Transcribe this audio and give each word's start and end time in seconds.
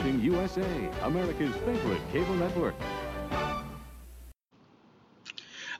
Broadcasting 0.00 0.20
USA, 0.20 0.90
America's 1.02 1.54
favorite 1.56 2.00
cable 2.12 2.34
network. 2.34 2.74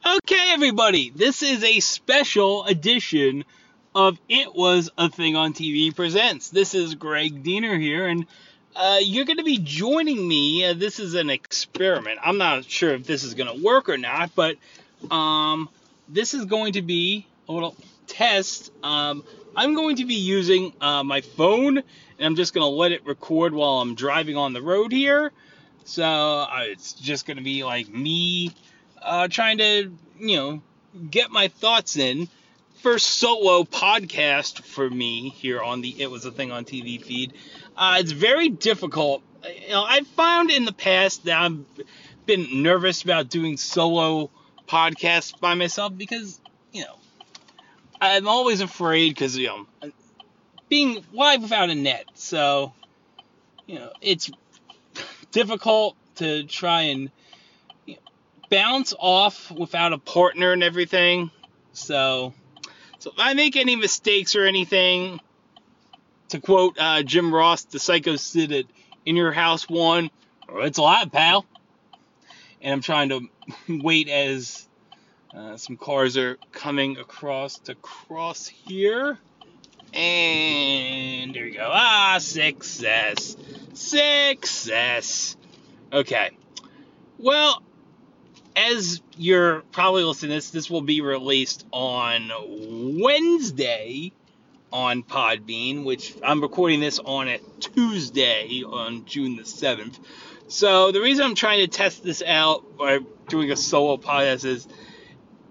Okay, 0.05 0.51
everybody, 0.53 1.11
this 1.11 1.43
is 1.43 1.65
a 1.65 1.81
special 1.81 2.65
edition 2.67 3.45
of 3.95 4.19
It 4.29 4.55
Was 4.55 4.91
a 4.99 5.09
Thing 5.09 5.37
on 5.37 5.55
TV 5.55 5.95
Presents. 5.95 6.51
This 6.51 6.75
is 6.75 6.95
Greg 6.95 7.43
Diener 7.43 7.79
here, 7.79 8.09
and 8.09 8.27
uh, 8.77 8.99
you're 9.01 9.25
going 9.25 9.39
to 9.39 9.45
be 9.45 9.59
joining 9.59 10.27
me. 10.27 10.67
Uh, 10.67 10.75
this 10.75 11.01
is 11.01 11.15
an 11.15 11.31
experiment. 11.31 12.19
I'm 12.23 12.39
not 12.39 12.65
sure 12.65 12.95
if 12.95 13.05
this 13.05 13.25
is 13.25 13.35
going 13.35 13.57
to 13.57 13.65
work 13.65 13.89
or 13.89 13.97
not, 13.97 14.35
but 14.35 14.57
um, 15.11 15.69
this 16.09 16.35
is 16.35 16.45
going 16.45 16.75
to 16.75 16.83
be 16.83 17.27
a 17.49 17.53
little 17.53 17.75
test. 18.07 18.71
Um, 18.83 19.25
I'm 19.57 19.75
going 19.75 19.97
to 19.97 20.05
be 20.05 20.15
using 20.15 20.73
uh, 20.81 21.03
my 21.03 21.21
phone, 21.21 21.79
and 21.79 21.85
I'm 22.21 22.37
just 22.37 22.55
going 22.55 22.65
to 22.65 22.77
let 22.77 22.93
it 22.93 23.05
record 23.07 23.53
while 23.53 23.81
I'm 23.81 23.95
driving 23.95 24.37
on 24.37 24.53
the 24.53 24.63
road 24.63 24.93
here. 24.93 25.33
So 25.85 26.05
uh, 26.05 26.61
it's 26.63 26.93
just 26.93 27.27
going 27.27 27.37
to 27.37 27.43
be 27.43 27.65
like 27.65 27.89
me 27.89 28.53
uh, 29.03 29.29
trying 29.29 29.59
to, 29.59 29.93
you 30.19 30.37
know, 30.37 30.63
get 31.11 31.31
my 31.31 31.49
thoughts 31.49 31.97
in. 31.97 32.29
First 32.83 33.09
solo 33.09 33.65
podcast 33.65 34.63
for 34.63 34.89
me 34.89 35.29
here 35.29 35.61
on 35.61 35.83
the 35.83 36.01
It 36.01 36.11
Was 36.11 36.25
a 36.25 36.31
Thing 36.31 36.51
on 36.51 36.65
TV 36.65 37.03
feed. 37.03 37.35
Uh, 37.77 37.97
it's 38.01 38.13
very 38.13 38.49
difficult. 38.49 39.23
You 39.45 39.71
know, 39.71 39.83
I've 39.83 40.07
found 40.07 40.51
in 40.51 40.65
the 40.65 40.73
past 40.73 41.25
that 41.25 41.41
I've 41.41 41.59
been 42.25 42.63
nervous 42.63 43.03
about 43.03 43.29
doing 43.29 43.57
solo 43.57 44.31
podcasts 44.67 45.39
by 45.39 45.55
myself 45.55 45.97
because, 45.97 46.41
you 46.73 46.83
know, 46.83 46.97
I'm 48.01 48.29
always 48.29 48.61
afraid 48.61 49.11
because, 49.11 49.37
you 49.37 49.49
know, 49.49 49.93
being 50.69 51.05
live 51.13 51.43
without 51.43 51.71
a 51.71 51.75
net. 51.75 52.07
So, 52.15 52.73
you 53.67 53.79
know, 53.79 53.93
it's 54.01 54.31
difficult 55.33 55.97
to 56.17 56.45
try 56.45 56.83
and 56.83 57.11
you 57.85 57.95
know, 57.95 58.01
bounce 58.49 58.95
off 58.99 59.51
without 59.51 59.93
a 59.93 59.99
partner 59.99 60.53
and 60.53 60.63
everything. 60.63 61.31
So, 61.73 62.33
so 62.99 63.11
if 63.11 63.17
I 63.19 63.35
make 63.35 63.57
any 63.57 63.77
mistakes 63.77 64.35
or 64.35 64.45
anything, 64.45 65.21
to 66.31 66.41
quote 66.41 66.77
uh, 66.79 67.03
Jim 67.03 67.35
Ross, 67.35 67.65
the 67.65 67.79
Psycho 67.79 68.17
Sid 68.17 68.53
at 68.53 68.65
In 69.05 69.17
Your 69.17 69.33
House 69.33 69.69
One, 69.69 70.11
oh, 70.49 70.61
it's 70.61 70.79
live, 70.79 71.13
pal. 71.13 71.45
And 72.63 72.73
I'm 72.73 72.81
trying 72.81 73.09
to 73.11 73.29
wait 73.69 74.09
as 74.09 74.67
uh, 75.35 75.57
some 75.57 75.77
cars 75.77 76.17
are 76.17 76.39
coming 76.53 76.99
across 76.99 77.59
to 77.61 77.75
cross 77.77 78.47
here. 78.47 79.19
And 79.93 81.35
there 81.35 81.45
we 81.45 81.51
go. 81.53 81.69
Ah, 81.73 82.19
success. 82.21 83.37
Success. 83.75 85.37
Okay. 85.93 86.31
Well, 87.19 87.63
as 88.57 89.01
you're 89.17 89.61
probably 89.73 90.05
listening 90.05 90.31
to 90.31 90.37
this, 90.37 90.51
this 90.51 90.71
will 90.71 90.83
be 90.83 91.01
released 91.01 91.67
on 91.73 92.31
Wednesday 93.01 94.13
on 94.73 95.03
Podbean, 95.03 95.85
which 95.85 96.15
I'm 96.23 96.41
recording 96.41 96.81
this 96.81 96.99
on 96.99 97.29
a 97.29 97.39
Tuesday 97.61 98.63
on 98.65 99.05
June 99.05 99.37
the 99.37 99.43
7th. 99.43 99.99
So 100.49 100.93
the 100.93 101.01
reason 101.01 101.25
I'm 101.25 101.35
trying 101.35 101.61
to 101.61 101.69
test 101.69 102.03
this 102.03 102.23
out 102.25 102.77
by 102.77 103.01
doing 103.29 103.51
a 103.51 103.57
solo 103.57 103.97
podcast 103.97 104.45
is 104.45 104.67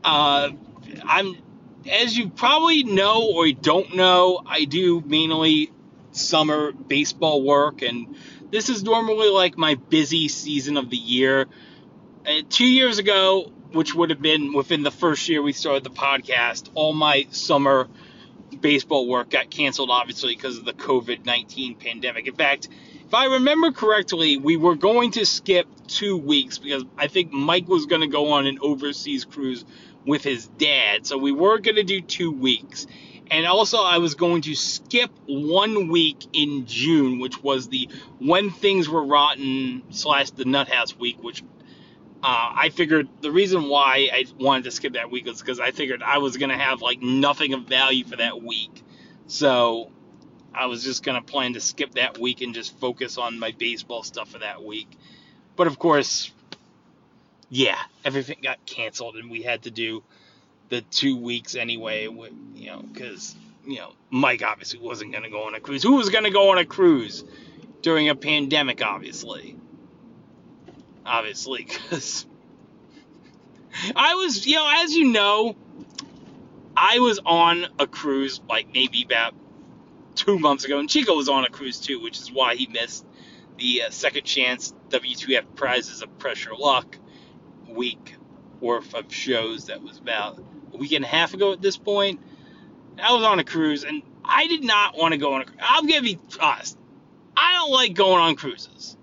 uh, 0.03 0.49
I'm, 1.03 1.37
as 1.89 2.17
you 2.17 2.29
probably 2.29 2.83
know 2.83 3.31
or 3.33 3.51
don't 3.51 3.95
know, 3.95 4.41
I 4.45 4.65
do 4.65 5.01
mainly 5.05 5.71
summer 6.11 6.71
baseball 6.71 7.43
work, 7.43 7.81
and 7.81 8.15
this 8.51 8.69
is 8.69 8.83
normally 8.83 9.29
like 9.29 9.57
my 9.57 9.75
busy 9.75 10.27
season 10.27 10.77
of 10.77 10.89
the 10.89 10.97
year. 10.97 11.47
Uh, 12.25 12.41
two 12.49 12.65
years 12.65 12.99
ago, 12.99 13.51
which 13.71 13.93
would 13.93 14.09
have 14.09 14.21
been 14.21 14.53
within 14.53 14.83
the 14.83 14.91
first 14.91 15.29
year 15.29 15.41
we 15.41 15.53
started 15.53 15.83
the 15.83 15.89
podcast, 15.89 16.69
all 16.73 16.93
my 16.93 17.27
summer 17.31 17.87
baseball 18.61 19.07
work 19.07 19.29
got 19.29 19.49
canceled, 19.49 19.89
obviously, 19.91 20.35
because 20.35 20.57
of 20.57 20.65
the 20.65 20.73
COVID 20.73 21.25
19 21.25 21.75
pandemic. 21.75 22.27
In 22.27 22.35
fact, 22.35 22.67
if 23.05 23.13
I 23.13 23.25
remember 23.25 23.71
correctly, 23.71 24.37
we 24.37 24.57
were 24.57 24.75
going 24.75 25.11
to 25.11 25.25
skip 25.25 25.67
two 25.87 26.17
weeks 26.17 26.57
because 26.57 26.83
I 26.97 27.07
think 27.07 27.31
Mike 27.31 27.67
was 27.67 27.85
going 27.85 28.01
to 28.01 28.07
go 28.07 28.33
on 28.33 28.47
an 28.47 28.59
overseas 28.61 29.25
cruise 29.25 29.65
with 30.09 30.23
his 30.23 30.47
dad. 30.47 31.05
So 31.05 31.17
we 31.17 31.31
were 31.31 31.59
going 31.59 31.75
to 31.75 31.83
do 31.83 32.01
two 32.01 32.31
weeks. 32.31 32.87
And 33.31 33.45
also, 33.45 33.83
I 33.83 33.99
was 33.99 34.15
going 34.15 34.41
to 34.41 34.55
skip 34.55 35.11
one 35.27 35.87
week 35.87 36.17
in 36.33 36.65
June, 36.65 37.19
which 37.19 37.43
was 37.43 37.69
the 37.69 37.87
When 38.17 38.49
Things 38.49 38.89
Were 38.89 39.05
Rotten 39.05 39.83
slash 39.91 40.31
the 40.31 40.45
Nut 40.45 40.67
House 40.67 40.97
week, 40.97 41.21
which 41.21 41.43
uh, 42.23 42.53
I 42.55 42.69
figured 42.69 43.07
the 43.21 43.31
reason 43.31 43.69
why 43.69 44.09
I 44.11 44.25
wanted 44.39 44.63
to 44.63 44.71
skip 44.71 44.93
that 44.93 45.11
week 45.11 45.27
was 45.27 45.39
because 45.39 45.59
I 45.59 45.69
figured 45.69 46.01
I 46.01 46.17
was 46.17 46.37
going 46.37 46.49
to 46.49 46.57
have 46.57 46.81
like 46.81 47.03
nothing 47.03 47.53
of 47.53 47.65
value 47.65 48.03
for 48.03 48.15
that 48.15 48.41
week. 48.41 48.83
So 49.27 49.91
I 50.55 50.65
was 50.65 50.83
just 50.83 51.03
going 51.03 51.21
to 51.21 51.31
plan 51.31 51.53
to 51.53 51.61
skip 51.61 51.91
that 51.93 52.17
week 52.17 52.41
and 52.41 52.55
just 52.55 52.77
focus 52.79 53.19
on 53.19 53.37
my 53.37 53.51
baseball 53.51 54.01
stuff 54.01 54.31
for 54.31 54.39
that 54.39 54.63
week. 54.63 54.89
But 55.55 55.67
of 55.67 55.77
course, 55.77 56.31
yeah, 57.49 57.77
everything 58.05 58.37
got 58.43 58.65
canceled 58.65 59.15
and 59.15 59.29
we 59.29 59.41
had 59.41 59.63
to 59.63 59.71
do 59.71 60.03
the 60.69 60.81
two 60.81 61.17
weeks 61.17 61.55
anyway, 61.55 62.03
you 62.03 62.67
know, 62.67 62.81
because, 62.81 63.35
you 63.65 63.77
know, 63.77 63.93
Mike 64.11 64.43
obviously 64.43 64.79
wasn't 64.79 65.11
going 65.11 65.23
to 65.23 65.29
go 65.29 65.43
on 65.43 65.55
a 65.55 65.59
cruise. 65.59 65.81
Who 65.81 65.95
was 65.95 66.09
going 66.09 66.25
to 66.25 66.29
go 66.29 66.51
on 66.51 66.59
a 66.59 66.65
cruise 66.65 67.23
during 67.81 68.07
a 68.07 68.15
pandemic, 68.15 68.83
obviously? 68.83 69.57
Obviously, 71.05 71.65
because 71.67 72.27
I 73.95 74.13
was, 74.15 74.45
you 74.45 74.55
know, 74.55 74.69
as 74.83 74.93
you 74.93 75.11
know, 75.11 75.55
I 76.77 76.99
was 76.99 77.19
on 77.25 77.65
a 77.79 77.87
cruise 77.87 78.41
like 78.47 78.71
maybe 78.71 79.03
about 79.03 79.33
two 80.13 80.37
months 80.37 80.65
ago, 80.65 80.77
and 80.77 80.87
Chico 80.87 81.15
was 81.15 81.29
on 81.29 81.45
a 81.45 81.49
cruise 81.49 81.79
too, 81.79 81.99
which 81.99 82.19
is 82.19 82.31
why 82.31 82.55
he 82.55 82.67
missed 82.67 83.05
the 83.57 83.83
uh, 83.83 83.89
second 83.89 84.23
chance 84.23 84.73
W2F 84.89 85.55
prizes 85.55 86.03
of 86.03 86.19
Press 86.19 86.45
Your 86.45 86.55
Luck 86.55 86.95
week 87.69 88.15
worth 88.61 88.93
of 88.93 89.13
shows 89.13 89.65
that 89.67 89.81
was 89.81 89.97
about 89.97 90.41
a 90.73 90.77
week 90.77 90.91
and 90.91 91.05
a 91.05 91.07
half 91.07 91.33
ago 91.33 91.53
at 91.53 91.61
this 91.61 91.77
point. 91.77 92.19
I 93.01 93.13
was 93.13 93.23
on 93.23 93.39
a 93.39 93.43
cruise 93.43 93.83
and 93.83 94.01
I 94.23 94.47
did 94.47 94.63
not 94.63 94.97
want 94.97 95.13
to 95.13 95.17
go 95.17 95.33
on 95.33 95.41
a 95.41 95.45
cruise. 95.45 95.59
I'm 95.61 95.87
going 95.87 96.03
to 96.03 96.03
be 96.03 96.19
honest. 96.39 96.77
I 97.35 97.53
don't 97.53 97.71
like 97.71 97.93
going 97.93 98.19
on 98.19 98.35
cruises. 98.35 98.97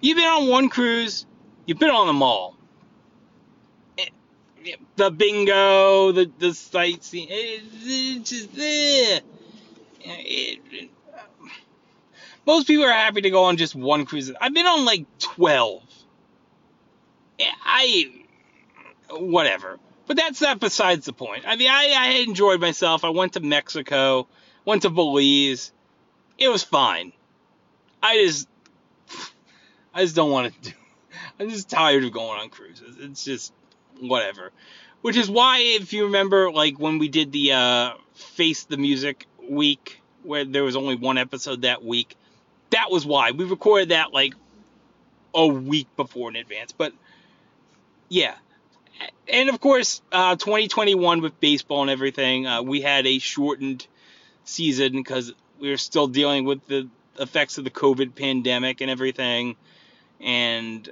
You've 0.00 0.16
been 0.16 0.26
on 0.26 0.48
one 0.48 0.68
cruise, 0.68 1.26
you've 1.66 1.78
been 1.78 1.90
on 1.90 2.06
them 2.06 2.22
all. 2.22 2.56
Eh, 3.98 4.06
it, 4.64 4.80
the 4.96 5.10
bingo, 5.10 6.12
the, 6.12 6.30
the 6.38 6.54
sightseeing, 6.54 7.28
eh, 7.30 7.34
eh. 7.34 7.36
it, 7.36 7.62
it 7.84 8.24
just, 8.24 8.50
eh. 8.58 9.20
Most 12.46 12.66
people 12.66 12.84
are 12.84 12.92
happy 12.92 13.20
to 13.22 13.30
go 13.30 13.44
on 13.44 13.56
just 13.56 13.74
one 13.74 14.06
cruise. 14.06 14.32
I've 14.40 14.54
been 14.54 14.66
on 14.66 14.84
like 14.84 15.04
12. 15.18 15.82
I 17.70 18.10
whatever. 19.10 19.78
But 20.06 20.16
that's 20.16 20.40
not 20.40 20.58
besides 20.58 21.06
the 21.06 21.12
point. 21.12 21.44
I 21.46 21.54
mean, 21.54 21.70
I, 21.70 21.94
I 21.96 22.08
enjoyed 22.26 22.60
myself. 22.60 23.04
I 23.04 23.10
went 23.10 23.34
to 23.34 23.40
Mexico, 23.40 24.26
went 24.64 24.82
to 24.82 24.90
Belize. 24.90 25.72
It 26.36 26.48
was 26.48 26.64
fine. 26.64 27.12
I 28.02 28.16
just, 28.16 28.48
I 29.94 30.02
just 30.02 30.16
don't 30.16 30.32
want 30.32 30.52
to 30.52 30.70
do. 30.70 30.76
I'm 31.38 31.48
just 31.48 31.70
tired 31.70 32.02
of 32.04 32.12
going 32.12 32.40
on 32.40 32.48
cruises. 32.48 32.96
It's 32.98 33.24
just 33.24 33.52
whatever. 34.00 34.50
Which 35.02 35.16
is 35.16 35.30
why, 35.30 35.58
if 35.60 35.92
you 35.92 36.06
remember, 36.06 36.50
like 36.50 36.78
when 36.78 36.98
we 36.98 37.08
did 37.08 37.30
the 37.30 37.52
uh, 37.52 37.92
Face 38.14 38.64
the 38.64 38.76
Music 38.76 39.26
week, 39.48 40.02
where 40.24 40.44
there 40.44 40.64
was 40.64 40.76
only 40.76 40.96
one 40.96 41.18
episode 41.18 41.62
that 41.62 41.84
week, 41.84 42.16
that 42.70 42.90
was 42.90 43.06
why 43.06 43.30
we 43.30 43.44
recorded 43.44 43.90
that 43.90 44.12
like 44.12 44.34
a 45.34 45.46
week 45.46 45.86
before 45.96 46.30
in 46.30 46.36
advance. 46.36 46.72
But 46.72 46.92
yeah. 48.10 48.34
And 49.28 49.48
of 49.48 49.60
course, 49.60 50.02
uh, 50.12 50.36
2021 50.36 51.22
with 51.22 51.40
baseball 51.40 51.82
and 51.82 51.90
everything, 51.90 52.46
uh, 52.46 52.60
we 52.60 52.82
had 52.82 53.06
a 53.06 53.18
shortened 53.18 53.86
season 54.44 54.92
because 54.92 55.32
we 55.58 55.70
were 55.70 55.78
still 55.78 56.08
dealing 56.08 56.44
with 56.44 56.66
the 56.66 56.88
effects 57.18 57.56
of 57.56 57.64
the 57.64 57.70
COVID 57.70 58.14
pandemic 58.14 58.82
and 58.82 58.90
everything. 58.90 59.56
And 60.20 60.86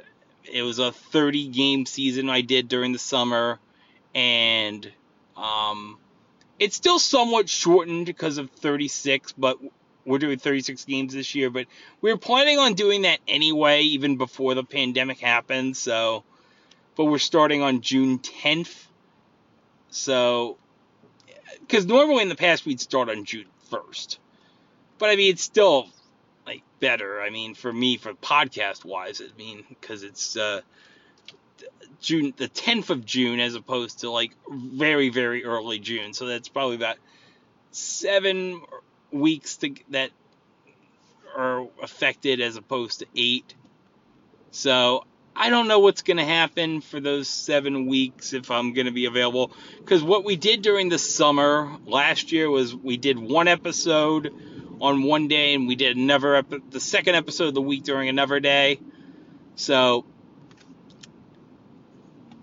it 0.50 0.62
was 0.62 0.78
a 0.78 0.92
30 0.92 1.48
game 1.48 1.84
season 1.84 2.30
I 2.30 2.40
did 2.40 2.68
during 2.68 2.92
the 2.92 2.98
summer. 2.98 3.58
And 4.14 4.90
um, 5.36 5.98
it's 6.58 6.76
still 6.76 6.98
somewhat 6.98 7.48
shortened 7.48 8.06
because 8.06 8.38
of 8.38 8.50
36, 8.50 9.32
but 9.32 9.58
we're 10.04 10.18
doing 10.18 10.38
36 10.38 10.84
games 10.84 11.12
this 11.12 11.34
year. 11.34 11.50
But 11.50 11.66
we 12.00 12.12
were 12.12 12.18
planning 12.18 12.58
on 12.58 12.74
doing 12.74 13.02
that 13.02 13.18
anyway, 13.26 13.82
even 13.82 14.16
before 14.16 14.54
the 14.54 14.64
pandemic 14.64 15.18
happened. 15.18 15.76
So 15.76 16.24
but 16.98 17.04
we're 17.04 17.18
starting 17.18 17.62
on 17.62 17.80
June 17.80 18.18
10th. 18.18 18.74
So, 19.88 20.58
because 21.60 21.86
normally 21.86 22.22
in 22.22 22.28
the 22.28 22.34
past 22.34 22.66
we'd 22.66 22.80
start 22.80 23.08
on 23.08 23.24
June 23.24 23.46
1st. 23.70 24.18
But 24.98 25.10
I 25.10 25.16
mean, 25.16 25.30
it's 25.30 25.42
still 25.44 25.88
like 26.44 26.62
better. 26.80 27.22
I 27.22 27.30
mean, 27.30 27.54
for 27.54 27.72
me, 27.72 27.98
for 27.98 28.14
podcast 28.14 28.84
wise, 28.84 29.22
I 29.22 29.28
mean, 29.38 29.64
because 29.68 30.02
it's 30.02 30.36
uh, 30.36 30.62
June, 32.00 32.34
the 32.36 32.48
10th 32.48 32.90
of 32.90 33.06
June, 33.06 33.38
as 33.38 33.54
opposed 33.54 34.00
to 34.00 34.10
like 34.10 34.32
very, 34.50 35.08
very 35.08 35.44
early 35.44 35.78
June. 35.78 36.12
So 36.14 36.26
that's 36.26 36.48
probably 36.48 36.76
about 36.76 36.96
seven 37.70 38.60
weeks 39.12 39.56
to 39.58 39.72
that 39.90 40.10
are 41.36 41.68
affected 41.80 42.40
as 42.40 42.56
opposed 42.56 42.98
to 42.98 43.06
eight. 43.14 43.54
So 44.50 45.04
I 45.40 45.50
don't 45.50 45.68
know 45.68 45.78
what's 45.78 46.02
going 46.02 46.16
to 46.16 46.24
happen 46.24 46.80
for 46.80 46.98
those 46.98 47.28
seven 47.28 47.86
weeks 47.86 48.32
if 48.32 48.50
I'm 48.50 48.72
going 48.72 48.86
to 48.86 48.92
be 48.92 49.04
available. 49.04 49.52
Because 49.78 50.02
what 50.02 50.24
we 50.24 50.34
did 50.34 50.62
during 50.62 50.88
the 50.88 50.98
summer 50.98 51.76
last 51.86 52.32
year 52.32 52.50
was 52.50 52.74
we 52.74 52.96
did 52.96 53.16
one 53.20 53.46
episode 53.46 54.34
on 54.80 55.04
one 55.04 55.28
day 55.28 55.54
and 55.54 55.68
we 55.68 55.76
did 55.76 55.96
another 55.96 56.34
epi- 56.34 56.62
the 56.70 56.80
second 56.80 57.14
episode 57.14 57.46
of 57.46 57.54
the 57.54 57.62
week 57.62 57.84
during 57.84 58.08
another 58.08 58.40
day. 58.40 58.80
So 59.54 60.04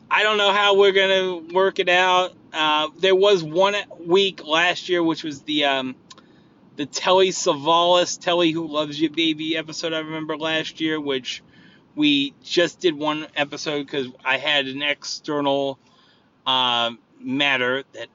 I 0.10 0.24
don't 0.24 0.38
know 0.38 0.54
how 0.54 0.78
we're 0.78 0.94
going 0.94 1.50
to 1.50 1.54
work 1.54 1.80
it 1.80 1.90
out. 1.90 2.32
Uh, 2.54 2.88
there 2.98 3.16
was 3.16 3.44
one 3.44 3.76
week 4.00 4.46
last 4.46 4.88
year, 4.88 5.04
which 5.04 5.22
was 5.22 5.42
the 5.42 5.66
um, 5.66 5.98
the 6.78 6.86
Telly 6.86 7.32
Savalas, 7.32 8.18
Telly 8.18 8.52
Who 8.52 8.68
Loves 8.68 8.98
You 8.98 9.10
Baby 9.10 9.58
episode 9.58 9.92
I 9.92 10.00
remember 10.00 10.38
last 10.38 10.80
year, 10.80 10.98
which 10.98 11.44
we 11.96 12.34
just 12.44 12.80
did 12.80 12.98
one 12.98 13.28
episode 13.36 13.86
because 13.86 14.08
I 14.24 14.38
had 14.38 14.68
an 14.68 14.82
external 14.82 15.80
uh, 16.46 16.92
matter 17.20 17.84
that 17.94 18.08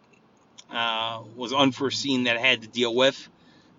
uh, 0.71 1.23
was 1.37 1.53
unforeseen 1.53 2.25
that 2.25 2.37
I 2.37 2.41
had 2.41 2.63
to 2.63 2.69
deal 2.69 2.95
with. 2.95 3.29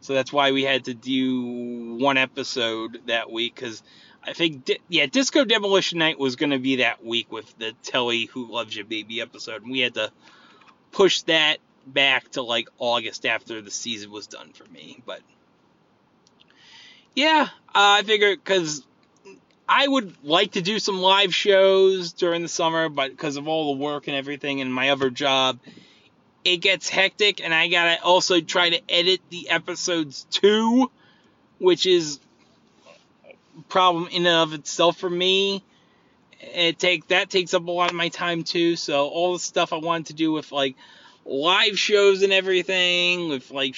So 0.02 0.14
that's 0.14 0.34
why 0.34 0.52
we 0.52 0.64
had 0.64 0.86
to 0.86 0.94
do 0.94 1.96
one 1.98 2.18
episode 2.18 3.02
that 3.06 3.32
week 3.32 3.54
because 3.56 3.84
I 4.24 4.34
think, 4.34 4.70
yeah, 4.88 5.06
Disco 5.06 5.46
Demolition 5.46 6.00
Night 6.00 6.20
was 6.20 6.36
going 6.36 6.50
to 6.52 6.60
be 6.60 6.78
that 6.78 7.06
week 7.06 7.32
with 7.32 7.58
the 7.58 7.74
Telly 7.84 8.26
Who 8.26 8.52
Loves 8.52 8.76
You 8.76 8.84
Baby 8.84 9.22
episode. 9.22 9.64
And 9.64 9.72
we 9.72 9.80
had 9.80 9.94
to 9.96 10.12
push 10.92 11.22
that 11.24 11.58
back 11.86 12.30
to 12.32 12.42
like 12.42 12.68
August 12.78 13.26
after 13.26 13.62
the 13.62 13.72
season 13.72 14.12
was 14.12 14.28
done 14.28 14.54
for 14.54 14.66
me. 14.66 15.02
But 15.06 15.22
yeah, 17.16 17.50
uh, 17.68 18.00
I 18.00 18.04
figured 18.04 18.44
because 18.44 18.86
I 19.74 19.88
would 19.88 20.14
like 20.22 20.52
to 20.52 20.62
do 20.62 20.80
some 20.80 21.00
live 21.00 21.34
shows 21.34 22.12
during 22.12 22.42
the 22.42 22.50
summer, 22.50 22.90
but 22.90 23.12
because 23.12 23.38
of 23.38 23.48
all 23.48 23.74
the 23.74 23.82
work 23.82 24.10
and 24.10 24.18
everything 24.18 24.60
and 24.60 24.72
my 24.74 24.90
other 24.90 25.10
job, 25.10 25.60
it 26.44 26.58
gets 26.58 26.90
hectic, 26.90 27.42
and 27.42 27.54
I 27.54 27.70
gotta 27.70 28.04
also 28.04 28.42
try 28.42 28.70
to 28.70 28.82
edit 28.90 29.22
the 29.30 29.50
episodes 29.50 30.28
too, 30.30 30.92
which 31.58 31.86
is 31.86 32.20
a 33.58 33.62
problem 33.70 34.08
in 34.08 34.26
and 34.26 34.36
of 34.36 34.52
itself 34.52 34.98
for 34.98 35.10
me. 35.10 35.64
It 36.42 36.78
take 36.78 37.08
that 37.08 37.30
takes 37.30 37.54
up 37.54 37.66
a 37.66 37.72
lot 37.72 37.92
of 37.92 37.96
my 37.96 38.10
time 38.10 38.44
too. 38.44 38.76
So 38.76 39.08
all 39.08 39.32
the 39.34 39.40
stuff 39.40 39.72
I 39.72 39.78
wanted 39.78 40.08
to 40.08 40.14
do 40.16 40.34
with 40.34 40.52
like 40.52 40.76
live 41.24 41.80
shows 41.80 42.24
and 42.24 42.34
everything, 42.34 43.30
with 43.30 43.52
like 43.52 43.76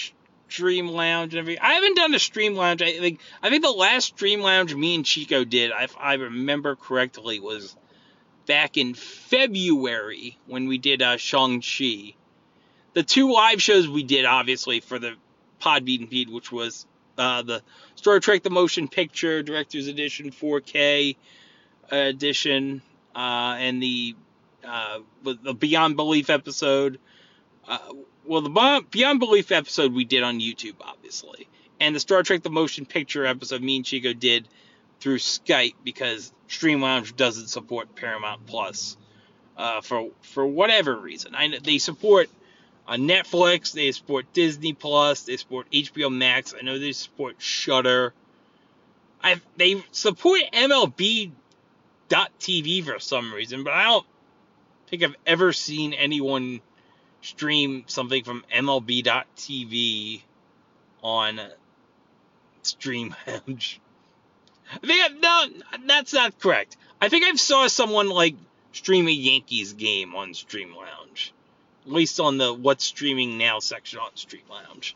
Stream 0.54 0.88
Lounge 0.88 1.34
and 1.34 1.40
everything. 1.40 1.64
I 1.64 1.74
haven't 1.74 1.96
done 1.96 2.14
a 2.14 2.20
Stream 2.20 2.54
Lounge. 2.56 2.84
I 2.84 2.92
think 3.00 3.20
I 3.42 3.50
think 3.50 3.64
the 3.64 3.72
last 3.72 4.06
Stream 4.06 4.42
Lounge 4.42 4.76
me 4.76 4.94
and 4.94 5.04
Chico 5.04 5.44
did, 5.44 5.72
if 5.80 5.96
I 6.00 6.14
remember 6.14 6.76
correctly, 6.76 7.40
was 7.40 7.76
back 8.46 8.78
in 8.78 8.94
February 8.94 10.38
when 10.46 10.68
we 10.68 10.78
did 10.78 11.02
uh, 11.02 11.18
Shang-Chi. 11.18 12.14
The 12.94 13.02
two 13.02 13.34
live 13.34 13.64
shows 13.64 13.88
we 13.88 14.04
did, 14.04 14.26
obviously, 14.26 14.80
for 14.80 15.00
the 15.00 15.16
Podbean 15.60 16.08
feed, 16.08 16.30
which 16.30 16.52
was 16.52 16.86
uh, 17.18 17.42
the 17.42 17.64
Star 17.96 18.20
Trek 18.20 18.44
The 18.44 18.52
Motion 18.52 18.88
Picture 18.88 19.42
Director's 19.42 19.88
Edition 19.88 20.30
4K 20.30 21.16
edition 21.90 22.84
uh, 23.16 23.56
and 23.58 23.82
the, 23.82 24.16
uh, 24.64 25.00
the 25.24 25.56
Beyond 25.56 25.96
Belief 25.96 26.30
episode. 26.30 27.00
Well, 28.26 28.42
the 28.42 28.86
Beyond 28.90 29.20
Belief 29.20 29.52
episode 29.52 29.94
we 29.94 30.06
did 30.06 30.24
on 30.24 30.40
YouTube, 30.40 30.76
obviously, 30.82 31.48
and 31.80 31.96
the 31.96 32.00
Star 32.00 32.24
Trek: 32.24 32.42
The 32.42 32.50
Motion 32.50 32.86
Picture 32.86 33.26
episode 33.26 33.62
me 33.62 33.78
and 33.78 33.86
Chico 33.86 34.14
did 34.14 34.48
through 35.00 35.18
Skype 35.18 35.76
because 35.84 36.32
Stream 36.48 36.82
Lounge 36.82 37.16
doesn't 37.16 37.48
support 37.48 37.94
Paramount 37.96 38.46
Plus 38.46 38.96
uh, 39.58 39.82
for 39.82 40.10
for 40.22 40.46
whatever 40.46 40.96
reason. 40.96 41.36
I 41.36 41.60
they 41.62 41.80
support 41.80 42.30
uh, 42.88 42.94
Netflix, 42.94 43.74
they 43.74 43.92
support 43.92 44.32
Disney 44.32 44.72
Plus, 44.72 45.24
they 45.24 45.36
support 45.36 45.70
HBO 45.72 46.10
Max. 46.16 46.54
I 46.58 46.64
know 46.64 46.80
they 46.80 46.94
support 46.94 47.36
Shudder. 47.40 48.14
I 49.22 49.42
they 49.58 49.84
support 49.92 50.42
MLB 50.54 51.32
TV 52.10 52.84
for 52.84 53.00
some 53.00 53.34
reason, 53.34 53.64
but 53.64 53.74
I 53.74 53.84
don't 53.84 54.06
think 54.88 55.04
I've 55.04 55.16
ever 55.26 55.52
seen 55.52 55.94
anyone 55.94 56.62
stream 57.24 57.86
something 57.88 58.24
from 58.24 58.44
MLB.TV 58.54 60.22
on 61.02 61.42
Stream 62.62 63.16
Lounge. 63.28 63.80
I 64.72 64.88
I, 64.88 65.10
no, 65.10 65.78
that's 65.88 66.14
not 66.14 66.40
correct. 66.40 66.78
I 67.02 67.10
think 67.10 67.26
I've 67.26 67.40
saw 67.40 67.68
someone 67.68 68.10
like 68.10 68.36
stream 68.72 69.08
a 69.08 69.12
Yankees 69.12 69.74
game 69.74 70.16
on 70.16 70.34
Stream 70.34 70.76
Lounge, 70.76 71.34
at 71.86 71.92
least 71.92 72.20
on 72.20 72.38
the 72.38 72.54
what's 72.54 72.86
streaming 72.86 73.38
now 73.38 73.60
section 73.60 74.00
on 74.00 74.16
Stream 74.16 74.44
Lounge. 74.50 74.96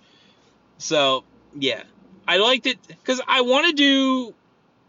So 0.78 1.24
yeah, 1.58 1.84
I 2.28 2.38
liked 2.38 2.66
it 2.66 2.80
because 2.88 3.22
I 3.28 3.42
want 3.42 3.68
to 3.68 3.74
do 3.74 4.34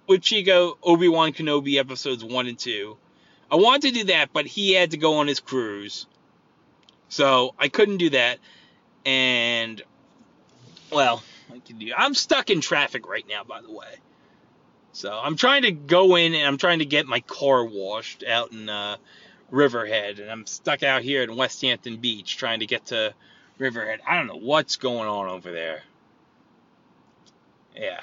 with 0.06 0.22
Chico 0.22 0.78
Obi 0.82 1.08
Wan 1.08 1.32
Kenobi 1.32 1.78
episodes 1.78 2.24
one 2.24 2.46
and 2.46 2.58
two. 2.58 2.96
I 3.50 3.56
wanted 3.56 3.94
to 3.94 4.00
do 4.00 4.04
that, 4.04 4.30
but 4.32 4.46
he 4.46 4.74
had 4.74 4.90
to 4.90 4.96
go 4.96 5.14
on 5.16 5.26
his 5.26 5.40
cruise. 5.40 6.06
So 7.08 7.54
I 7.58 7.68
couldn't 7.68 7.98
do 7.98 8.10
that. 8.10 8.38
And, 9.04 9.82
well, 10.92 11.22
I 11.52 11.60
can 11.60 11.78
do, 11.78 11.92
I'm 11.96 12.14
stuck 12.14 12.50
in 12.50 12.60
traffic 12.60 13.08
right 13.08 13.24
now, 13.28 13.44
by 13.44 13.62
the 13.62 13.72
way. 13.72 13.96
So 14.92 15.12
I'm 15.12 15.36
trying 15.36 15.62
to 15.62 15.70
go 15.72 16.16
in 16.16 16.34
and 16.34 16.46
I'm 16.46 16.58
trying 16.58 16.80
to 16.80 16.84
get 16.84 17.06
my 17.06 17.20
car 17.20 17.64
washed 17.64 18.24
out 18.24 18.52
in 18.52 18.68
uh, 18.68 18.96
Riverhead. 19.50 20.18
And 20.18 20.30
I'm 20.30 20.46
stuck 20.46 20.82
out 20.82 21.02
here 21.02 21.22
in 21.22 21.36
West 21.36 21.62
Hampton 21.62 21.98
Beach 21.98 22.36
trying 22.36 22.60
to 22.60 22.66
get 22.66 22.86
to 22.86 23.14
Riverhead. 23.58 24.00
I 24.06 24.16
don't 24.16 24.26
know 24.26 24.36
what's 24.36 24.76
going 24.76 25.08
on 25.08 25.28
over 25.28 25.52
there. 25.52 25.82
Yeah. 27.76 28.00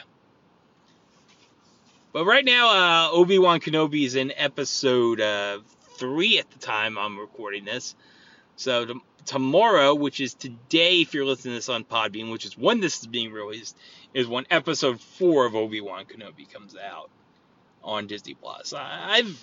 But 2.14 2.26
right 2.26 2.46
now, 2.46 2.70
uh, 2.70 3.12
Obi 3.12 3.38
Wan 3.40 3.60
Kenobi 3.60 4.06
is 4.06 4.16
in 4.16 4.32
episode 4.38 5.20
uh, 5.20 5.60
three 5.98 6.40
at 6.40 6.50
the 6.50 6.60
time 6.60 6.98
I'm 6.98 7.20
recording 7.20 7.66
this. 7.66 7.94
So 8.56 9.02
tomorrow, 9.26 9.96
which 9.96 10.20
is 10.20 10.34
today, 10.34 11.02
if 11.02 11.14
you're 11.14 11.26
listening 11.26 11.54
to 11.54 11.58
this 11.58 11.70
on 11.70 11.84
Podbean, 11.84 12.32
which 12.32 12.46
is 12.46 12.58
when 12.58 12.80
this 12.80 13.00
is 13.00 13.08
being 13.08 13.32
released, 13.32 13.78
is 14.14 14.28
when 14.28 14.46
episode 14.50 15.02
four 15.02 15.46
of 15.46 15.56
Obi 15.56 15.82
Wan 15.82 16.06
Kenobi 16.06 16.52
comes 16.52 16.76
out 16.76 17.10
on 17.84 18.08
Disney 18.08 18.34
Plus. 18.34 18.74
I've 18.74 19.40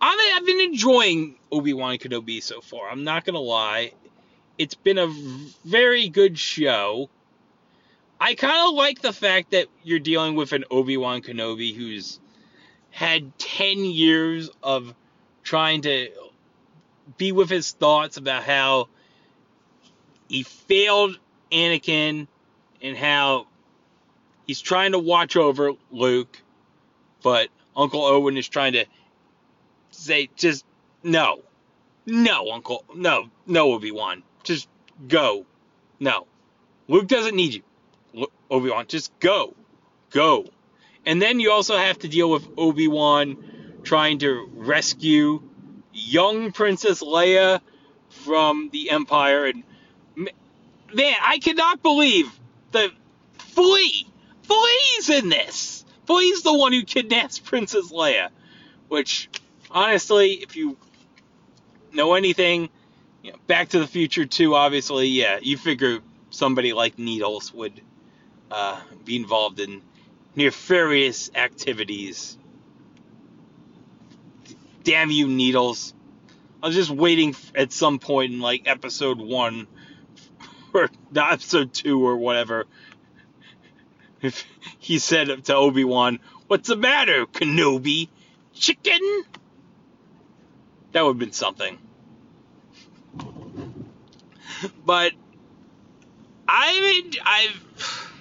I've 0.00 0.46
been 0.46 0.60
enjoying 0.60 1.36
Obi 1.50 1.72
Wan 1.72 1.98
Kenobi 1.98 2.42
so 2.42 2.60
far. 2.60 2.88
I'm 2.90 3.04
not 3.04 3.24
gonna 3.24 3.38
lie, 3.38 3.92
it's 4.58 4.74
been 4.74 4.98
a 4.98 5.06
very 5.64 6.08
good 6.08 6.38
show. 6.38 7.08
I 8.20 8.34
kind 8.34 8.68
of 8.68 8.74
like 8.74 9.00
the 9.00 9.12
fact 9.12 9.50
that 9.50 9.66
you're 9.82 9.98
dealing 9.98 10.36
with 10.36 10.52
an 10.52 10.64
Obi 10.70 10.96
Wan 10.96 11.22
Kenobi 11.22 11.74
who's 11.74 12.20
had 12.90 13.36
10 13.38 13.84
years 13.84 14.50
of 14.62 14.94
trying 15.42 15.82
to 15.82 16.10
be 17.16 17.32
with 17.32 17.50
his 17.50 17.72
thoughts 17.72 18.16
about 18.16 18.42
how 18.42 18.88
he 20.28 20.42
failed 20.42 21.18
Anakin 21.50 22.26
and 22.80 22.96
how 22.96 23.46
he's 24.46 24.60
trying 24.60 24.92
to 24.92 24.98
watch 24.98 25.36
over 25.36 25.72
Luke, 25.90 26.40
but 27.22 27.48
Uncle 27.76 28.04
Owen 28.04 28.36
is 28.36 28.48
trying 28.48 28.72
to 28.72 28.86
say, 29.90 30.30
just 30.36 30.64
no, 31.02 31.42
no, 32.06 32.50
Uncle, 32.50 32.84
no, 32.94 33.28
no, 33.46 33.72
Obi 33.72 33.90
Wan, 33.90 34.22
just 34.42 34.68
go, 35.06 35.46
no, 36.00 36.26
Luke 36.88 37.06
doesn't 37.06 37.36
need 37.36 37.54
you, 37.54 38.26
Obi 38.50 38.70
Wan, 38.70 38.86
just 38.88 39.18
go, 39.20 39.54
go, 40.10 40.46
and 41.04 41.20
then 41.20 41.40
you 41.40 41.52
also 41.52 41.76
have 41.76 41.98
to 42.00 42.08
deal 42.08 42.30
with 42.30 42.46
Obi 42.56 42.88
Wan 42.88 43.36
trying 43.82 44.18
to 44.20 44.48
rescue 44.54 45.42
young 45.92 46.52
Princess 46.52 47.02
Leia 47.02 47.60
from 48.08 48.70
the 48.72 48.90
Empire. 48.90 49.46
And 49.46 49.64
man, 50.16 51.14
I 51.22 51.38
cannot 51.38 51.82
believe 51.82 52.30
that 52.72 52.90
Flea, 53.38 54.06
Flea's 54.42 55.10
in 55.10 55.28
this. 55.28 55.84
Flea's 56.06 56.42
the 56.42 56.52
one 56.52 56.72
who 56.72 56.82
kidnaps 56.82 57.38
Princess 57.44 57.92
Leia. 57.92 58.28
Which, 58.88 59.30
honestly, 59.70 60.32
if 60.32 60.56
you 60.56 60.76
know 61.92 62.14
anything, 62.14 62.68
you 63.22 63.32
know, 63.32 63.38
Back 63.46 63.70
to 63.70 63.78
the 63.78 63.86
Future 63.86 64.26
2, 64.26 64.54
obviously, 64.54 65.08
yeah, 65.08 65.38
you 65.40 65.56
figure 65.56 66.00
somebody 66.30 66.72
like 66.72 66.98
Needles 66.98 67.54
would 67.54 67.80
uh, 68.50 68.80
be 69.04 69.16
involved 69.16 69.60
in 69.60 69.82
nefarious 70.34 71.30
activities. 71.34 72.36
Damn 74.84 75.10
you, 75.10 75.28
Needles. 75.28 75.94
I 76.62 76.66
was 76.66 76.76
just 76.76 76.90
waiting 76.90 77.34
at 77.54 77.72
some 77.72 77.98
point 77.98 78.32
in 78.32 78.40
like 78.40 78.62
episode 78.66 79.18
one 79.18 79.66
or 80.74 80.88
not 81.10 81.32
episode 81.34 81.72
two 81.72 82.06
or 82.06 82.16
whatever. 82.16 82.66
If 84.20 84.44
he 84.78 84.98
said 84.98 85.44
to 85.46 85.56
Obi 85.56 85.84
Wan, 85.84 86.20
"What's 86.46 86.68
the 86.68 86.76
matter, 86.76 87.26
Kenobi? 87.26 88.08
Chicken?" 88.54 89.00
That 90.92 91.02
would 91.02 91.12
have 91.12 91.18
been 91.18 91.32
something. 91.32 91.78
But 94.84 95.12
I 96.46 96.80
mean, 96.80 97.12
I've 97.24 98.12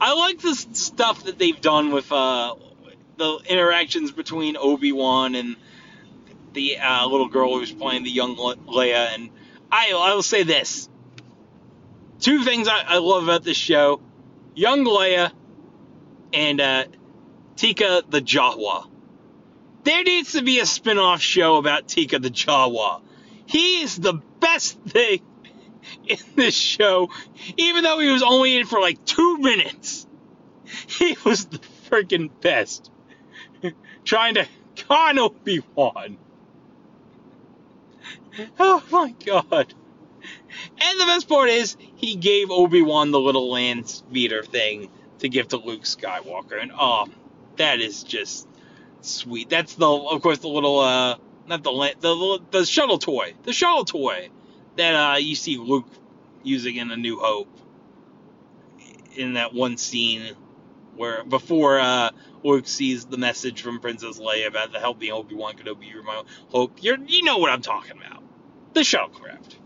I 0.00 0.14
like 0.14 0.40
the 0.40 0.54
stuff 0.54 1.24
that 1.24 1.38
they've 1.38 1.60
done 1.60 1.90
with 1.90 2.10
uh, 2.10 2.54
the 3.16 3.38
interactions 3.48 4.12
between 4.12 4.56
Obi 4.56 4.92
Wan 4.92 5.34
and 5.34 5.56
the 6.52 6.78
uh, 6.78 7.06
little 7.06 7.28
girl 7.28 7.58
who's 7.58 7.72
playing 7.72 8.02
the 8.02 8.10
young 8.10 8.36
Le- 8.36 8.56
Leia, 8.56 9.14
and 9.14 9.30
I 9.70 9.92
I 9.92 10.14
will 10.14 10.22
say 10.22 10.42
this: 10.42 10.88
two 12.20 12.44
things 12.44 12.68
I, 12.68 12.82
I 12.86 12.98
love 12.98 13.24
about 13.24 13.44
this 13.44 13.56
show, 13.56 14.00
young 14.54 14.84
Leia 14.84 15.32
and 16.32 16.60
uh, 16.60 16.84
Teeka 17.56 18.10
the 18.10 18.20
Jawa. 18.20 18.88
There 19.84 20.02
needs 20.02 20.32
to 20.32 20.42
be 20.42 20.58
a 20.58 20.66
spin-off 20.66 21.20
show 21.20 21.56
about 21.56 21.86
Teeka 21.86 22.20
the 22.20 22.30
Jawa. 22.30 23.00
He 23.46 23.82
is 23.82 23.96
the 23.96 24.14
best 24.40 24.80
thing 24.80 25.20
in 26.08 26.18
this 26.34 26.54
show, 26.54 27.10
even 27.56 27.84
though 27.84 28.00
he 28.00 28.10
was 28.10 28.22
only 28.22 28.56
in 28.56 28.66
for 28.66 28.80
like 28.80 29.04
two 29.04 29.38
minutes. 29.38 30.06
He 30.88 31.16
was 31.24 31.44
the 31.46 31.60
freaking 31.88 32.28
best. 32.40 32.90
Trying 34.04 34.34
to 34.34 34.46
con 34.76 35.18
Obi 35.18 35.62
Wan. 35.74 36.18
Oh 38.58 38.82
my 38.90 39.14
god. 39.24 39.74
And 40.78 41.00
the 41.00 41.06
best 41.06 41.28
part 41.28 41.48
is, 41.48 41.76
he 41.96 42.16
gave 42.16 42.50
Obi 42.50 42.82
Wan 42.82 43.10
the 43.10 43.20
little 43.20 43.50
land 43.50 43.88
speeder 43.88 44.42
thing 44.42 44.90
to 45.18 45.28
give 45.28 45.48
to 45.48 45.56
Luke 45.56 45.82
Skywalker. 45.82 46.60
And 46.60 46.72
oh, 46.78 47.06
that 47.56 47.80
is 47.80 48.02
just 48.02 48.46
sweet. 49.00 49.48
That's 49.48 49.74
the, 49.74 49.88
of 49.88 50.22
course, 50.22 50.38
the 50.38 50.48
little, 50.48 50.80
uh, 50.80 51.16
not 51.46 51.62
the 51.62 51.72
land, 51.72 51.96
the, 52.00 52.40
the 52.50 52.64
shuttle 52.64 52.98
toy. 52.98 53.34
The 53.44 53.52
shuttle 53.52 53.84
toy 53.84 54.28
that 54.76 54.94
uh, 54.94 55.16
you 55.16 55.34
see 55.34 55.56
Luke 55.56 55.88
using 56.42 56.76
in 56.76 56.90
A 56.90 56.96
New 56.96 57.18
Hope. 57.18 57.48
In 59.14 59.34
that 59.34 59.54
one 59.54 59.78
scene 59.78 60.36
where 60.96 61.24
before 61.24 61.78
uh, 61.78 62.10
Luke 62.42 62.66
sees 62.66 63.06
the 63.06 63.16
message 63.16 63.62
from 63.62 63.80
Princess 63.80 64.18
Leia 64.18 64.46
about 64.46 64.72
the 64.72 64.78
helping 64.78 65.10
Obi 65.12 65.34
Wan 65.34 65.56
Kenobi, 65.56 65.92
hope. 66.48 66.82
You're, 66.82 66.98
you 67.06 67.24
know 67.24 67.38
what 67.38 67.50
I'm 67.50 67.62
talking 67.62 67.98
about. 67.98 68.22
The 68.74 68.80
shuttlecraft. 68.80 69.56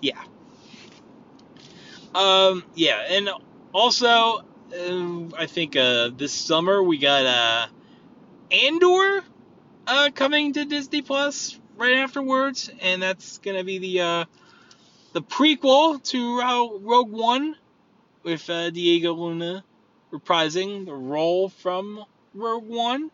Yeah. 0.00 0.22
Um. 2.14 2.64
Yeah, 2.74 3.04
and 3.10 3.30
also, 3.72 4.06
uh, 4.08 5.36
I 5.36 5.46
think 5.46 5.76
uh, 5.76 6.10
this 6.16 6.32
summer 6.32 6.82
we 6.82 6.98
got 6.98 7.26
uh, 7.26 7.66
Andor 8.50 9.22
uh, 9.86 10.10
coming 10.14 10.52
to 10.54 10.64
Disney 10.64 11.02
Plus 11.02 11.58
right 11.76 11.96
afterwards, 11.96 12.70
and 12.80 13.02
that's 13.02 13.38
gonna 13.38 13.64
be 13.64 13.78
the 13.78 14.00
uh, 14.00 14.24
the 15.12 15.22
prequel 15.22 16.02
to 16.04 16.40
Rogue 16.40 17.12
One 17.12 17.56
with 18.22 18.48
uh, 18.50 18.70
Diego 18.70 19.12
Luna 19.12 19.62
reprising 20.18 20.86
the 20.86 20.94
role 20.94 21.48
from 21.48 22.04
Rogue 22.34 22.66
One. 22.68 23.10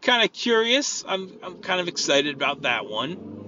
Kind 0.00 0.24
of 0.24 0.32
curious. 0.32 1.04
I'm 1.06 1.38
I'm 1.42 1.58
kind 1.58 1.80
of 1.80 1.88
excited 1.88 2.34
about 2.34 2.62
that 2.62 2.86
one. 2.86 3.42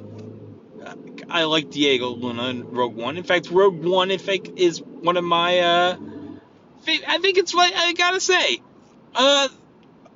I 1.30 1.44
like 1.44 1.70
Diego 1.70 2.10
Luna 2.10 2.48
in 2.48 2.70
Rogue 2.70 2.94
One. 2.94 3.16
In 3.16 3.24
fact, 3.24 3.50
Rogue 3.50 3.82
One, 3.82 4.10
in 4.10 4.18
fact, 4.18 4.50
is 4.56 4.80
one 4.82 5.16
of 5.16 5.24
my. 5.24 5.58
Uh, 5.58 5.96
I 6.86 7.18
think 7.18 7.38
it's 7.38 7.54
what 7.54 7.72
I 7.74 7.92
gotta 7.94 8.20
say. 8.20 8.60
Uh, 9.14 9.48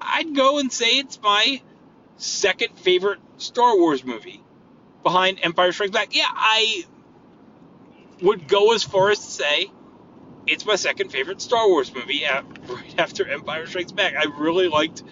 I'd 0.00 0.34
go 0.34 0.58
and 0.58 0.72
say 0.72 0.98
it's 0.98 1.20
my 1.20 1.62
second 2.18 2.78
favorite 2.78 3.20
Star 3.38 3.76
Wars 3.76 4.04
movie, 4.04 4.42
behind 5.02 5.38
Empire 5.42 5.72
Strikes 5.72 5.92
Back. 5.92 6.14
Yeah, 6.14 6.26
I 6.28 6.84
would 8.20 8.48
go 8.48 8.74
as 8.74 8.84
far 8.84 9.10
as 9.10 9.18
to 9.18 9.30
say 9.30 9.70
it's 10.48 10.64
my 10.64 10.76
second 10.76 11.10
favorite 11.10 11.40
Star 11.40 11.68
Wars 11.68 11.94
movie 11.94 12.24
at, 12.24 12.44
right 12.68 12.94
after 12.98 13.28
Empire 13.28 13.66
Strikes 13.66 13.92
Back. 13.92 14.14
I 14.14 14.24
really 14.38 14.68
liked 14.68 15.02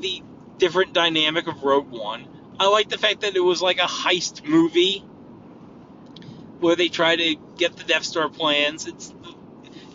the 0.00 0.22
different 0.58 0.92
dynamic 0.92 1.46
of 1.46 1.62
Rogue 1.62 1.90
One. 1.90 2.26
I 2.58 2.68
like 2.68 2.88
the 2.88 2.98
fact 2.98 3.22
that 3.22 3.34
it 3.34 3.40
was 3.40 3.60
like 3.60 3.78
a 3.78 3.82
heist 3.82 4.44
movie 4.44 5.00
where 6.60 6.76
they 6.76 6.88
try 6.88 7.16
to 7.16 7.36
get 7.56 7.76
the 7.76 7.84
Death 7.84 8.04
Star 8.04 8.28
plans. 8.28 8.86
It's 8.86 9.12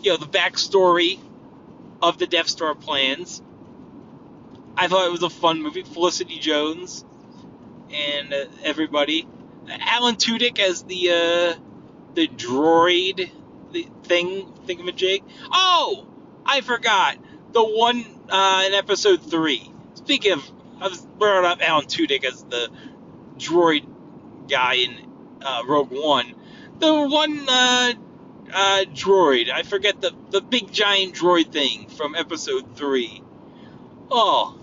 you 0.02 0.10
know 0.10 0.16
the 0.16 0.26
backstory 0.26 1.18
of 2.02 2.18
the 2.18 2.26
Death 2.26 2.48
Star 2.48 2.74
plans. 2.74 3.42
I 4.76 4.88
thought 4.88 5.06
it 5.06 5.12
was 5.12 5.22
a 5.22 5.30
fun 5.30 5.62
movie. 5.62 5.82
Felicity 5.82 6.38
Jones 6.38 7.04
and 7.92 8.32
uh, 8.32 8.44
everybody. 8.62 9.26
Alan 9.68 10.16
Tudyk 10.16 10.58
as 10.58 10.82
the 10.82 11.10
uh, 11.10 11.60
the 12.14 12.28
droid 12.28 13.30
the 13.72 13.86
thing 14.04 14.52
thingamajig. 14.66 15.22
Oh, 15.52 16.06
I 16.44 16.60
forgot 16.60 17.16
the 17.52 17.64
one 17.64 18.04
uh, 18.28 18.64
in 18.66 18.74
episode 18.74 19.22
three. 19.22 19.70
Speaking 19.94 20.32
of, 20.32 20.50
I 20.80 20.88
was 20.88 21.00
brought 21.00 21.44
up 21.44 21.58
Alan 21.60 21.86
Tudyk 21.86 22.24
as 22.24 22.42
the 22.44 22.68
droid 23.36 23.86
guy 24.48 24.74
in 24.74 24.96
uh, 25.42 25.62
Rogue 25.66 25.90
One. 25.90 26.34
The 26.78 27.08
one 27.08 27.46
uh, 27.48 27.92
uh, 28.52 28.84
droid, 28.94 29.50
I 29.50 29.62
forget 29.62 30.00
the 30.00 30.14
the 30.30 30.40
big 30.40 30.72
giant 30.72 31.14
droid 31.14 31.52
thing 31.52 31.88
from 31.88 32.14
episode 32.14 32.76
three. 32.76 33.22
Oh, 34.10 34.58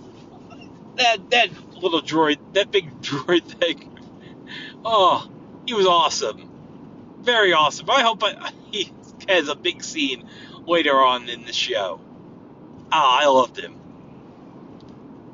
that 0.95 1.29
that 1.29 1.49
little 1.75 2.01
droid, 2.01 2.37
that 2.53 2.71
big 2.71 3.01
droid 3.01 3.43
thing. 3.43 3.93
Oh, 4.83 5.29
he 5.65 5.73
was 5.73 5.85
awesome, 5.85 6.46
very 7.27 7.51
awesome. 7.51 7.89
I 7.89 8.01
hope 8.01 8.23
I, 8.23 8.51
he 8.71 8.91
has 9.27 9.49
a 9.49 9.55
big 9.55 9.83
scene 9.83 10.27
later 10.65 10.95
on 10.95 11.27
in 11.27 11.43
the 11.43 11.53
show. 11.53 11.99
Ah, 12.91 13.19
I 13.21 13.27
loved 13.27 13.59
him. 13.59 13.77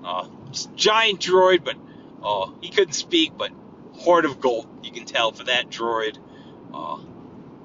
Uh, 0.04 0.28
giant 0.76 1.20
droid, 1.20 1.64
but 1.64 1.76
oh, 2.22 2.58
he 2.62 2.70
couldn't 2.70 2.94
speak, 2.94 3.38
but 3.38 3.52
heart 4.02 4.26
of 4.26 4.42
gold. 4.42 4.68
You 4.84 4.92
can 4.92 5.06
tell 5.06 5.32
for 5.32 5.44
that 5.46 5.70
droid. 5.70 6.18
Oh, 6.74 7.06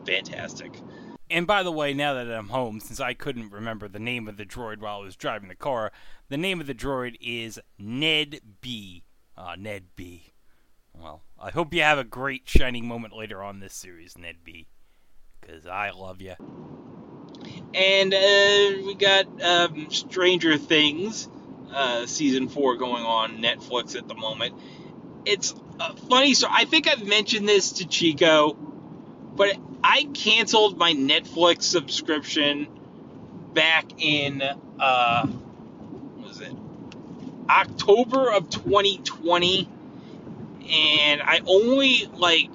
fantastic. 0.07 0.73
And 1.31 1.47
by 1.47 1.63
the 1.63 1.73
way, 1.73 1.95
now 1.95 2.15
that 2.15 2.31
I'm 2.31 2.49
home, 2.49 2.81
since 2.81 3.01
I 3.01 3.15
couldn't 3.15 3.51
remember 3.51 3.89
the 3.89 3.99
name 3.99 4.29
of 4.29 4.37
the 4.37 4.45
droid 4.45 4.79
while 4.79 5.01
I 5.01 5.05
was 5.05 5.17
driving 5.17 5.49
the 5.49 5.55
car, 5.55 5.91
the 6.29 6.37
name 6.37 6.61
of 6.61 6.67
the 6.67 6.75
droid 6.75 7.17
is 7.21 7.59
Ned 7.79 8.41
B. 8.61 9.05
Ah, 9.39 9.55
Ned 9.57 9.85
B. 9.97 10.28
I 11.41 11.51
hope 11.51 11.73
you 11.73 11.83
have 11.83 11.99
a 11.99 12.05
great 12.05 12.49
shining 12.49 12.87
moment 12.87 13.15
later 13.17 13.43
on 13.43 13.61
this 13.61 13.75
series, 13.75 14.19
Ned 14.19 14.37
B. 14.45 14.67
Because 15.41 15.67
I 15.67 15.91
love 15.91 16.21
you. 16.21 16.35
And 17.75 18.13
uh, 18.13 18.83
we 18.85 18.95
got 18.95 19.43
um, 19.43 19.91
Stranger 19.91 20.59
Things 20.59 21.29
uh, 21.73 22.07
season 22.07 22.49
four 22.49 22.77
going 22.77 23.05
on 23.05 23.39
Netflix 23.39 23.97
at 23.97 24.09
the 24.09 24.15
moment. 24.15 24.55
It's 25.25 25.55
uh, 25.79 25.95
funny. 26.09 26.35
So 26.35 26.49
I 26.51 26.65
think 26.65 26.89
I've 26.89 27.07
mentioned 27.07 27.49
this 27.49 27.73
to 27.73 27.87
Chico, 27.87 28.55
but 28.55 29.57
I 29.85 30.09
canceled 30.15 30.77
my 30.79 30.93
Netflix 30.93 31.63
subscription 31.63 32.67
back 33.53 33.87
in 33.99 34.43
uh, 34.43 35.27
was 36.19 36.41
it 36.41 36.53
October 37.49 38.31
of 38.33 38.51
2020, 38.51 39.69
and 40.71 41.23
I 41.23 41.41
only 41.47 42.07
like 42.17 42.51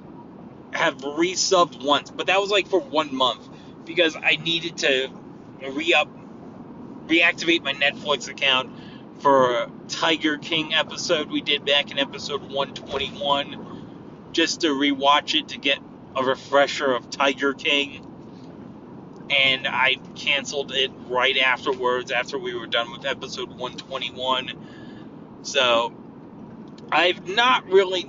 have 0.72 0.98
resubbed 0.98 1.84
once, 1.84 2.10
but 2.10 2.26
that 2.26 2.40
was 2.40 2.50
like 2.50 2.68
for 2.68 2.80
one 2.80 3.14
month 3.14 3.48
because 3.84 4.16
I 4.16 4.36
needed 4.36 4.78
to 4.78 5.08
re 5.60 5.94
up 5.94 6.08
reactivate 7.06 7.62
my 7.62 7.74
Netflix 7.74 8.28
account 8.28 8.70
for 9.20 9.70
Tiger 9.88 10.38
King 10.38 10.74
episode 10.74 11.30
we 11.30 11.40
did 11.40 11.64
back 11.64 11.90
in 11.90 11.98
episode 11.98 12.42
121 12.42 14.30
just 14.32 14.62
to 14.62 14.68
rewatch 14.68 15.38
it 15.38 15.48
to 15.48 15.58
get 15.58 15.78
a 16.16 16.24
refresher 16.24 16.92
of 16.92 17.10
Tiger 17.10 17.54
King. 17.54 18.10
And 19.30 19.66
I 19.66 19.96
canceled 20.16 20.72
it 20.72 20.90
right 21.08 21.36
afterwards 21.38 22.10
after 22.10 22.38
we 22.38 22.54
were 22.54 22.66
done 22.66 22.92
with 22.92 23.06
episode 23.06 23.48
121. 23.48 24.52
So 25.42 25.92
I've 26.94 27.28
not 27.28 27.66
really 27.66 28.08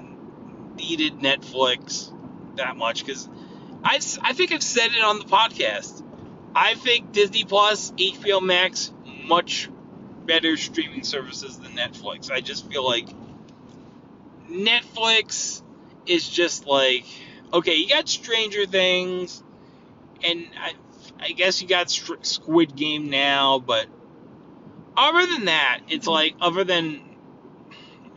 needed 0.75 1.19
Netflix 1.19 2.11
that 2.57 2.77
much 2.77 3.03
because 3.03 3.27
I 3.83 3.99
I 4.21 4.33
think 4.33 4.51
I've 4.51 4.63
said 4.63 4.91
it 4.91 5.03
on 5.03 5.17
the 5.17 5.25
podcast. 5.25 6.03
I 6.55 6.75
think 6.75 7.11
Disney 7.11 7.43
Plus, 7.45 7.91
HBO 7.93 8.41
Max, 8.41 8.93
much 9.23 9.69
better 10.25 10.55
streaming 10.55 11.03
services 11.03 11.57
than 11.57 11.71
Netflix. 11.71 12.29
I 12.29 12.41
just 12.41 12.69
feel 12.69 12.85
like 12.85 13.07
Netflix 14.49 15.63
is 16.05 16.29
just 16.29 16.67
like 16.67 17.05
okay, 17.51 17.75
you 17.75 17.89
got 17.89 18.07
Stranger 18.07 18.67
Things, 18.67 19.41
and 20.23 20.45
I, 20.59 20.73
I 21.19 21.31
guess 21.31 21.59
you 21.59 21.67
got 21.67 21.89
Squid 21.89 22.75
Game 22.75 23.09
now, 23.09 23.57
but 23.57 23.87
other 24.95 25.25
than 25.25 25.45
that, 25.45 25.79
it's 25.89 26.05
like 26.05 26.35
other 26.39 26.63
than 26.63 27.01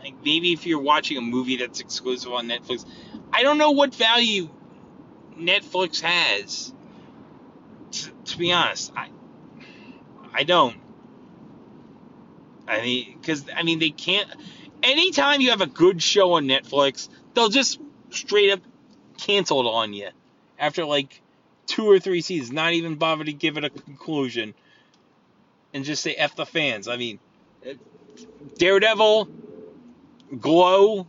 like 0.01 0.15
maybe 0.25 0.53
if 0.53 0.67
you're 0.67 0.81
watching 0.81 1.17
a 1.17 1.21
movie 1.21 1.57
that's 1.57 1.81
exclusive 1.81 2.33
on 2.33 2.47
Netflix, 2.47 2.85
I 3.33 3.43
don't 3.43 3.59
know 3.59 3.73
what 3.73 3.95
value 3.95 4.49
Netflix 5.37 6.01
has. 6.01 6.73
To, 7.93 8.11
to 8.27 8.39
be 8.39 8.53
honest, 8.53 8.93
I 8.97 9.09
I 10.33 10.45
don't. 10.45 10.77
I 12.67 12.83
mean, 12.83 13.19
because 13.21 13.45
I 13.55 13.63
mean 13.63 13.79
they 13.79 13.91
can't. 13.91 14.29
Anytime 14.83 15.41
you 15.41 15.51
have 15.51 15.61
a 15.61 15.67
good 15.67 16.03
show 16.03 16.35
on 16.35 16.47
Netflix, 16.47 17.09
they'll 17.35 17.49
just 17.49 17.81
straight 18.11 18.51
up 18.51 18.61
cancel 19.17 19.61
it 19.61 19.67
on 19.67 19.93
you 19.93 20.09
after 20.59 20.85
like 20.85 21.21
two 21.67 21.89
or 21.89 21.99
three 21.99 22.21
seasons, 22.21 22.53
not 22.53 22.73
even 22.73 22.97
bother 22.97 23.25
to 23.25 23.33
give 23.33 23.57
it 23.57 23.65
a 23.65 23.71
conclusion, 23.71 24.55
and 25.73 25.85
just 25.85 26.03
say 26.03 26.15
f 26.15 26.35
the 26.37 26.47
fans. 26.47 26.89
I 26.89 26.97
mean, 26.97 27.19
Daredevil, 28.57 29.29
Glow, 30.37 31.07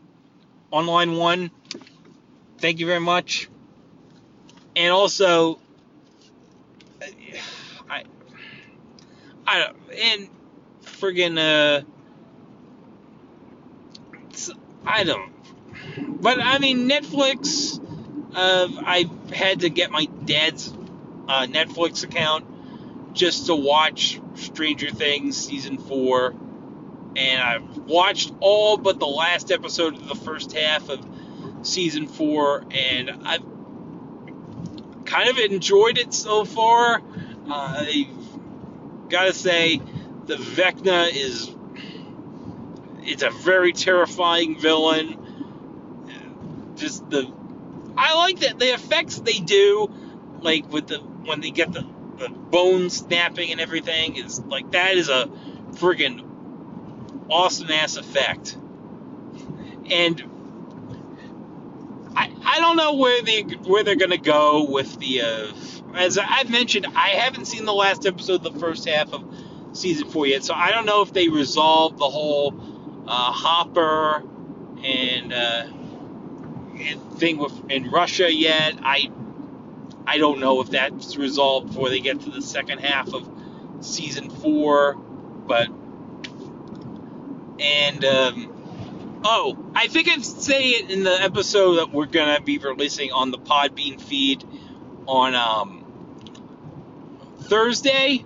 on 0.72 0.86
line 0.86 1.16
one. 1.16 1.52
Thank 2.60 2.80
you 2.80 2.86
very 2.86 3.00
much. 3.00 3.50
And 4.76 4.92
also, 4.92 5.60
I, 7.90 8.04
I 9.46 9.60
don't, 9.60 9.78
and 9.94 10.30
friggin' 10.84 11.38
uh, 11.38 11.84
I 14.86 15.04
don't. 15.04 15.32
But 16.22 16.40
I 16.42 16.60
mean, 16.60 16.90
Netflix. 16.90 17.78
Uh, 18.34 18.68
I 18.86 19.10
had 19.34 19.62
to 19.62 19.70
get 19.70 19.90
my 19.90 20.06
dad's 20.06 20.72
uh, 21.28 21.48
Netflix 21.48 22.04
account 22.04 22.46
just 23.14 23.48
to 23.48 23.56
watch 23.56 24.22
Stranger 24.36 24.92
Things 24.92 25.36
season 25.36 25.78
four, 25.80 26.36
and 27.20 27.42
I've 27.42 27.78
watched 27.78 28.32
all 28.40 28.78
but 28.78 28.98
the 28.98 29.08
last 29.08 29.52
episode 29.52 29.96
of 29.96 30.08
the 30.08 30.16
first 30.16 30.54
half 30.54 30.88
of 30.90 31.06
season 31.64 32.08
four, 32.08 32.64
and 32.72 33.10
I've 33.26 33.44
kind 35.06 35.30
of 35.30 35.38
enjoyed 35.38 35.98
it 35.98 36.14
so 36.14 36.46
far. 36.46 37.02
Uh, 37.50 37.86
gotta 39.10 39.34
say, 39.34 39.82
the 40.28 40.36
Vecna 40.36 41.10
is 41.14 41.54
it's 43.02 43.24
a 43.24 43.32
very 43.32 43.74
terrifying 43.74 44.58
villain. 44.58 45.18
Just 46.76 47.10
the 47.10 47.30
I 47.98 48.16
like 48.16 48.40
that 48.40 48.60
the 48.60 48.74
effects 48.74 49.20
they 49.20 49.40
do, 49.40 49.92
like 50.40 50.72
with 50.72 50.88
the 50.88 51.00
when 51.00 51.42
they 51.42 51.52
get 51.52 51.74
the, 51.74 51.86
the 52.18 52.30
bone 52.30 52.90
snapping 52.90 53.52
and 53.52 53.60
everything, 53.60 54.16
is 54.16 54.40
like 54.40 54.72
that 54.72 54.96
is 54.96 55.10
a 55.10 55.30
friggin' 55.72 56.29
awesome 57.30 57.72
ass 57.72 57.98
effect. 57.98 58.58
And 59.90 60.24
I 62.16 62.32
I 62.44 62.60
don't 62.60 62.78
know 62.78 62.96
where 62.96 63.22
they 63.22 63.42
where 63.42 63.84
they're 63.84 63.96
gonna 63.96 64.18
go 64.18 64.70
with 64.70 65.00
the 65.00 65.22
uh, 65.22 65.52
as 65.96 66.18
I've 66.18 66.50
mentioned, 66.50 66.88
I 66.96 67.10
haven't 67.10 67.46
seen 67.46 67.66
the 67.66 67.74
last 67.74 68.06
episode, 68.06 68.46
of 68.46 68.54
the 68.54 68.60
first 68.60 68.88
half 68.88 69.14
of 69.14 69.24
season 69.74 70.10
four 70.10 70.28
yet, 70.28 70.44
so 70.44 70.54
I 70.54 70.72
don't 70.72 70.86
know 70.86 71.02
if 71.02 71.14
they 71.14 71.30
resolved 71.30 71.98
the 71.98 72.10
whole 72.10 72.54
uh, 73.08 73.32
Hopper 73.32 74.24
and, 74.84 75.34
uh, 75.34 75.68
and 76.80 77.14
thing 77.20 77.38
with 77.38 77.70
in 77.70 77.90
Russia 77.90 78.32
yet. 78.32 78.76
I 78.82 79.12
I 80.08 80.18
don't 80.18 80.40
know 80.40 80.62
if 80.62 80.70
that's 80.72 81.18
resolved 81.18 81.68
before 81.68 81.90
they 81.90 82.00
get 82.00 82.22
to 82.22 82.30
the 82.32 82.42
second 82.42 82.80
half 82.80 83.14
of 83.14 83.30
season 83.82 84.30
four, 84.30 84.96
but 84.96 85.68
and 87.60 88.06
um, 88.06 89.22
oh, 89.24 89.72
I 89.76 89.88
think 89.88 90.08
I 90.08 90.18
say 90.20 90.70
it 90.70 90.92
in 90.92 91.04
the 91.04 91.22
episode 91.22 91.76
that 91.76 91.92
we're 91.92 92.06
gonna 92.06 92.42
be 92.42 92.58
releasing 92.58 93.12
on 93.12 93.32
the 93.32 93.38
Podbean 93.38 94.02
feed 94.02 94.44
on 95.08 95.36
um, 95.36 95.86
Thursday, 97.42 98.26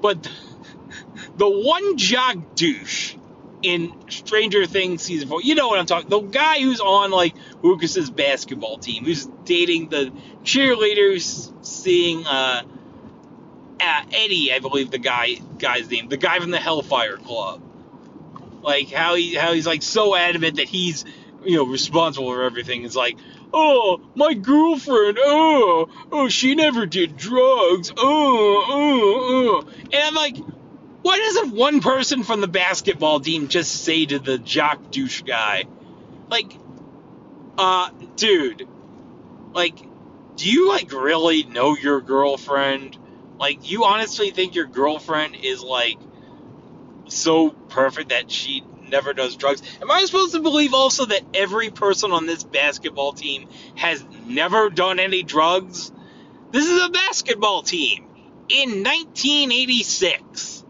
but 0.00 0.22
the 1.36 1.48
one 1.48 1.96
jock 1.96 2.36
douche 2.54 3.14
in 3.62 3.92
Stranger 4.08 4.66
Things 4.66 5.02
season 5.02 5.28
four. 5.28 5.42
You 5.42 5.54
know 5.54 5.68
what 5.68 5.78
I'm 5.78 5.86
talking. 5.86 6.08
The 6.08 6.20
guy 6.20 6.60
who's 6.60 6.80
on 6.80 7.10
like 7.10 7.34
Lucas's 7.62 8.10
basketball 8.10 8.78
team, 8.78 9.04
who's 9.04 9.26
dating 9.44 9.88
the 9.88 10.12
cheerleaders, 10.42 11.52
seeing 11.64 12.26
uh, 12.26 12.62
uh, 13.80 14.02
Eddie, 14.12 14.52
I 14.52 14.58
believe 14.58 14.90
the 14.90 14.98
guy 14.98 15.34
guy's 15.58 15.90
name, 15.90 16.08
the 16.08 16.16
guy 16.16 16.38
from 16.40 16.50
the 16.50 16.60
Hellfire 16.60 17.16
Club. 17.16 17.62
Like 18.62 18.90
how 18.90 19.14
he 19.14 19.34
how 19.34 19.52
he's 19.52 19.66
like 19.66 19.82
so 19.82 20.14
adamant 20.14 20.56
that 20.56 20.68
he's 20.68 21.04
you 21.44 21.56
know 21.56 21.66
responsible 21.66 22.32
for 22.32 22.44
everything. 22.44 22.84
It's 22.84 22.96
like, 22.96 23.18
oh, 23.52 24.00
my 24.14 24.34
girlfriend, 24.34 25.18
oh, 25.20 25.88
oh, 26.10 26.28
she 26.28 26.54
never 26.54 26.86
did 26.86 27.16
drugs, 27.16 27.92
oh, 27.96 28.64
oh, 28.68 29.64
oh, 29.66 29.70
and 29.92 29.94
I'm 29.94 30.14
like 30.14 30.36
why 31.02 31.18
doesn't 31.18 31.54
one 31.54 31.80
person 31.80 32.22
from 32.22 32.40
the 32.40 32.48
basketball 32.48 33.20
team 33.20 33.48
just 33.48 33.84
say 33.84 34.06
to 34.06 34.18
the 34.20 34.38
jock 34.38 34.90
douche 34.90 35.22
guy, 35.22 35.64
like, 36.30 36.52
uh, 37.58 37.90
dude, 38.16 38.68
like, 39.52 39.76
do 40.36 40.50
you 40.50 40.68
like 40.68 40.92
really 40.92 41.42
know 41.42 41.76
your 41.76 42.00
girlfriend? 42.00 42.96
Like, 43.38 43.68
you 43.68 43.84
honestly 43.84 44.30
think 44.30 44.54
your 44.54 44.66
girlfriend 44.66 45.36
is 45.42 45.62
like 45.62 45.98
so 47.12 47.50
perfect 47.50 48.10
that 48.10 48.30
she 48.30 48.64
never 48.88 49.12
does 49.12 49.36
drugs? 49.36 49.62
Am 49.80 49.90
I 49.90 50.04
supposed 50.04 50.34
to 50.34 50.40
believe 50.40 50.74
also 50.74 51.06
that 51.06 51.22
every 51.34 51.70
person 51.70 52.12
on 52.12 52.26
this 52.26 52.44
basketball 52.44 53.12
team 53.12 53.48
has 53.76 54.04
never 54.26 54.70
done 54.70 54.98
any 54.98 55.22
drugs? 55.22 55.92
This 56.50 56.66
is 56.66 56.84
a 56.84 56.90
basketball 56.90 57.62
team 57.62 58.04
in 58.48 58.82
1986. 58.82 60.64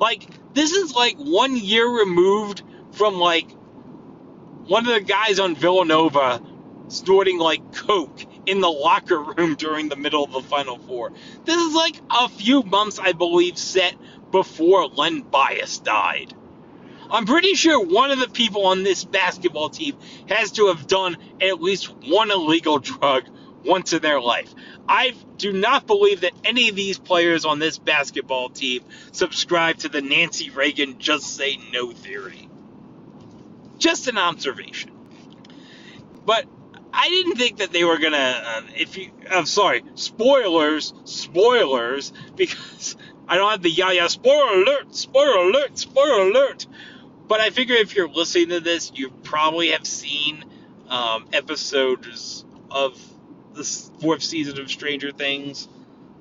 Like, 0.00 0.28
this 0.54 0.72
is 0.72 0.94
like 0.94 1.16
one 1.16 1.56
year 1.56 1.86
removed 1.86 2.62
from 2.92 3.16
like 3.16 3.50
one 4.66 4.86
of 4.86 4.94
the 4.94 5.00
guys 5.00 5.38
on 5.38 5.54
Villanova 5.54 6.42
snorting 6.88 7.38
like 7.38 7.74
coke 7.74 8.24
in 8.46 8.60
the 8.60 8.70
locker 8.70 9.20
room 9.20 9.54
during 9.58 9.88
the 9.88 9.96
middle 9.96 10.24
of 10.24 10.32
the 10.32 10.42
Final 10.42 10.78
Four. 10.78 11.12
This 11.44 11.56
is 11.56 11.74
like 11.74 11.96
a 12.10 12.28
few 12.28 12.62
months, 12.62 12.98
I 12.98 13.12
believe, 13.12 13.58
set 13.58 13.94
before 14.30 14.86
Len 14.88 15.22
Bias 15.22 15.78
died. 15.78 16.34
I'm 17.10 17.26
pretty 17.26 17.54
sure 17.54 17.84
one 17.84 18.10
of 18.10 18.18
the 18.18 18.28
people 18.28 18.66
on 18.66 18.82
this 18.82 19.04
basketball 19.04 19.70
team 19.70 19.96
has 20.28 20.52
to 20.52 20.68
have 20.68 20.86
done 20.86 21.16
at 21.40 21.62
least 21.62 21.94
one 22.04 22.30
illegal 22.30 22.78
drug 22.78 23.24
once 23.64 23.92
in 23.92 24.02
their 24.02 24.20
life. 24.20 24.52
I 24.88 25.14
do 25.36 25.52
not 25.52 25.86
believe 25.86 26.22
that 26.22 26.32
any 26.44 26.68
of 26.68 26.76
these 26.76 26.98
players 26.98 27.44
on 27.44 27.58
this 27.58 27.78
basketball 27.78 28.48
team 28.50 28.82
subscribe 29.12 29.78
to 29.78 29.88
the 29.88 30.00
Nancy 30.00 30.50
Reagan 30.50 30.98
just 30.98 31.36
say 31.36 31.58
no 31.72 31.92
theory. 31.92 32.48
Just 33.78 34.08
an 34.08 34.18
observation. 34.18 34.90
But 36.24 36.46
I 36.92 37.08
didn't 37.08 37.36
think 37.36 37.58
that 37.58 37.72
they 37.72 37.84
were 37.84 37.98
gonna. 37.98 38.42
Uh, 38.44 38.62
if 38.74 38.96
you, 38.96 39.10
I'm 39.30 39.46
sorry, 39.46 39.82
spoilers, 39.96 40.94
spoilers, 41.04 42.12
because 42.36 42.96
I 43.28 43.36
don't 43.36 43.50
have 43.50 43.62
the 43.62 43.70
yeah 43.70 44.06
spoiler 44.06 44.62
alert, 44.62 44.94
spoiler 44.94 45.48
alert, 45.48 45.78
spoiler 45.78 46.28
alert. 46.28 46.66
But 47.28 47.40
I 47.40 47.50
figure 47.50 47.74
if 47.74 47.96
you're 47.96 48.08
listening 48.08 48.50
to 48.50 48.60
this, 48.60 48.92
you 48.94 49.10
probably 49.10 49.70
have 49.70 49.86
seen 49.86 50.44
um, 50.88 51.26
episodes 51.32 52.44
of 52.70 53.00
the 53.54 53.64
fourth 54.00 54.22
season 54.22 54.60
of 54.60 54.70
Stranger 54.70 55.10
Things. 55.10 55.66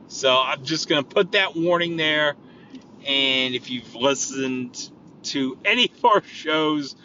So 0.08 0.36
I'm 0.36 0.64
just 0.64 0.90
going 0.90 1.04
to 1.04 1.08
put 1.08 1.34
that 1.34 1.56
warning 1.56 1.98
there. 1.98 2.36
And 3.06 3.54
if 3.54 3.70
you've 3.70 3.94
listened 3.94 4.90
to 5.24 5.58
any 5.64 5.92
of 5.96 6.06
our 6.06 6.24
shows 6.24 6.96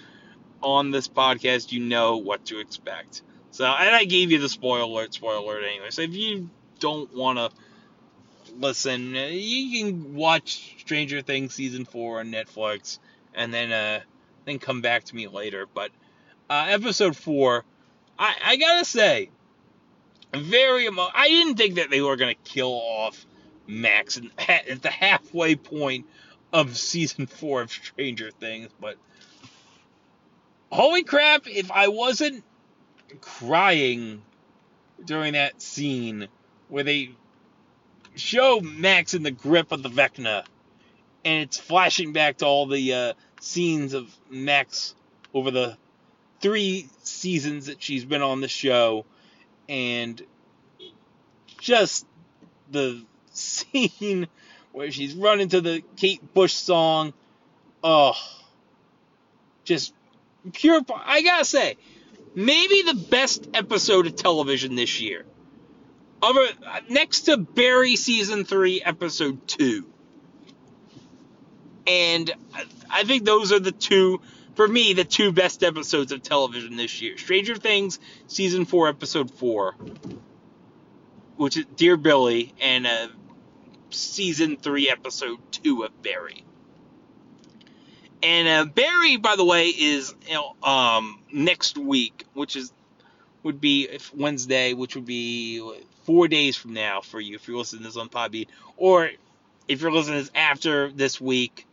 on 0.62 0.90
this 0.90 1.08
podcast, 1.08 1.72
you 1.72 1.80
know 1.80 2.16
what 2.18 2.46
to 2.46 2.60
expect. 2.60 3.22
So, 3.50 3.66
and 3.66 3.94
I 3.94 4.04
gave 4.04 4.30
you 4.30 4.38
the 4.38 4.48
spoiler 4.48 4.82
alert, 4.82 5.12
spoiler 5.12 5.38
alert 5.38 5.64
anyway. 5.64 5.90
So 5.90 6.02
if 6.02 6.14
you 6.14 6.48
don't 6.78 7.14
want 7.14 7.38
to 7.38 7.50
listen, 8.56 9.14
you 9.14 9.80
can 9.80 10.14
watch 10.14 10.76
Stranger 10.78 11.22
Things 11.22 11.54
season 11.54 11.84
four 11.84 12.20
on 12.20 12.30
Netflix, 12.30 12.98
and 13.34 13.52
then 13.52 13.72
uh, 13.72 14.00
then 14.44 14.58
come 14.58 14.80
back 14.80 15.04
to 15.04 15.16
me 15.16 15.28
later. 15.28 15.66
But 15.72 15.90
uh, 16.48 16.66
episode 16.68 17.16
four, 17.16 17.64
I, 18.18 18.34
I 18.44 18.56
gotta 18.56 18.84
say, 18.84 19.30
very 20.34 20.86
emo- 20.86 21.10
I 21.14 21.28
didn't 21.28 21.56
think 21.56 21.76
that 21.76 21.90
they 21.90 22.00
were 22.00 22.16
gonna 22.16 22.34
kill 22.34 22.72
off 22.72 23.26
Max 23.66 24.20
at 24.38 24.82
the 24.82 24.90
halfway 24.90 25.56
point 25.56 26.06
of 26.52 26.76
season 26.76 27.26
four 27.26 27.62
of 27.62 27.70
Stranger 27.70 28.30
Things. 28.30 28.70
But 28.80 28.96
holy 30.70 31.04
crap! 31.04 31.46
If 31.46 31.70
I 31.70 31.88
wasn't 31.88 32.44
crying 33.20 34.22
during 35.04 35.32
that 35.32 35.60
scene 35.62 36.28
where 36.68 36.84
they 36.84 37.10
show 38.16 38.60
Max 38.60 39.14
in 39.14 39.22
the 39.22 39.30
grip 39.30 39.72
of 39.72 39.82
the 39.82 39.88
Vecna, 39.88 40.44
and 41.24 41.42
it's 41.42 41.58
flashing 41.58 42.12
back 42.12 42.38
to 42.38 42.46
all 42.46 42.66
the 42.66 42.92
uh, 42.92 43.12
scenes 43.40 43.94
of 43.94 44.14
Max 44.30 44.94
over 45.32 45.50
the 45.50 45.76
three 46.40 46.88
seasons 47.02 47.66
that 47.66 47.82
she's 47.82 48.04
been 48.04 48.22
on 48.22 48.40
the 48.40 48.48
show, 48.48 49.04
and 49.68 50.22
just 51.58 52.06
the 52.70 53.04
scene 53.32 54.26
where 54.72 54.90
she's 54.90 55.14
running 55.14 55.48
to 55.48 55.60
the 55.60 55.82
Kate 55.96 56.34
Bush 56.34 56.54
song. 56.54 57.12
Oh, 57.82 58.14
just 59.64 59.94
pure. 60.52 60.80
I 60.94 61.22
gotta 61.22 61.44
say, 61.44 61.76
maybe 62.34 62.82
the 62.82 63.06
best 63.10 63.48
episode 63.54 64.06
of 64.06 64.16
television 64.16 64.74
this 64.74 65.00
year. 65.00 65.24
Over 66.22 66.46
next 66.88 67.22
to 67.22 67.37
Barry 67.38 67.96
season 67.96 68.44
three, 68.44 68.83
episode 68.83 69.46
two. 69.48 69.87
And 71.87 72.30
I 72.90 73.04
think 73.04 73.24
those 73.24 73.52
are 73.52 73.59
the 73.59 73.72
two, 73.72 74.20
for 74.54 74.68
me, 74.68 74.92
the 74.92 75.04
two 75.04 75.33
best 75.33 75.64
episodes 75.64 76.12
of 76.12 76.22
television 76.22 76.76
this 76.76 77.00
year. 77.00 77.16
Stranger 77.16 77.56
Things 77.56 77.98
season 78.26 78.66
four, 78.66 78.88
episode 78.88 79.30
four, 79.30 79.74
which 81.37 81.56
is 81.56 81.64
Dear 81.76 81.96
Billy, 81.96 82.52
and 82.61 82.87
uh, 82.87 83.09
season 83.90 84.56
three, 84.59 84.90
episode 84.90 85.38
two 85.52 85.85
of 85.85 86.02
Barry. 86.02 86.44
And 88.22 88.46
uh, 88.46 88.70
Barry, 88.70 89.16
by 89.16 89.37
the 89.37 89.44
way, 89.44 89.68
is 89.68 90.14
you 90.28 90.35
know, 90.35 90.54
um, 90.62 91.20
next 91.33 91.78
week, 91.78 92.26
which 92.35 92.56
is 92.56 92.72
would 93.42 93.61
be 93.61 93.88
Wednesday, 94.14 94.74
which 94.74 94.94
would 94.94 95.06
be 95.06 95.62
four 96.10 96.26
days 96.26 96.56
from 96.56 96.74
now 96.74 97.00
for 97.00 97.20
you 97.20 97.36
if 97.36 97.46
you're 97.46 97.56
listening 97.56 97.82
to 97.82 97.88
this 97.88 97.96
on 97.96 98.08
Podbean, 98.08 98.48
or 98.76 99.10
if 99.68 99.80
you're 99.80 99.92
listening 99.92 100.18
to 100.18 100.22
this 100.24 100.32
after 100.34 100.90
this 100.90 101.20
week, 101.20 101.68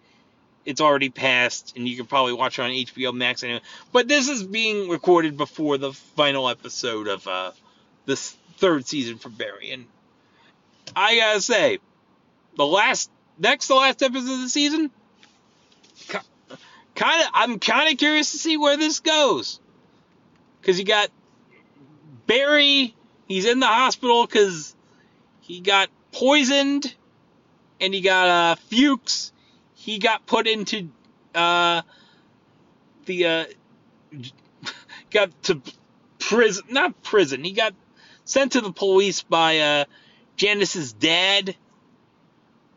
it's 0.64 0.80
already 0.80 1.10
passed, 1.10 1.74
and 1.76 1.88
you 1.88 1.98
can 1.98 2.06
probably 2.06 2.34
watch 2.34 2.60
it 2.60 2.62
on 2.62 2.70
HBO 2.70 3.16
Max 3.16 3.42
anyway. 3.42 3.62
But 3.92 4.08
this 4.08 4.30
is 4.30 4.44
being 4.44 4.90
recorded 4.90 5.38
before 5.38 5.80
the 5.80 5.92
final 5.92 6.50
episode 6.50 7.08
of 7.08 7.28
uh, 7.28 7.52
this 8.06 8.38
third 8.58 8.86
season 8.86 9.18
for 9.18 9.30
Barry, 9.30 9.72
and 9.72 9.86
I 10.96 11.18
gotta 11.18 11.42
say, 11.42 11.80
the 12.58 12.66
last 12.66 13.10
next 13.40 13.68
to 13.68 13.76
last 13.76 14.04
episode 14.04 14.34
of 14.34 14.42
the 14.42 14.50
season, 14.50 14.92
kind 16.94 17.24
of 17.24 17.30
I'm 17.34 17.58
kind 17.58 17.92
of 17.92 17.98
curious 17.98 18.34
to 18.34 18.38
see 18.38 18.56
where 18.56 18.78
this 18.78 19.00
goes, 19.00 19.60
because 20.62 20.78
you 20.78 20.86
got 20.86 21.10
Barry, 22.28 22.94
he's 23.28 23.46
in 23.46 23.60
the 23.60 23.68
hospital 23.68 24.26
because 24.26 24.76
he 25.42 25.60
got 25.60 25.90
poisoned, 26.12 26.94
and 27.80 27.94
he 27.94 28.02
got 28.02 28.28
uh, 28.28 28.56
Fuches. 28.70 29.32
He 29.76 30.00
got 30.00 30.26
put 30.26 30.48
into 30.48 30.90
uh, 31.34 31.82
the 33.06 33.26
uh, 33.26 33.46
got 35.12 35.44
to 35.44 35.62
prison, 36.20 36.66
not 36.70 37.02
prison. 37.04 37.44
He 37.44 37.52
got 37.52 37.74
sent 38.26 38.54
to 38.54 38.62
the 38.62 38.72
police 38.72 39.22
by 39.22 39.60
uh, 39.60 39.86
Janice's 40.36 40.94
dad, 40.94 41.56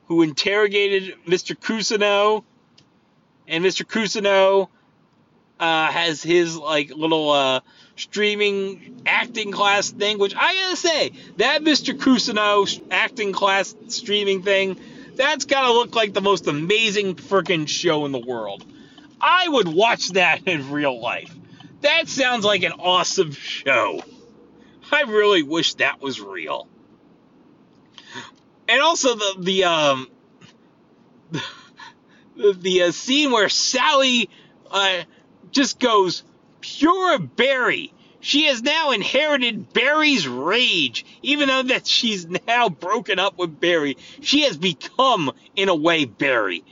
who 0.07 0.23
interrogated 0.23 1.15
Mr. 1.27 1.57
Cousineau, 1.57 2.45
and 3.49 3.65
Mr. 3.65 3.85
Cousineau 3.85 4.69
uh, 5.61 5.93
has 5.93 6.23
his 6.23 6.57
like 6.57 6.91
little 6.91 7.31
uh, 7.31 7.61
streaming 7.95 9.03
acting 9.07 9.53
class 9.53 9.91
thing, 9.91 10.19
which 10.19 10.35
I 10.35 10.55
gotta 10.55 10.77
say, 10.77 11.13
that 11.37 11.63
Mr. 11.63 11.95
Cousineau 11.97 12.83
acting 12.91 13.33
class 13.33 13.75
streaming 13.89 14.43
thing, 14.43 14.81
that's 15.17 15.45
gotta 15.45 15.73
look 15.73 15.95
like 15.95 16.15
the 16.15 16.23
most 16.23 16.47
amazing 16.47 17.17
freaking 17.17 17.69
show 17.69 18.07
in 18.07 18.13
the 18.13 18.19
world. 18.19 18.65
I 19.21 19.49
would 19.49 19.69
watch 19.69 20.09
that 20.11 20.41
in 20.47 20.71
real 20.71 20.99
life. 20.99 21.35
That 21.83 22.09
sounds 22.09 22.45
like 22.45 22.63
an 22.63 22.73
awesome 22.73 23.33
show. 23.33 24.03
I 24.91 25.03
really 25.03 25.43
wish 25.43 25.75
that 25.75 26.01
was 26.01 26.21
real. 26.21 26.67
And 28.67 28.81
also 28.81 29.15
the 29.15 29.35
the 29.39 29.65
um 29.65 30.09
the, 32.37 32.53
the 32.55 32.83
uh, 32.85 32.91
scene 32.93 33.31
where 33.31 33.49
Sally 33.49 34.31
uh, 34.71 35.03
just 35.51 35.79
goes 35.79 36.23
pure 36.61 37.19
Barry. 37.19 37.93
She 38.21 38.45
has 38.47 38.63
now 38.63 38.91
inherited 38.91 39.73
Barry's 39.73 40.29
rage, 40.29 41.07
even 41.23 41.49
though 41.49 41.63
that 41.63 41.87
she's 41.87 42.27
now 42.27 42.69
broken 42.69 43.19
up 43.19 43.39
with 43.39 43.59
Barry. 43.59 43.97
She 44.21 44.43
has 44.43 44.59
become, 44.59 45.33
in 45.57 45.71
a 45.71 45.75
way, 45.75 46.05
Barry, 46.05 46.63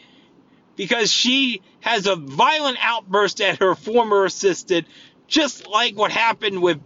because 0.76 1.10
she 1.10 1.62
has 1.80 2.06
a 2.06 2.16
violent 2.16 2.76
outburst 2.82 3.40
at 3.40 3.60
her 3.60 3.74
former 3.74 4.26
assistant, 4.26 4.86
just 5.26 5.66
like 5.66 5.96
what 5.96 6.12
happened 6.12 6.60
with 6.60 6.80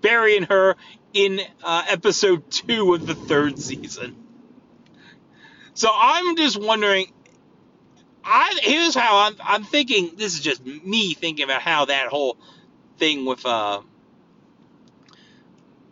Barry 0.00 0.36
and 0.38 0.46
her 0.46 0.76
in 1.12 1.40
uh, 1.62 1.84
episode 1.88 2.50
two 2.50 2.94
of 2.94 3.06
the 3.06 3.14
third 3.14 3.58
season. 3.58 4.16
So 5.74 5.90
I'm 5.92 6.36
just 6.36 6.56
wondering. 6.58 7.12
I 8.26 8.58
here's 8.62 8.94
how 8.94 9.18
I'm 9.18 9.36
I'm 9.42 9.64
thinking. 9.64 10.12
This 10.16 10.34
is 10.34 10.40
just 10.40 10.64
me 10.64 11.14
thinking 11.14 11.44
about 11.44 11.62
how 11.62 11.84
that 11.86 12.08
whole 12.08 12.36
thing 12.98 13.24
with 13.24 13.46
uh 13.46 13.82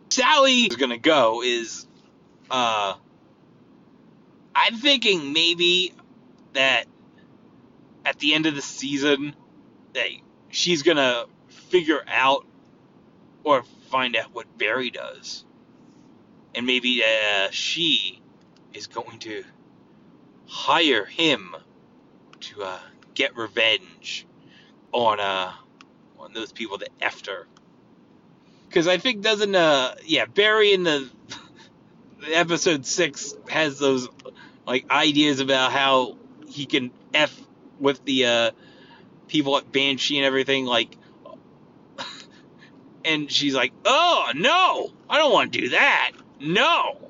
Sally 0.09 0.63
is 0.63 0.75
gonna 0.75 0.97
go. 0.97 1.41
Is 1.43 1.87
uh 2.51 2.95
I'm 4.53 4.75
thinking 4.77 5.33
maybe 5.33 5.93
that 6.53 6.85
at 8.05 8.19
the 8.19 8.33
end 8.33 8.45
of 8.45 8.55
the 8.55 8.61
season 8.61 9.33
that 9.93 10.09
she's 10.49 10.83
gonna 10.83 11.25
figure 11.69 12.03
out 12.07 12.45
or 13.43 13.63
find 13.89 14.15
out 14.15 14.33
what 14.33 14.57
Barry 14.57 14.89
does, 14.89 15.45
and 16.53 16.65
maybe 16.65 17.01
uh, 17.03 17.49
she 17.51 18.21
is 18.73 18.87
going 18.87 19.19
to 19.19 19.43
hire 20.47 21.05
him 21.05 21.55
to 22.45 22.63
uh, 22.63 22.79
get 23.13 23.35
revenge 23.35 24.25
on 24.91 25.19
uh 25.19 25.51
on 26.19 26.33
those 26.33 26.51
people 26.51 26.77
that 26.77 26.89
effed 26.99 27.27
her. 27.27 27.47
Because 28.67 28.87
I 28.87 28.97
think 28.97 29.21
doesn't 29.21 29.55
uh 29.55 29.95
yeah 30.05 30.25
Barry 30.25 30.73
in 30.73 30.83
the 30.83 31.09
episode 32.31 32.85
six 32.85 33.33
has 33.49 33.79
those 33.79 34.07
like 34.65 34.89
ideas 34.91 35.39
about 35.39 35.71
how 35.71 36.17
he 36.47 36.65
can 36.65 36.91
f 37.13 37.35
with 37.79 38.03
the 38.05 38.25
uh 38.25 38.51
people 39.27 39.57
at 39.57 39.71
Banshee 39.71 40.17
and 40.17 40.25
everything 40.25 40.65
like 40.65 40.97
and 43.05 43.31
she's 43.31 43.55
like, 43.55 43.73
"Oh 43.85 44.31
no, 44.35 44.91
I 45.09 45.17
don't 45.17 45.33
want 45.33 45.53
to 45.53 45.61
do 45.61 45.69
that. 45.69 46.11
No." 46.39 47.09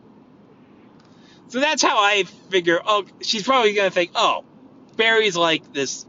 So 1.47 1.59
that's 1.59 1.81
how 1.81 1.99
I 1.99 2.23
figure. 2.49 2.81
Oh, 2.85 3.05
she's 3.21 3.43
probably 3.43 3.73
gonna 3.73 3.91
think, 3.91 4.11
"Oh, 4.15 4.43
Barry's 4.95 5.35
like 5.35 5.73
this 5.73 6.05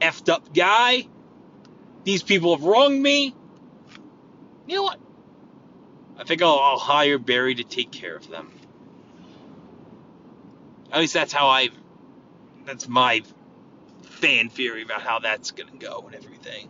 effed 0.00 0.28
up 0.28 0.52
guy. 0.54 1.06
These 2.04 2.22
people 2.22 2.56
have 2.56 2.64
wronged 2.64 3.00
me. 3.00 3.34
You 4.66 4.76
know 4.76 4.82
what? 4.84 4.98
I 6.18 6.24
think 6.24 6.42
I'll, 6.42 6.58
I'll 6.58 6.78
hire 6.78 7.18
Barry 7.18 7.56
to 7.56 7.64
take 7.64 7.90
care 7.90 8.16
of 8.16 8.28
them. 8.28 8.50
At 10.92 11.00
least 11.00 11.14
that's 11.14 11.32
how 11.32 11.48
I. 11.48 11.70
That's 12.64 12.88
my 12.88 13.22
fan 14.02 14.48
theory 14.48 14.82
about 14.82 15.02
how 15.02 15.18
that's 15.18 15.50
gonna 15.50 15.76
go 15.78 16.04
and 16.06 16.14
everything. 16.14 16.68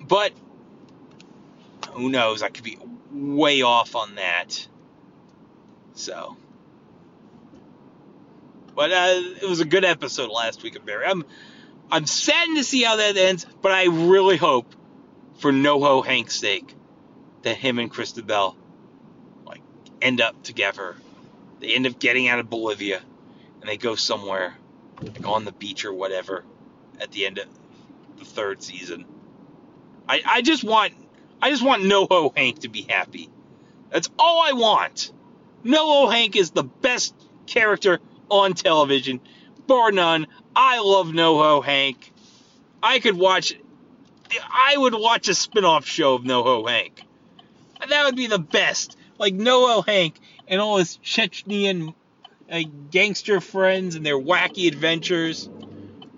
But 0.00 0.32
who 1.92 2.08
knows? 2.08 2.42
I 2.42 2.50
could 2.50 2.64
be 2.64 2.78
way 3.10 3.62
off 3.62 3.96
on 3.96 4.16
that. 4.16 4.66
So, 5.94 6.36
but 8.74 8.92
uh, 8.92 9.20
it 9.42 9.48
was 9.48 9.60
a 9.60 9.64
good 9.64 9.84
episode 9.84 10.30
last 10.30 10.62
week 10.62 10.76
of 10.76 10.84
Barry. 10.84 11.06
I'm 11.06 11.24
I'm 11.90 12.06
saddened 12.06 12.56
to 12.56 12.64
see 12.64 12.82
how 12.82 12.96
that 12.96 13.16
ends, 13.16 13.46
but 13.62 13.72
I 13.72 13.84
really 13.84 14.36
hope 14.36 14.74
for 15.38 15.52
NoHo 15.52 16.04
Hank's 16.04 16.36
sake 16.36 16.74
that 17.42 17.56
him 17.56 17.78
and 17.78 17.90
Cristobal 17.90 18.56
like 19.44 19.60
end 20.00 20.20
up 20.20 20.42
together. 20.42 20.96
They 21.60 21.74
end 21.74 21.86
up 21.86 21.98
getting 21.98 22.28
out 22.28 22.38
of 22.38 22.50
Bolivia 22.50 23.00
and 23.60 23.68
they 23.68 23.76
go 23.76 23.94
somewhere 23.94 24.54
like 25.00 25.26
on 25.26 25.44
the 25.44 25.52
beach 25.52 25.84
or 25.84 25.92
whatever 25.92 26.44
at 27.00 27.12
the 27.12 27.26
end 27.26 27.38
of 27.38 27.46
the 28.18 28.24
third 28.24 28.62
season. 28.62 29.04
I, 30.08 30.22
I 30.26 30.42
just 30.42 30.64
want 30.64 30.94
I 31.40 31.50
just 31.50 31.62
want 31.62 31.82
NoHo 31.82 32.36
Hank 32.36 32.60
to 32.60 32.68
be 32.68 32.82
happy. 32.82 33.28
That's 33.90 34.08
all 34.18 34.42
I 34.42 34.52
want. 34.52 35.12
NoHo 35.64 36.12
Hank 36.12 36.36
is 36.36 36.50
the 36.50 36.64
best 36.64 37.14
character 37.46 38.00
on 38.30 38.54
television, 38.54 39.20
bar 39.66 39.92
none. 39.92 40.26
I 40.54 40.80
love 40.80 41.08
NoHo 41.08 41.64
Hank. 41.64 42.12
I 42.82 42.98
could 42.98 43.16
watch, 43.16 43.54
I 44.50 44.76
would 44.76 44.94
watch 44.94 45.28
a 45.28 45.34
spin-off 45.34 45.86
show 45.86 46.14
of 46.14 46.22
NoHo 46.22 46.68
Hank. 46.68 47.02
That 47.88 48.04
would 48.06 48.16
be 48.16 48.26
the 48.26 48.38
best. 48.38 48.96
Like 49.18 49.34
NoHo 49.34 49.86
Hank 49.86 50.18
and 50.48 50.60
all 50.60 50.78
his 50.78 50.98
Chechnyan 50.98 51.94
uh, 52.50 52.62
gangster 52.90 53.40
friends 53.40 53.94
and 53.94 54.04
their 54.04 54.18
wacky 54.18 54.68
adventures. 54.68 55.48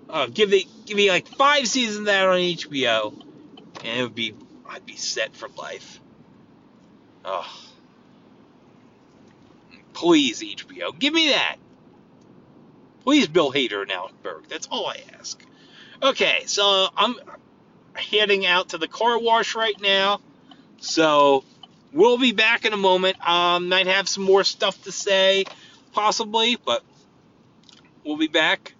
Uh, 0.09 0.27
give 0.27 0.49
me, 0.49 0.67
give 0.85 0.97
me 0.97 1.09
like 1.09 1.27
five 1.27 1.67
seasons 1.67 1.99
of 1.99 2.05
that 2.05 2.27
on 2.27 2.37
HBO, 2.37 3.13
and 3.83 3.99
it 3.99 4.03
would 4.03 4.15
be, 4.15 4.33
I'd 4.69 4.85
be 4.85 4.95
set 4.95 5.35
for 5.35 5.49
life. 5.57 5.99
Oh. 7.25 7.63
Please, 9.93 10.41
HBO, 10.41 10.97
give 10.97 11.13
me 11.13 11.29
that. 11.29 11.57
Please, 13.07 13.29
Bill 13.29 13.53
Hader 13.53 13.83
and 13.83 13.89
Alec 13.89 14.21
Berg. 14.21 14.49
That's 14.49 14.67
all 14.69 14.85
I 14.85 14.97
ask. 15.17 15.41
Okay, 16.03 16.43
so 16.45 16.89
I'm 16.97 17.15
heading 17.93 18.45
out 18.45 18.71
to 18.71 18.77
the 18.77 18.89
car 18.89 19.17
wash 19.17 19.55
right 19.55 19.79
now. 19.79 20.19
So 20.81 21.45
we'll 21.93 22.17
be 22.17 22.33
back 22.33 22.65
in 22.65 22.73
a 22.73 22.77
moment. 22.77 23.15
Um, 23.25 23.69
might 23.69 23.87
have 23.87 24.09
some 24.09 24.25
more 24.25 24.43
stuff 24.43 24.83
to 24.83 24.91
say, 24.91 25.45
possibly, 25.93 26.57
but 26.57 26.83
we'll 28.03 28.17
be 28.17 28.27
back 28.27 28.73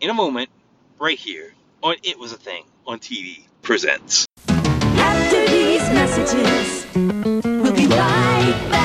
in 0.00 0.10
a 0.10 0.14
moment, 0.14 0.50
right 0.98 1.16
here 1.16 1.54
on 1.84 1.94
It 2.02 2.18
Was 2.18 2.32
a 2.32 2.38
Thing 2.38 2.64
on 2.84 2.98
TV 2.98 3.44
presents. 3.62 4.26
After 4.48 5.46
these 5.46 5.82
messages, 5.90 6.84
we'll 6.96 7.72
be 7.72 7.86
right 7.86 8.70
back. 8.70 8.75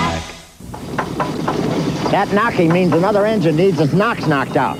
That 2.12 2.32
knocking 2.34 2.72
means 2.74 2.94
another 2.94 3.26
engine 3.26 3.56
needs 3.56 3.80
its 3.80 3.94
knocks 3.94 4.28
knocked 4.28 4.58
out. 4.58 4.78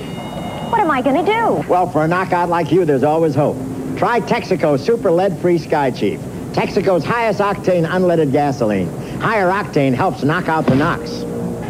What 0.70 0.80
am 0.80 0.90
I 0.90 1.02
going 1.02 1.24
to 1.24 1.32
do? 1.32 1.68
Well, 1.68 1.88
for 1.90 2.04
a 2.04 2.08
knockout 2.08 2.48
like 2.48 2.70
you, 2.70 2.84
there's 2.84 3.02
always 3.02 3.34
hope. 3.34 3.56
Try 3.96 4.20
Texaco 4.20 4.78
Super 4.78 5.10
Lead-Free 5.10 5.58
Sky 5.58 5.90
Chief. 5.90 6.20
Texaco's 6.52 7.04
highest 7.04 7.40
octane 7.40 7.86
unleaded 7.86 8.32
gasoline. 8.32 8.88
Higher 9.20 9.50
octane 9.50 9.94
helps 9.94 10.22
knock 10.22 10.48
out 10.48 10.66
the 10.66 10.74
knocks. 10.74 11.24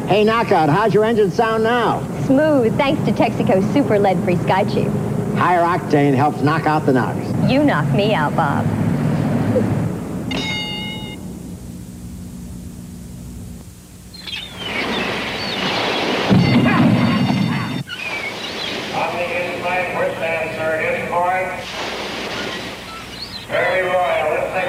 Hey, 0.09 0.25
Knockout, 0.25 0.69
how's 0.69 0.93
your 0.93 1.05
engine 1.05 1.31
sound 1.31 1.63
now? 1.63 2.03
Smooth, 2.27 2.77
thanks 2.77 3.03
to 3.05 3.13
Texaco 3.13 3.63
Super 3.73 3.99
Lead-Free 4.01 4.37
Sky 4.37 4.65
Chief. 4.65 4.91
Higher 5.35 5.63
octane 5.63 6.15
helps 6.15 6.43
knock 6.43 6.67
out 6.67 6.85
the 6.87 6.93
knocks. 6.93 7.25
You 7.51 7.63
knock 7.63 7.89
me 7.95 8.13
out, 8.13 8.35
Bob. 8.35 8.67
On 18.93 19.17
the 19.17 19.25
in-flight, 19.55 19.95
we're 19.97 20.15
stand, 20.17 20.51
sir. 20.57 20.81
In 20.81 21.09
point. 21.09 21.49
Very 23.49 23.83
royal. 23.87 24.31
Let's 24.31 24.53
take 24.53 24.69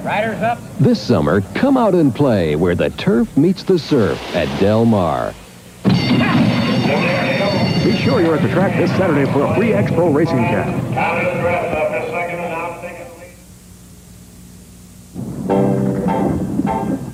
it 0.00 0.04
Riders 0.04 0.42
up. 0.42 0.58
This 0.80 1.02
summer, 1.04 1.40
come 1.56 1.76
out 1.76 1.96
and 1.96 2.14
play 2.14 2.54
where 2.54 2.76
the 2.76 2.90
turf 2.90 3.36
meets 3.36 3.64
the 3.64 3.80
surf 3.80 4.16
at 4.36 4.46
Del 4.60 4.84
Mar. 4.84 5.34
Be 5.82 5.90
sure 7.96 8.20
you're 8.20 8.36
at 8.36 8.42
the 8.42 8.50
track 8.52 8.76
this 8.76 8.88
Saturday 8.92 9.24
for 9.32 9.42
a 9.42 9.56
free 9.56 9.72
X-Pro 9.72 10.12
racing 10.12 10.36
cap. 10.36 10.66
Count 10.94 11.24
the 11.24 11.40
dress 11.40 11.76
up 11.76 11.90
a 11.90 12.06
second 12.10 12.38
and 12.38 12.54
I'll 12.54 12.80
take 12.80 13.00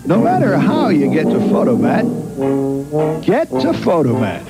it. 0.02 0.08
No 0.08 0.20
matter 0.20 0.58
how 0.58 0.90
you 0.90 1.10
get 1.10 1.24
to 1.24 1.38
Fotomat, 1.38 2.04
get 3.24 3.48
to 3.48 3.72
Fotomat. 3.72 4.42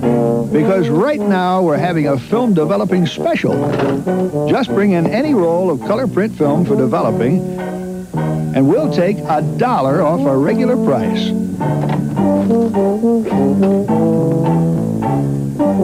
Because 0.00 0.88
right 0.88 1.20
now 1.20 1.62
we're 1.62 1.78
having 1.78 2.08
a 2.08 2.18
film 2.18 2.54
developing 2.54 3.06
special. 3.06 3.54
Just 4.48 4.68
bring 4.70 4.92
in 4.92 5.06
any 5.06 5.34
roll 5.34 5.70
of 5.70 5.80
color 5.80 6.06
print 6.06 6.36
film 6.36 6.64
for 6.64 6.76
developing, 6.76 7.40
and 8.54 8.68
we'll 8.68 8.92
take 8.92 9.18
a 9.18 9.42
dollar 9.56 10.02
off 10.02 10.20
our 10.20 10.38
regular 10.38 10.76
price. 10.84 11.30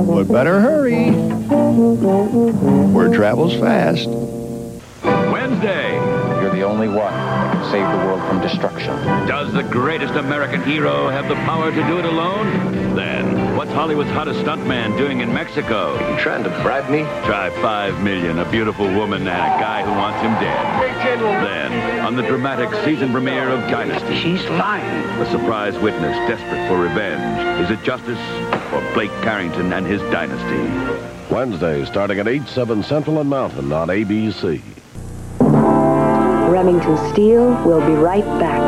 But 0.07 0.25
better 0.25 0.61
hurry. 0.61 1.11
Word 2.93 3.15
travels 3.15 3.55
fast. 3.55 4.09
Wednesday. 5.03 5.95
You're 6.41 6.53
the 6.53 6.63
only 6.63 6.89
one 6.89 7.13
that 7.13 7.23
can 7.23 7.32
save 7.73 7.89
the 7.91 8.05
world 8.05 8.21
from 8.29 8.39
destruction. 8.43 8.95
Does 9.27 9.51
the 9.55 9.63
greatest 9.63 10.13
American 10.13 10.63
hero 10.63 11.09
have 11.09 11.27
the 11.27 11.37
power 11.37 11.71
to 11.71 11.83
do 11.87 11.99
it 11.99 12.05
alone? 12.05 12.95
Then, 12.95 13.57
what's 13.57 13.71
Hollywood's 13.73 14.11
hottest 14.11 14.41
stuntman 14.41 14.99
doing 14.99 15.21
in 15.21 15.33
Mexico? 15.33 15.95
You 15.95 16.21
trying 16.21 16.45
to 16.45 16.51
bribe 16.63 16.91
me? 16.91 16.99
Try 17.25 17.49
five 17.63 17.99
million, 18.03 18.39
a 18.41 18.51
beautiful 18.51 18.85
woman, 18.85 19.23
and 19.23 19.29
a 19.29 19.59
guy 19.59 19.83
who 19.85 19.91
wants 19.93 20.21
him 20.21 20.33
dead. 20.35 21.23
Then, 21.43 22.01
on 22.01 22.15
the 22.15 22.23
dramatic 22.23 22.69
season 22.85 23.11
premiere 23.11 23.49
of 23.49 23.61
Dynasty, 23.71 24.17
She's 24.21 24.45
lying. 24.51 24.85
a 25.19 25.31
surprise 25.31 25.79
witness 25.79 26.15
desperate 26.29 26.69
for 26.69 26.79
revenge. 26.79 27.65
Is 27.65 27.71
it 27.71 27.83
justice 27.83 28.21
or 28.75 28.83
Blake 28.93 29.11
Carrington 29.23 29.73
and 29.73 29.87
his 29.87 30.03
dynasty? 30.13 31.35
Wednesday, 31.35 31.87
starting 31.87 32.19
at 32.19 32.29
8, 32.29 32.47
7 32.49 32.83
Central 32.83 33.19
and 33.19 33.31
Mountain 33.31 33.73
on 33.73 33.89
ABC. 33.89 34.61
Remington 36.65 36.97
Steele 37.13 37.61
will 37.65 37.85
be 37.85 37.95
right 37.95 38.25
back. 38.39 38.63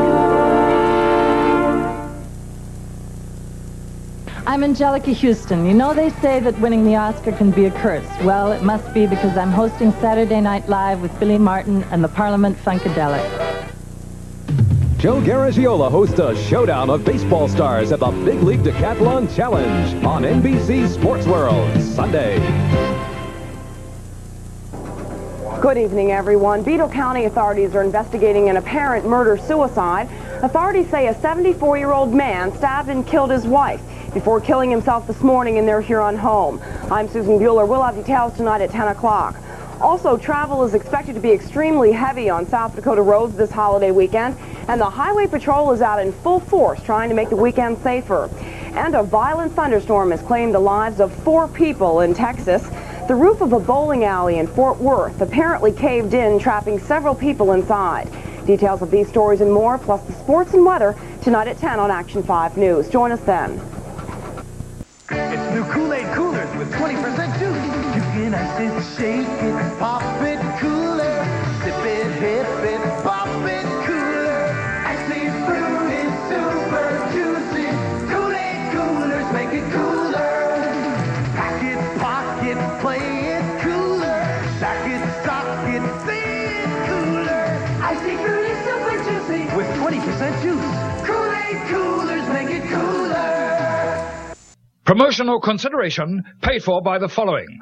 I'm 4.48 4.62
Anjelica 4.62 5.14
Huston. 5.14 5.64
You 5.64 5.74
know 5.74 5.94
they 5.94 6.10
say 6.10 6.40
that 6.40 6.58
winning 6.58 6.82
the 6.82 6.96
Oscar 6.96 7.30
can 7.30 7.52
be 7.52 7.66
a 7.66 7.70
curse. 7.70 8.04
Well, 8.24 8.50
it 8.50 8.64
must 8.64 8.92
be 8.92 9.06
because 9.06 9.36
I'm 9.36 9.52
hosting 9.52 9.92
Saturday 10.00 10.40
Night 10.40 10.68
Live 10.68 11.02
with 11.02 11.16
Billy 11.20 11.38
Martin 11.38 11.84
and 11.92 12.02
the 12.02 12.08
Parliament 12.08 12.58
Funkadelic. 12.58 13.22
Joe 14.98 15.20
Garagiola 15.20 15.88
hosts 15.88 16.18
a 16.18 16.34
showdown 16.34 16.90
of 16.90 17.04
baseball 17.04 17.46
stars 17.46 17.92
at 17.92 18.00
the 18.00 18.10
Big 18.10 18.42
League 18.42 18.64
Decathlon 18.64 19.32
Challenge 19.36 20.04
on 20.04 20.24
NBC 20.24 20.88
Sports 20.88 21.28
World 21.28 21.80
Sunday. 21.80 22.93
Good 25.64 25.78
evening, 25.78 26.12
everyone. 26.12 26.62
Beadle 26.62 26.90
County 26.90 27.24
authorities 27.24 27.74
are 27.74 27.82
investigating 27.82 28.50
an 28.50 28.58
apparent 28.58 29.06
murder-suicide. 29.06 30.10
Authorities 30.42 30.90
say 30.90 31.06
a 31.06 31.14
74-year-old 31.14 32.12
man 32.12 32.54
stabbed 32.54 32.90
and 32.90 33.06
killed 33.06 33.30
his 33.30 33.46
wife 33.46 33.80
before 34.12 34.42
killing 34.42 34.70
himself 34.70 35.06
this 35.06 35.22
morning 35.22 35.56
in 35.56 35.64
their 35.64 35.80
Huron 35.80 36.18
home. 36.18 36.60
I'm 36.90 37.08
Susan 37.08 37.38
Bueller. 37.38 37.66
We'll 37.66 37.82
have 37.82 37.96
details 37.96 38.34
tonight 38.34 38.60
at 38.60 38.72
10 38.72 38.88
o'clock. 38.88 39.36
Also, 39.80 40.18
travel 40.18 40.64
is 40.64 40.74
expected 40.74 41.14
to 41.14 41.20
be 41.22 41.32
extremely 41.32 41.92
heavy 41.92 42.28
on 42.28 42.46
South 42.46 42.76
Dakota 42.76 43.00
roads 43.00 43.34
this 43.34 43.50
holiday 43.50 43.90
weekend, 43.90 44.36
and 44.68 44.78
the 44.78 44.90
Highway 44.90 45.26
Patrol 45.26 45.72
is 45.72 45.80
out 45.80 45.98
in 45.98 46.12
full 46.12 46.40
force 46.40 46.82
trying 46.82 47.08
to 47.08 47.14
make 47.14 47.30
the 47.30 47.36
weekend 47.36 47.78
safer. 47.78 48.28
And 48.74 48.94
a 48.94 49.02
violent 49.02 49.54
thunderstorm 49.54 50.10
has 50.10 50.20
claimed 50.20 50.54
the 50.54 50.60
lives 50.60 51.00
of 51.00 51.10
four 51.24 51.48
people 51.48 52.00
in 52.00 52.12
Texas. 52.12 52.68
The 53.06 53.14
roof 53.14 53.42
of 53.42 53.52
a 53.52 53.60
bowling 53.60 54.04
alley 54.04 54.38
in 54.38 54.46
Fort 54.46 54.80
Worth 54.80 55.20
apparently 55.20 55.72
caved 55.72 56.14
in, 56.14 56.38
trapping 56.38 56.78
several 56.78 57.14
people 57.14 57.52
inside. 57.52 58.08
Details 58.46 58.80
of 58.80 58.90
these 58.90 59.08
stories 59.08 59.42
and 59.42 59.52
more, 59.52 59.76
plus 59.76 60.02
the 60.04 60.14
sports 60.14 60.54
and 60.54 60.64
weather, 60.64 60.96
tonight 61.20 61.46
at 61.46 61.58
10 61.58 61.78
on 61.78 61.90
Action 61.90 62.22
5 62.22 62.56
News. 62.56 62.88
Join 62.88 63.12
us 63.12 63.20
then. 63.20 63.60
It's 65.10 65.54
new 65.54 65.64
Kool-Aid 65.64 66.14
coolers 66.14 66.56
with 66.56 66.72
20% 66.72 67.38
juice. 67.38 67.94
You 67.94 68.00
can 68.00 68.34
ice 68.34 68.58
it, 68.58 68.96
shake 68.96 69.28
it, 69.28 69.78
pop 69.78 70.02
it, 70.22 70.40
cooler. 70.58 71.24
Sip 71.62 71.84
it, 71.84 72.10
hip 72.20 72.46
it, 72.64 72.93
Promotional 94.84 95.40
consideration 95.40 96.24
paid 96.42 96.62
for 96.62 96.82
by 96.82 96.98
the 96.98 97.08
following. 97.08 97.58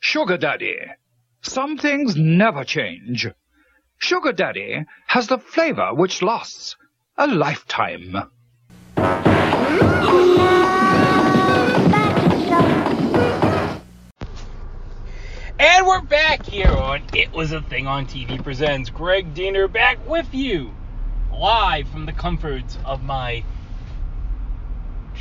Sugar 0.00 0.36
Daddy. 0.36 0.76
Some 1.42 1.78
things 1.78 2.16
never 2.16 2.64
change. 2.64 3.28
Sugar 3.98 4.32
Daddy 4.32 4.84
has 5.06 5.28
the 5.28 5.38
flavor 5.38 5.94
which 5.94 6.20
lasts 6.20 6.74
a 7.16 7.28
lifetime. 7.28 8.16
And 15.60 15.86
we're 15.86 16.02
back 16.02 16.44
here 16.44 16.72
on 16.72 17.02
It 17.14 17.30
Was 17.32 17.52
a 17.52 17.62
Thing 17.62 17.86
on 17.86 18.06
TV 18.06 18.42
Presents. 18.42 18.90
Greg 18.90 19.32
Diener 19.32 19.68
back 19.68 20.04
with 20.08 20.34
you, 20.34 20.72
live 21.32 21.86
from 21.88 22.04
the 22.06 22.12
comforts 22.12 22.78
of 22.84 23.04
my 23.04 23.44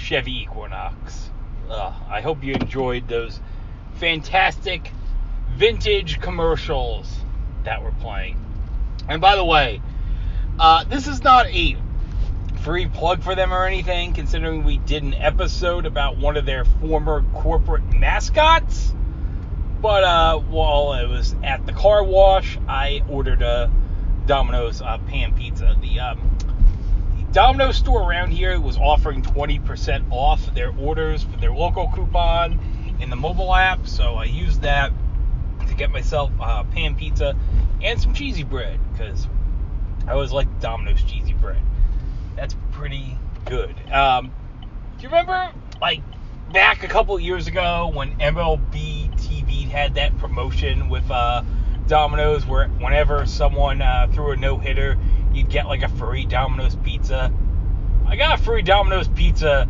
Chevy 0.03 0.41
Equinox. 0.41 1.31
Uh, 1.69 1.93
I 2.09 2.19
hope 2.19 2.43
you 2.43 2.53
enjoyed 2.53 3.07
those 3.07 3.39
fantastic 3.95 4.91
vintage 5.55 6.19
commercials 6.19 7.09
that 7.63 7.81
were 7.81 7.93
playing. 8.01 8.37
And 9.07 9.21
by 9.21 9.37
the 9.37 9.45
way, 9.45 9.81
uh, 10.59 10.83
this 10.83 11.07
is 11.07 11.23
not 11.23 11.47
a 11.47 11.77
free 12.63 12.87
plug 12.87 13.23
for 13.23 13.33
them 13.33 13.53
or 13.53 13.65
anything, 13.65 14.13
considering 14.13 14.65
we 14.65 14.77
did 14.77 15.03
an 15.03 15.13
episode 15.13 15.85
about 15.85 16.17
one 16.17 16.35
of 16.35 16.45
their 16.45 16.65
former 16.65 17.23
corporate 17.33 17.83
mascots. 17.93 18.93
But 19.81 20.03
uh, 20.03 20.39
while 20.39 20.89
I 20.89 21.05
was 21.05 21.33
at 21.43 21.65
the 21.65 21.73
car 21.73 22.03
wash, 22.03 22.57
I 22.67 23.03
ordered 23.09 23.41
a 23.41 23.71
Domino's 24.25 24.81
uh, 24.81 24.97
pan 24.97 25.33
pizza. 25.33 25.75
The, 25.81 25.99
um, 25.99 26.37
the 27.33 27.39
Domino's 27.39 27.77
store 27.77 28.07
around 28.07 28.29
here 28.29 28.59
was 28.59 28.77
offering 28.77 29.23
20% 29.23 30.11
off 30.11 30.53
their 30.53 30.71
orders 30.77 31.23
for 31.23 31.37
their 31.37 31.51
local 31.51 31.89
coupon 31.89 32.59
in 32.99 33.09
the 33.09 33.15
mobile 33.15 33.53
app, 33.55 33.87
so 33.87 34.15
I 34.15 34.25
used 34.25 34.61
that 34.61 34.91
to 35.67 35.73
get 35.73 35.89
myself 35.89 36.29
uh, 36.39 36.63
pan 36.63 36.95
pizza 36.95 37.35
and 37.81 37.99
some 37.99 38.13
cheesy 38.13 38.43
bread 38.43 38.79
because 38.91 39.27
I 40.07 40.11
always 40.11 40.31
like 40.31 40.59
Domino's 40.59 41.01
cheesy 41.03 41.33
bread. 41.33 41.61
That's 42.35 42.55
pretty 42.71 43.17
good. 43.45 43.75
Um, 43.91 44.31
do 44.97 45.03
you 45.03 45.09
remember, 45.09 45.51
like, 45.81 46.01
back 46.51 46.83
a 46.83 46.87
couple 46.87 47.19
years 47.19 47.47
ago 47.47 47.89
when 47.91 48.15
MLB 48.19 49.11
TV 49.19 49.67
had 49.67 49.95
that 49.95 50.15
promotion 50.19 50.87
with 50.87 51.09
uh, 51.09 51.43
Domino's 51.87 52.45
where 52.45 52.67
whenever 52.67 53.25
someone 53.25 53.81
uh, 53.81 54.07
threw 54.13 54.31
a 54.31 54.35
no 54.35 54.57
hitter, 54.57 54.97
you'd 55.33 55.49
get 55.49 55.67
like 55.67 55.83
a 55.83 55.89
free 55.89 56.25
Domino's 56.25 56.75
pizza? 56.77 57.31
I 58.05 58.15
got 58.15 58.39
a 58.39 58.43
free 58.43 58.61
Domino's 58.61 59.07
pizza 59.07 59.67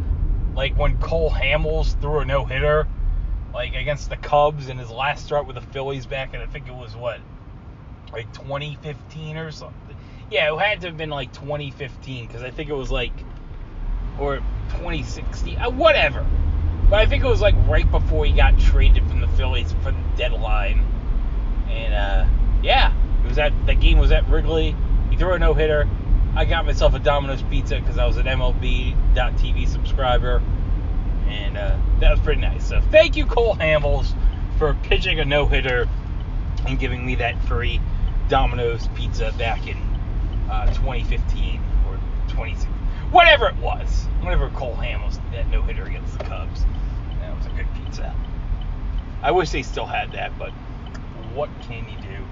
like 0.55 0.77
when 0.77 0.97
Cole 0.99 1.31
Hamels 1.31 1.99
threw 1.99 2.19
a 2.19 2.25
no 2.25 2.45
hitter, 2.45 2.87
like 3.53 3.75
against 3.75 4.09
the 4.09 4.17
Cubs 4.17 4.69
in 4.69 4.77
his 4.77 4.89
last 4.89 5.25
start 5.25 5.47
with 5.47 5.55
the 5.55 5.61
Phillies 5.61 6.05
back, 6.05 6.33
and 6.33 6.43
I 6.43 6.45
think 6.45 6.67
it 6.67 6.75
was 6.75 6.95
what, 6.95 7.19
like 8.11 8.31
2015 8.33 9.37
or 9.37 9.51
something. 9.51 9.95
Yeah, 10.29 10.53
it 10.53 10.59
had 10.59 10.81
to 10.81 10.87
have 10.87 10.97
been 10.97 11.09
like 11.09 11.33
2015 11.33 12.27
because 12.27 12.43
I 12.43 12.51
think 12.51 12.69
it 12.69 12.73
was 12.73 12.91
like, 12.91 13.13
or 14.19 14.37
2016, 14.69 15.57
uh, 15.57 15.69
whatever. 15.71 16.25
But 16.89 16.99
I 16.99 17.05
think 17.05 17.23
it 17.23 17.27
was 17.27 17.41
like 17.41 17.55
right 17.67 17.89
before 17.89 18.25
he 18.25 18.33
got 18.33 18.59
traded 18.59 19.07
from 19.07 19.21
the 19.21 19.27
Phillies 19.29 19.73
for 19.83 19.91
the 19.91 20.03
deadline. 20.17 20.85
And 21.69 21.93
uh, 21.93 22.25
yeah, 22.61 22.93
it 23.23 23.27
was 23.27 23.39
at 23.39 23.53
the 23.65 23.73
game 23.73 23.97
was 23.97 24.11
at 24.11 24.27
Wrigley. 24.29 24.75
He 25.13 25.19
threw 25.19 25.33
a 25.33 25.37
no 25.37 25.53
hitter. 25.53 25.87
I 26.35 26.45
got 26.45 26.65
myself 26.65 26.95
a 26.95 26.99
Domino's 26.99 27.43
pizza 27.43 27.79
because 27.79 27.99
I 27.99 28.07
was 28.07 28.17
an 28.17 28.25
MLB.TV 28.25 29.67
subscriber, 29.67 30.41
and 31.27 31.55
uh, 31.55 31.77
that 31.99 32.09
was 32.09 32.19
pretty 32.21 32.41
nice. 32.41 32.67
So 32.67 32.81
thank 32.89 33.15
you, 33.15 33.27
Cole 33.27 33.55
Hamels, 33.55 34.11
for 34.57 34.73
pitching 34.81 35.19
a 35.19 35.25
no 35.25 35.45
hitter 35.45 35.87
and 36.65 36.79
giving 36.79 37.05
me 37.05 37.13
that 37.17 37.39
free 37.43 37.79
Domino's 38.27 38.87
pizza 38.95 39.31
back 39.37 39.67
in 39.67 39.77
uh, 40.49 40.73
2015 40.73 41.61
or 41.85 41.97
2016, 42.29 42.71
whatever 43.11 43.47
it 43.47 43.57
was. 43.57 44.05
Whenever 44.21 44.49
Cole 44.49 44.75
Hamels 44.77 45.21
did 45.25 45.33
that 45.33 45.49
no 45.51 45.61
hitter 45.61 45.83
against 45.83 46.17
the 46.17 46.25
Cubs, 46.25 46.65
that 47.19 47.37
was 47.37 47.45
a 47.45 47.49
good 47.49 47.67
pizza. 47.75 48.15
I 49.21 49.29
wish 49.29 49.51
they 49.51 49.61
still 49.61 49.85
had 49.85 50.13
that, 50.13 50.39
but 50.39 50.49
what 51.35 51.51
can 51.61 51.87
you 51.87 52.01
do? 52.01 52.25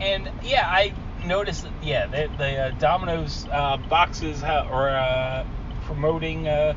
And 0.00 0.30
yeah, 0.42 0.66
I 0.66 0.94
noticed 1.26 1.64
that 1.64 1.72
yeah, 1.82 2.06
the, 2.06 2.30
the 2.38 2.56
uh, 2.56 2.70
Domino's 2.78 3.46
uh, 3.50 3.76
boxes 3.76 4.40
ha- 4.40 4.66
are 4.70 4.90
uh, 4.90 5.46
promoting 5.82 6.48
uh, 6.48 6.74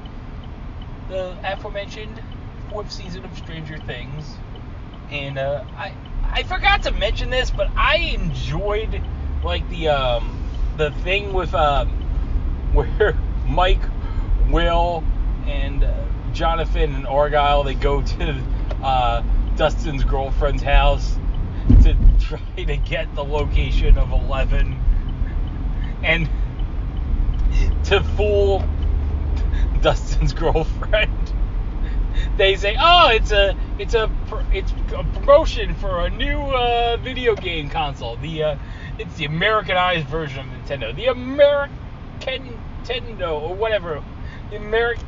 the 1.08 1.38
aforementioned 1.44 2.22
fourth 2.70 2.92
season 2.92 3.24
of 3.26 3.38
Stranger 3.38 3.78
Things, 3.78 4.36
and 5.10 5.38
uh, 5.38 5.64
I 5.76 5.94
I 6.24 6.44
forgot 6.44 6.84
to 6.84 6.92
mention 6.92 7.30
this, 7.30 7.52
but 7.52 7.70
I 7.76 7.98
enjoyed 7.98 9.02
like 9.44 9.68
the 9.70 9.90
um, 9.90 10.44
the 10.78 10.92
thing 10.92 11.34
with 11.34 11.54
um, 11.54 11.90
where 12.74 13.18
Mike, 13.48 13.82
Will, 14.50 15.04
and 15.46 15.86
Jonathan 16.34 16.96
and 16.96 17.08
Argyle 17.08 17.64
they 17.64 17.76
go 17.76 18.02
to 18.02 18.44
Dustin's 19.56 20.04
girlfriend's 20.04 20.64
house 20.64 21.18
to 21.84 21.96
try 22.20 22.64
to 22.64 22.78
get 22.78 23.14
the 23.16 23.24
location 23.24 23.98
of 23.98 24.12
Eleven 24.12 24.80
and 26.04 26.30
to 27.86 28.04
fool 28.16 28.64
Dustin's 29.82 30.34
girlfriend. 30.34 31.34
They 32.38 32.56
say, 32.56 32.76
"Oh, 32.80 33.10
it's 33.10 33.32
a 33.32 33.56
it's 33.78 33.94
a 33.94 34.12
it's 34.52 34.72
a 34.94 35.04
promotion 35.04 35.76
for 35.76 36.06
a 36.06 36.10
new 36.10 36.40
uh, 36.40 36.98
video 36.98 37.36
game 37.36 37.70
console. 37.70 38.18
The 38.18 38.44
uh, 38.44 38.56
it's 38.98 39.16
the 39.16 39.26
Americanized 39.26 40.08
version 40.08 40.40
of 40.40 40.46
Nintendo, 40.46 40.96
the 40.96 41.08
American 41.08 42.58
Nintendo 42.84 43.42
or 43.42 43.56
whatever. 43.56 44.04
The 44.50 44.58
American 44.58 45.06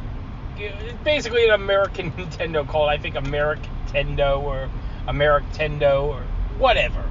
it's 0.57 1.03
basically 1.03 1.45
an 1.45 1.51
American 1.51 2.11
Nintendo 2.17 2.67
called 2.67 2.89
I 2.89 2.97
think 2.97 3.15
Americtendo 3.15 4.41
or 4.41 4.69
Americtendo 5.07 6.03
or 6.03 6.23
whatever. 6.57 7.03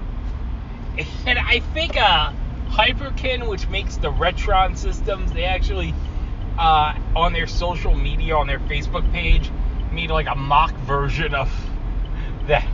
And 1.26 1.38
I 1.38 1.60
think 1.60 1.96
uh, 1.96 2.32
Hyperkin, 2.68 3.48
which 3.48 3.68
makes 3.68 3.96
the 3.96 4.12
Retron 4.12 4.76
systems, 4.76 5.32
they 5.32 5.44
actually 5.44 5.94
uh, 6.58 6.94
on 7.16 7.32
their 7.32 7.46
social 7.46 7.94
media, 7.94 8.36
on 8.36 8.46
their 8.46 8.60
Facebook 8.60 9.10
page, 9.12 9.50
made 9.92 10.10
like 10.10 10.26
a 10.26 10.34
mock 10.34 10.72
version 10.80 11.34
of 11.34 11.50
that, 12.46 12.66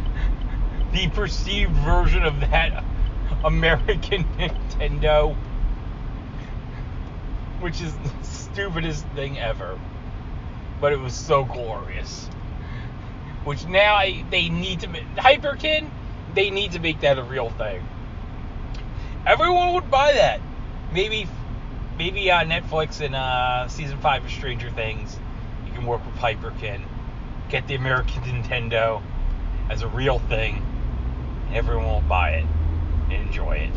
the 0.93 1.09
perceived 1.11 1.73
version 1.73 2.25
of 2.25 2.41
that 2.41 2.85
American 3.45 4.25
Nintendo, 4.39 5.37
which 7.61 7.81
is 7.81 7.95
the 7.97 8.11
stupidest 8.23 9.07
thing 9.09 9.39
ever. 9.39 9.79
But 10.81 10.93
it 10.93 10.99
was 10.99 11.15
so 11.15 11.45
glorious. 11.45 12.27
Which 13.45 13.65
now 13.67 13.95
I, 13.95 14.25
they 14.31 14.49
need 14.49 14.81
to 14.81 14.89
Hyperkin, 14.89 15.89
they 16.37 16.51
need 16.51 16.73
to 16.73 16.79
make 16.79 17.01
that 17.01 17.19
a 17.19 17.23
real 17.25 17.51
thing. 17.51 17.83
Everyone 19.27 19.75
would 19.75 19.91
buy 19.91 20.13
that. 20.13 20.41
Maybe, 20.93 21.27
maybe 21.99 22.31
uh, 22.31 22.45
Netflix 22.45 23.01
in 23.01 23.15
uh, 23.15 23.67
season 23.69 23.99
five 23.99 24.25
of 24.25 24.31
Stranger 24.31 24.71
Things, 24.71 25.19
you 25.67 25.73
can 25.73 25.87
work 25.87 26.05
with 26.05 26.15
Hyperkin, 26.17 26.83
get 27.49 27.67
the 27.67 27.75
American 27.75 28.23
Nintendo 28.23 29.03
as 29.71 29.83
a 29.83 29.89
real 29.89 30.21
thing. 30.21 30.63
Everyone 31.53 31.87
will 31.87 32.01
buy 32.03 32.31
it 32.33 32.47
and 33.11 33.27
enjoy 33.27 33.57
it. 33.57 33.73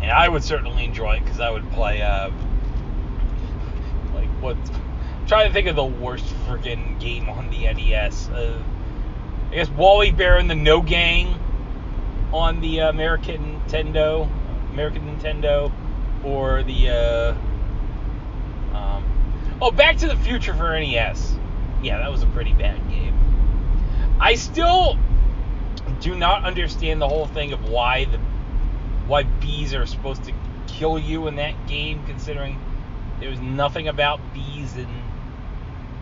And 0.00 0.10
I 0.10 0.28
would 0.28 0.42
certainly 0.42 0.84
enjoy 0.84 1.16
it 1.16 1.24
because 1.24 1.40
I 1.40 1.50
would 1.50 1.70
play, 1.72 2.00
uh, 2.00 2.30
like, 4.14 4.28
what? 4.40 4.56
Trying 5.26 5.46
to 5.46 5.52
think 5.52 5.68
of 5.68 5.76
the 5.76 5.84
worst 5.84 6.26
freaking 6.46 6.98
game 7.00 7.28
on 7.28 7.50
the 7.50 7.64
NES. 7.64 8.28
Uh, 8.30 8.62
I 9.54 9.58
guess 9.58 9.70
Wally 9.70 10.10
Bear 10.10 10.38
and 10.38 10.50
the 10.50 10.56
No 10.56 10.80
Gang 10.80 11.38
on 12.32 12.60
the 12.60 12.80
American 12.80 13.60
Nintendo, 13.68 14.28
American 14.72 15.02
Nintendo, 15.02 15.70
or 16.24 16.64
the, 16.64 16.90
uh, 16.90 17.34
um, 18.76 19.04
oh, 19.62 19.70
Back 19.70 19.98
to 19.98 20.08
the 20.08 20.16
Future 20.16 20.54
for 20.54 20.76
NES. 20.76 21.36
Yeah, 21.84 21.98
that 21.98 22.10
was 22.10 22.24
a 22.24 22.26
pretty 22.26 22.52
bad 22.52 22.80
game. 22.90 23.16
I 24.18 24.34
still 24.34 24.98
do 26.00 26.16
not 26.16 26.44
understand 26.44 27.00
the 27.00 27.08
whole 27.08 27.28
thing 27.28 27.52
of 27.52 27.68
why 27.68 28.06
the 28.06 28.18
why 29.06 29.22
bees 29.22 29.72
are 29.72 29.86
supposed 29.86 30.24
to 30.24 30.32
kill 30.66 30.98
you 30.98 31.28
in 31.28 31.36
that 31.36 31.68
game, 31.68 32.04
considering 32.06 32.58
there's 33.20 33.38
nothing 33.38 33.86
about 33.86 34.18
bees 34.34 34.76
in 34.76 34.88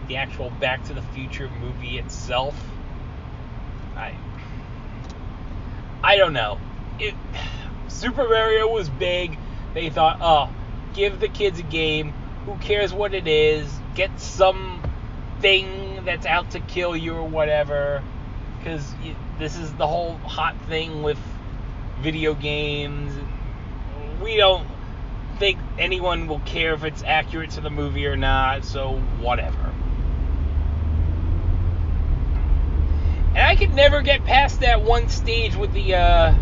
the 0.08 0.16
actual 0.16 0.48
Back 0.58 0.84
to 0.84 0.94
the 0.94 1.02
Future 1.02 1.50
movie 1.60 1.98
itself. 1.98 2.54
I 3.96 4.16
I 6.02 6.16
don't 6.16 6.32
know. 6.32 6.58
It 6.98 7.14
Super 7.88 8.28
Mario 8.28 8.68
was 8.68 8.88
big. 8.88 9.38
They 9.74 9.90
thought, 9.90 10.18
oh, 10.20 10.50
give 10.94 11.20
the 11.20 11.28
kids 11.28 11.60
a 11.60 11.62
game. 11.62 12.12
Who 12.46 12.56
cares 12.56 12.92
what 12.92 13.14
it 13.14 13.28
is? 13.28 13.72
Get 13.94 14.20
some 14.20 14.82
thing 15.40 16.04
that's 16.04 16.26
out 16.26 16.50
to 16.52 16.60
kill 16.60 16.96
you 16.96 17.14
or 17.14 17.28
whatever. 17.28 18.02
Because 18.58 18.94
this 19.38 19.56
is 19.56 19.72
the 19.74 19.86
whole 19.86 20.16
hot 20.18 20.56
thing 20.66 21.02
with 21.02 21.18
video 22.00 22.34
games. 22.34 23.12
We 24.22 24.36
don't 24.36 24.66
think 25.38 25.58
anyone 25.78 26.26
will 26.26 26.40
care 26.40 26.74
if 26.74 26.84
it's 26.84 27.02
accurate 27.02 27.50
to 27.50 27.60
the 27.60 27.70
movie 27.70 28.06
or 28.06 28.16
not, 28.16 28.64
so 28.64 28.96
whatever. 29.20 29.72
And 33.34 33.38
I 33.38 33.56
could 33.56 33.74
never 33.74 34.02
get 34.02 34.24
past 34.24 34.60
that 34.60 34.82
one 34.82 35.08
stage 35.08 35.56
with 35.56 35.72
the 35.72 35.94
uh, 35.94 36.34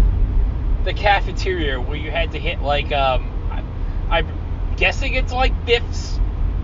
the 0.84 0.93
cafeteria 0.93 1.80
where 1.80 1.97
you 1.97 2.11
had 2.11 2.32
to 2.32 2.38
hit 2.38 2.61
like 2.61 2.91
um, 2.91 3.30
I, 3.51 4.18
I'm 4.18 4.74
guessing 4.76 5.14
it's 5.14 5.32
like 5.32 5.64
Biff's 5.64 6.18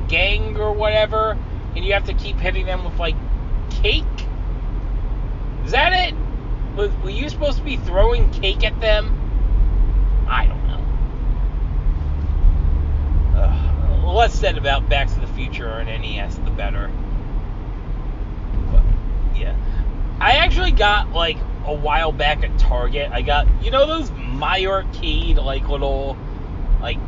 gang 0.08 0.56
or 0.56 0.72
whatever, 0.72 1.38
and 1.74 1.84
you 1.84 1.92
have 1.92 2.06
to 2.06 2.14
keep 2.14 2.36
hitting 2.38 2.66
them 2.66 2.84
with 2.84 2.98
like 2.98 3.14
cake. 3.70 4.04
Is 5.64 5.72
that 5.72 5.92
it? 5.92 6.14
Was, 6.76 6.90
were 7.02 7.10
you 7.10 7.28
supposed 7.28 7.58
to 7.58 7.64
be 7.64 7.76
throwing 7.76 8.30
cake 8.30 8.64
at 8.64 8.80
them? 8.80 9.12
I 10.28 10.46
don't 10.46 10.66
know. 10.66 10.82
The 14.06 14.12
less 14.12 14.34
said 14.34 14.56
about 14.56 14.88
Back 14.88 15.08
to 15.08 15.20
the 15.20 15.26
Future 15.26 15.68
on 15.68 15.86
NES, 15.86 16.36
the 16.36 16.50
better. 16.50 16.90
But, 18.70 18.82
yeah. 19.36 19.56
I 20.20 20.32
actually 20.38 20.72
got, 20.72 21.12
like, 21.12 21.36
a 21.64 21.74
while 21.74 22.12
back 22.12 22.42
at 22.44 22.58
Target, 22.58 23.10
I 23.12 23.22
got, 23.22 23.46
you 23.62 23.70
know, 23.70 23.86
those 23.86 24.10
My 24.10 24.64
Arcade, 24.66 25.38
like, 25.38 25.68
little, 25.68 26.16
like, 26.80 26.98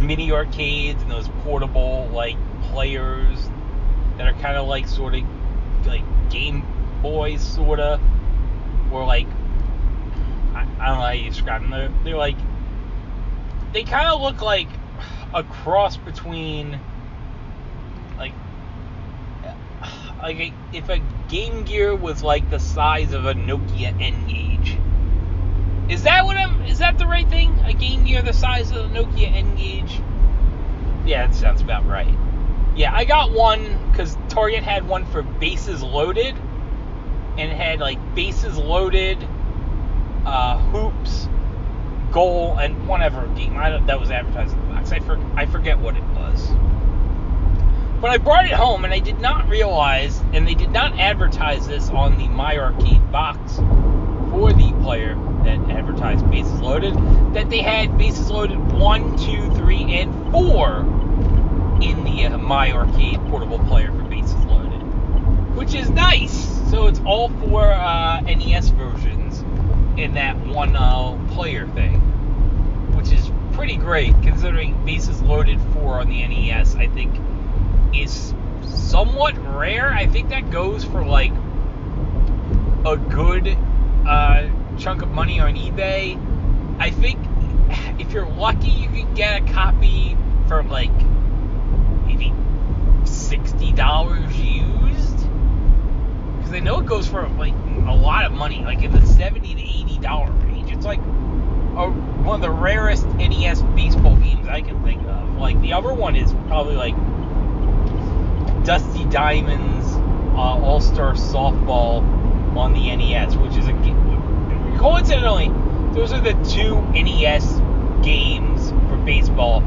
mini 0.00 0.32
arcades 0.32 1.00
and 1.02 1.10
those 1.10 1.28
portable, 1.44 2.08
like, 2.12 2.36
players 2.70 3.38
that 4.16 4.26
are 4.26 4.38
kind 4.40 4.56
of 4.56 4.66
like, 4.66 4.88
sort 4.88 5.14
of, 5.14 5.22
like, 5.86 6.02
Game 6.30 6.64
Boys, 7.02 7.40
sort 7.40 7.78
of, 7.78 8.00
or, 8.92 9.04
like, 9.04 9.26
I, 10.54 10.66
I 10.80 10.86
don't 10.88 10.96
know 10.96 11.02
how 11.02 11.10
you 11.10 11.28
describe 11.28 11.62
them. 11.62 11.70
They're, 11.70 11.92
they're 12.04 12.16
like, 12.16 12.36
they 13.72 13.84
kind 13.84 14.08
of 14.08 14.20
look 14.20 14.42
like 14.42 14.68
a 15.34 15.42
cross 15.42 15.96
between 15.96 16.78
like 18.18 18.32
like 20.20 20.38
a, 20.38 20.52
if 20.72 20.88
a 20.88 21.00
Game 21.32 21.64
Gear 21.64 21.96
was 21.96 22.22
like 22.22 22.50
the 22.50 22.58
size 22.58 23.14
of 23.14 23.24
a 23.24 23.32
Nokia 23.32 23.98
N-Gage. 23.98 24.76
Is 25.90 26.02
that 26.02 26.26
what 26.26 26.36
I'm? 26.36 26.60
Is 26.66 26.80
that 26.80 26.98
the 26.98 27.06
right 27.06 27.26
thing? 27.26 27.58
A 27.64 27.72
Game 27.72 28.04
Gear 28.04 28.20
the 28.20 28.34
size 28.34 28.70
of 28.70 28.76
a 28.76 28.88
Nokia 28.90 29.34
N-Gage? 29.34 30.02
Yeah, 31.06 31.26
that 31.26 31.34
sounds 31.34 31.62
about 31.62 31.86
right. 31.86 32.14
Yeah, 32.76 32.94
I 32.94 33.06
got 33.06 33.32
one 33.32 33.78
because 33.90 34.14
Target 34.28 34.62
had 34.62 34.86
one 34.86 35.06
for 35.06 35.22
bases 35.22 35.82
loaded, 35.82 36.34
and 37.38 37.50
it 37.50 37.56
had 37.56 37.80
like 37.80 38.14
bases 38.14 38.58
loaded, 38.58 39.26
uh, 40.26 40.58
hoops, 40.58 41.30
goal, 42.10 42.58
and 42.58 42.86
whatever 42.86 43.26
game 43.28 43.56
I 43.56 43.78
that 43.78 43.98
was 43.98 44.10
advertised 44.10 44.52
in 44.52 44.60
the 44.68 44.74
box. 44.74 44.92
I, 44.92 44.98
for, 44.98 45.18
I 45.34 45.46
forget 45.46 45.78
what 45.78 45.96
it 45.96 46.04
was. 46.14 46.50
But 48.02 48.10
I 48.10 48.18
brought 48.18 48.46
it 48.46 48.52
home 48.52 48.84
and 48.84 48.92
I 48.92 48.98
did 48.98 49.20
not 49.20 49.48
realize, 49.48 50.20
and 50.32 50.44
they 50.44 50.54
did 50.54 50.72
not 50.72 50.98
advertise 50.98 51.68
this 51.68 51.88
on 51.88 52.18
the 52.18 52.26
My 52.26 52.58
Arcade 52.58 53.12
box 53.12 53.58
for 54.32 54.52
the 54.52 54.74
player 54.82 55.14
that 55.44 55.70
advertised 55.70 56.28
Bases 56.28 56.60
Loaded, 56.60 56.94
that 57.32 57.48
they 57.48 57.62
had 57.62 57.96
Bases 57.96 58.28
Loaded 58.28 58.58
1, 58.72 59.18
2, 59.18 59.54
3, 59.54 59.84
and 60.00 60.32
4 60.32 60.78
in 61.80 62.02
the 62.02 62.26
uh, 62.26 62.38
My 62.38 62.72
Arcade 62.72 63.20
portable 63.28 63.60
player 63.60 63.92
for 63.92 64.02
Bases 64.02 64.34
Loaded. 64.46 64.82
Which 65.54 65.74
is 65.74 65.88
nice. 65.88 66.32
So 66.72 66.88
it's 66.88 67.00
all 67.06 67.28
four 67.28 67.70
uh, 67.70 68.20
NES 68.22 68.70
versions 68.70 69.42
in 69.96 70.14
that 70.14 70.36
one 70.44 70.74
uh, 70.74 71.16
player 71.34 71.68
thing, 71.68 72.00
which 72.96 73.12
is 73.12 73.30
pretty 73.52 73.76
great 73.76 74.12
considering 74.22 74.84
Bases 74.84 75.22
Loaded 75.22 75.60
4 75.74 76.00
on 76.00 76.08
the 76.08 76.26
NES, 76.26 76.74
I 76.74 76.88
think, 76.88 77.14
is 77.94 78.34
somewhat 78.62 79.36
rare. 79.56 79.90
I 79.90 80.06
think 80.06 80.30
that 80.30 80.50
goes 80.50 80.84
for 80.84 81.04
like 81.04 81.32
a 82.84 82.96
good 82.96 83.56
uh, 84.06 84.48
chunk 84.78 85.02
of 85.02 85.10
money 85.10 85.40
on 85.40 85.54
eBay. 85.54 86.18
I 86.78 86.90
think 86.90 87.18
if 88.00 88.12
you're 88.12 88.28
lucky, 88.28 88.70
you 88.70 88.88
can 88.88 89.14
get 89.14 89.42
a 89.42 89.52
copy 89.52 90.16
for 90.48 90.62
like 90.64 90.92
maybe 92.06 92.32
sixty 93.04 93.72
dollars 93.72 94.38
used. 94.38 95.16
Because 96.36 96.52
I 96.52 96.60
know 96.60 96.80
it 96.80 96.86
goes 96.86 97.06
for 97.06 97.28
like 97.28 97.54
a 97.54 97.94
lot 97.94 98.24
of 98.24 98.32
money, 98.32 98.62
like 98.64 98.82
in 98.82 98.92
the 98.92 99.06
seventy 99.06 99.54
to 99.54 99.62
eighty 99.62 99.98
dollar 99.98 100.30
range. 100.32 100.72
It's 100.72 100.84
like 100.84 100.98
a, 100.98 101.90
one 101.90 102.36
of 102.36 102.42
the 102.42 102.50
rarest 102.50 103.06
NES 103.06 103.62
baseball 103.74 104.16
games 104.16 104.48
I 104.48 104.60
can 104.60 104.82
think 104.82 105.02
of. 105.02 105.38
Like 105.38 105.60
the 105.60 105.72
other 105.72 105.94
one 105.94 106.16
is 106.16 106.32
probably 106.48 106.74
like 106.74 106.94
Dusty 108.64 109.04
Diamonds 109.06 109.94
uh, 110.34 110.62
All 110.62 110.80
Star 110.80 111.14
Softball 111.14 112.02
on 112.56 112.72
the 112.72 112.94
NES, 112.94 113.36
which 113.36 113.56
is 113.56 113.66
a 113.68 113.72
coincidentally 114.78 115.48
those 115.94 116.12
are 116.12 116.20
the 116.20 116.32
two 116.48 116.80
NES 116.92 117.60
games 118.02 118.70
for 118.88 118.96
baseball 119.04 119.60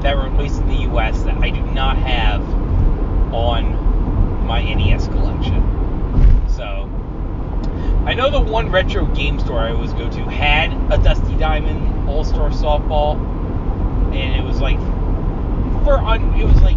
that 0.00 0.16
were 0.16 0.30
released 0.30 0.60
in 0.60 0.68
the 0.68 0.82
U.S. 0.82 1.22
that 1.22 1.36
I 1.38 1.50
do 1.50 1.60
not 1.60 1.96
have 1.96 2.40
on 3.34 4.46
my 4.46 4.62
NES 4.62 5.08
collection. 5.08 5.60
So 6.48 6.88
I 8.06 8.14
know 8.14 8.30
the 8.30 8.40
one 8.40 8.70
retro 8.70 9.06
game 9.06 9.40
store 9.40 9.58
I 9.58 9.72
always 9.72 9.92
go 9.92 10.08
to 10.08 10.20
had 10.30 10.72
a 10.92 11.02
Dusty 11.02 11.36
Diamond 11.36 12.08
All 12.08 12.24
Star 12.24 12.50
Softball, 12.50 13.16
and 14.14 14.40
it 14.40 14.44
was 14.44 14.60
like 14.60 14.78
for 15.84 15.98
un, 15.98 16.32
it 16.40 16.44
was 16.44 16.62
like 16.62 16.76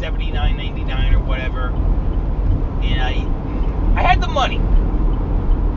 seventy 0.00 0.32
nine 0.32 0.56
ninety 0.56 0.82
nine 0.82 1.12
or 1.12 1.20
whatever, 1.20 1.68
and 2.82 3.02
I 3.02 4.00
I 4.00 4.02
had 4.02 4.22
the 4.22 4.28
money. 4.28 4.58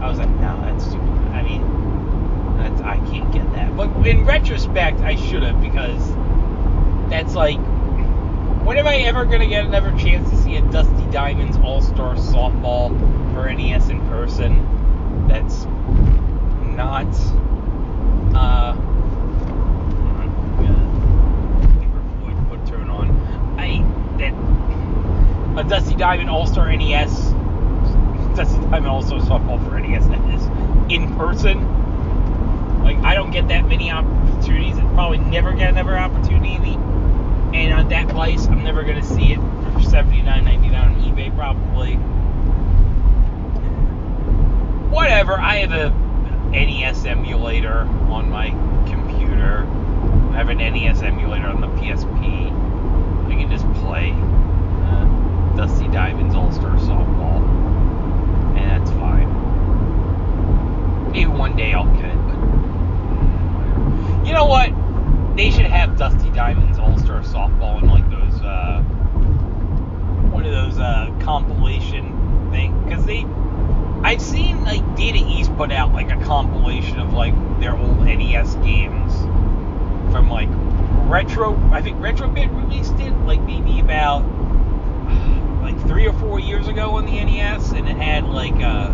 I 0.02 0.10
was 0.10 0.18
like, 0.18 0.30
no, 0.30 0.62
that's 0.62 0.86
stupid. 0.86 1.08
I 1.34 1.44
mean, 1.44 2.58
that's 2.58 2.82
I 2.82 2.96
can't 3.12 3.32
get 3.34 3.52
that. 3.52 3.76
But 3.76 3.90
in 4.08 4.24
retrospect, 4.24 5.02
I 5.02 5.18
should 5.18 5.44
have 5.44 5.62
because 5.62 6.08
that's 7.10 7.36
like, 7.36 7.58
when 8.66 8.78
am 8.78 8.88
I 8.88 8.96
ever 9.00 9.26
gonna 9.26 9.46
get 9.46 9.66
another 9.66 9.92
chance 9.98 10.30
to 10.30 10.38
see 10.38 10.56
a 10.56 10.62
Dusty 10.62 11.06
Diamonds 11.12 11.58
All 11.58 11.82
Star 11.82 12.16
Softball 12.16 12.98
for 13.34 13.54
NES 13.54 13.90
in 13.90 14.00
person? 14.08 15.28
That's 15.28 15.66
not. 16.76 17.14
Uh, 18.34 18.78
would 22.50 22.66
turn 22.66 22.90
on. 22.90 23.10
I 23.60 24.03
that 24.20 24.34
a 25.58 25.64
Dusty 25.64 25.96
Diamond 25.96 26.30
All 26.30 26.48
Star 26.48 26.72
NES, 26.76 27.32
Dusty 28.36 28.60
Diamond 28.62 28.88
All 28.88 29.02
Star 29.02 29.20
softball 29.20 29.64
for 29.68 29.80
NES 29.80 30.08
that 30.08 30.34
is 30.34 30.44
in 30.92 31.16
person. 31.16 31.62
Like 32.84 32.98
I 32.98 33.14
don't 33.16 33.32
get 33.32 33.48
that 33.50 33.68
many 33.68 33.92
opportunities, 33.92 34.78
and 34.78 34.94
probably 34.94 35.20
never 35.20 35.54
get 35.54 35.70
another 35.70 35.98
opportunity. 35.98 36.74
And 37.58 37.74
on 37.74 37.88
that 37.90 38.10
price, 38.10 38.48
I'm 38.48 38.64
never 38.64 38.84
gonna 38.84 39.04
see 39.04 39.34
it 39.34 39.38
for 39.38 39.80
$79.99 39.80 40.76
on 40.76 40.96
eBay 41.02 41.34
probably. 41.36 41.96
Whatever. 44.90 45.40
I 45.40 45.58
have 45.58 45.72
a 45.72 45.90
NES 46.52 47.06
emulator 47.06 47.82
on 48.10 48.30
my 48.30 48.50
computer. 48.90 49.68
I 50.32 50.38
have 50.38 50.50
an 50.50 50.58
NES 50.58 51.02
emulator 51.02 51.48
on 51.48 51.62
the 51.62 51.68
PSP. 51.68 52.63
We 53.34 53.42
can 53.42 53.50
just 53.50 53.66
play 53.82 54.12
uh, 54.12 55.56
Dusty 55.58 55.88
Diamonds 55.88 56.36
All 56.36 56.52
Star 56.52 56.78
Softball, 56.78 57.42
and 58.56 58.70
that's 58.70 58.92
fine. 58.92 59.28
Maybe 61.12 61.26
one 61.26 61.56
day 61.56 61.74
I'll 61.74 61.92
get 61.96 62.06
it, 62.06 62.18
but. 62.28 62.38
You 64.28 64.34
know 64.34 64.46
what? 64.46 64.72
They 65.36 65.50
should 65.50 65.66
have 65.66 65.98
Dusty 65.98 66.30
Diamonds 66.30 66.78
All 66.78 66.96
Star 67.00 67.22
Softball 67.22 67.82
in 67.82 67.90
like 67.90 68.08
those, 68.12 68.40
uh, 68.44 68.82
one 70.30 70.46
of 70.46 70.52
those 70.52 70.78
uh, 70.78 71.12
compilation 71.22 72.52
thing 72.52 72.84
because 72.84 73.04
they. 73.04 73.26
I've 74.04 74.22
seen 74.22 74.64
like 74.64 74.96
Data 74.96 75.18
East 75.18 75.56
put 75.58 75.72
out 75.72 75.92
like 75.92 76.12
a 76.12 76.24
compilation 76.24 77.00
of 77.00 77.14
like 77.14 77.34
their 77.60 77.76
old 77.76 77.98
NES 78.06 78.54
games 78.58 79.12
from 80.12 80.30
like 80.30 80.50
retro. 81.10 81.56
I 81.72 81.82
think 81.82 81.98
Retrobit 81.98 82.56
released 82.56 82.94
it 83.00 83.12
like 83.26 83.42
maybe 83.42 83.80
about 83.80 84.20
like 85.62 85.80
three 85.88 86.08
or 86.08 86.14
four 86.14 86.40
years 86.40 86.68
ago 86.68 86.92
on 86.92 87.06
the 87.06 87.24
NES, 87.24 87.72
and 87.72 87.88
it 87.88 87.98
had 87.98 88.26
like 88.26 88.56
uh 88.56 88.90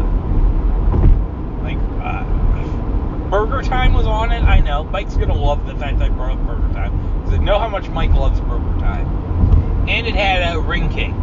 like 1.63 1.77
uh, 2.01 3.29
Burger 3.29 3.61
Time 3.61 3.93
was 3.93 4.05
on 4.05 4.31
it. 4.31 4.43
I 4.43 4.59
know 4.59 4.83
Mike's 4.83 5.15
gonna 5.15 5.35
love 5.35 5.65
the 5.65 5.75
fact 5.75 6.01
I 6.01 6.09
brought 6.09 6.37
up 6.37 6.45
Burger 6.45 6.73
Time 6.73 7.23
because 7.23 7.39
I 7.39 7.43
know 7.43 7.59
how 7.59 7.69
much 7.69 7.89
Mike 7.89 8.11
loves 8.11 8.39
Burger 8.41 8.79
Time, 8.79 9.87
and 9.87 10.07
it 10.07 10.15
had 10.15 10.55
a 10.55 10.59
Ring 10.59 10.89
King. 10.89 11.13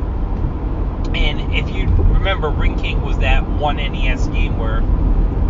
And 1.15 1.55
if 1.55 1.71
you 1.71 1.87
remember, 1.87 2.51
Ring 2.51 2.79
King 2.79 3.01
was 3.01 3.19
that 3.19 3.49
one 3.49 3.77
NES 3.77 4.27
game 4.29 4.59
where 4.59 4.79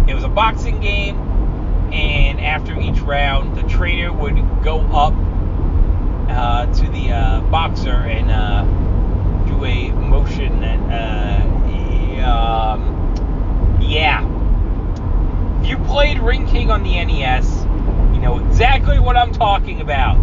it 0.08 0.14
was 0.14 0.22
a 0.22 0.28
boxing 0.28 0.80
game, 0.80 1.16
and 1.92 2.40
after 2.40 2.78
each 2.78 3.00
round, 3.00 3.56
the 3.56 3.62
trainer 3.64 4.12
would 4.12 4.36
go 4.62 4.80
up 4.92 5.14
uh, 6.36 6.66
to 6.66 6.90
the 6.90 7.10
uh, 7.10 7.40
boxer 7.50 7.90
and 7.90 8.30
uh, 8.30 8.64
do 9.46 9.64
a 9.64 9.90
motion 9.92 10.60
that 10.60 10.78
uh, 10.92 11.56
Um, 12.26 13.78
yeah. 13.80 14.24
If 15.60 15.68
you 15.68 15.78
played 15.78 16.18
Ring 16.18 16.46
King 16.46 16.70
on 16.70 16.82
the 16.82 17.02
NES, 17.04 17.64
you 18.14 18.20
know 18.20 18.38
exactly 18.46 18.98
what 18.98 19.16
I'm 19.16 19.32
talking 19.32 19.80
about. 19.80 20.16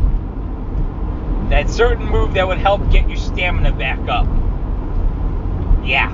That 1.49 1.69
certain 1.69 2.05
move 2.05 2.33
that 2.33 2.47
would 2.47 2.57
help 2.57 2.89
get 2.91 3.07
your 3.07 3.17
stamina 3.17 3.71
back 3.71 3.99
up. 4.07 4.27
Yeah. 5.85 6.09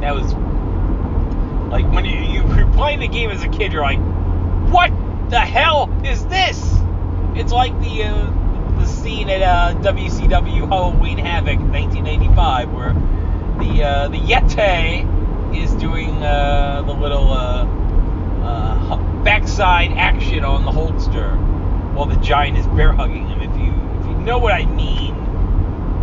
That 0.00 0.14
was 0.14 0.34
like 1.70 1.90
when 1.92 2.04
you, 2.04 2.18
you 2.18 2.42
were 2.44 2.70
playing 2.74 3.00
the 3.00 3.08
game 3.08 3.30
as 3.30 3.42
a 3.42 3.48
kid, 3.48 3.72
you're 3.72 3.82
like, 3.82 4.00
what 4.70 4.90
the 5.30 5.40
hell 5.40 5.90
is 6.04 6.24
this? 6.26 6.83
It's 7.34 7.52
like 7.52 7.78
the 7.80 8.04
uh, 8.04 8.78
the 8.78 8.86
scene 8.86 9.28
at 9.28 9.42
uh, 9.42 9.74
WCW 9.80 10.68
Halloween 10.68 11.18
Havoc 11.18 11.58
1985 11.58 12.72
where 12.72 12.92
the 13.58 13.82
uh, 13.82 14.08
the 14.08 14.18
Yeti 14.18 15.60
is 15.60 15.72
doing 15.72 16.22
uh, 16.22 16.82
the 16.86 16.92
little 16.92 17.32
uh, 17.32 17.64
uh, 18.44 18.96
backside 19.24 19.90
action 19.92 20.44
on 20.44 20.64
the 20.64 20.70
Hulkster 20.70 21.36
while 21.94 22.06
the 22.06 22.16
Giant 22.16 22.56
is 22.56 22.66
bear 22.68 22.92
hugging 22.92 23.26
him. 23.26 23.40
If 23.40 23.58
you 23.58 23.72
if 24.00 24.06
you 24.06 24.24
know 24.24 24.38
what 24.38 24.52
I 24.52 24.64
mean, 24.66 25.14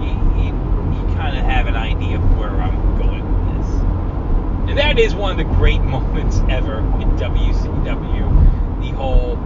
you, 0.02 0.44
you, 0.44 0.48
you 0.52 1.16
kind 1.16 1.38
of 1.38 1.46
have 1.46 1.68
an 1.68 1.76
idea 1.76 2.18
of 2.18 2.38
where 2.38 2.50
I'm 2.50 2.98
going 2.98 3.24
with 3.24 3.66
this. 3.66 4.70
And 4.70 4.78
that 4.78 5.00
is 5.00 5.16
one 5.16 5.32
of 5.32 5.38
the 5.38 5.56
great 5.56 5.82
moments 5.82 6.40
ever 6.50 6.80
in 6.80 7.10
WCW. 7.18 8.82
The 8.82 8.92
whole 8.98 9.38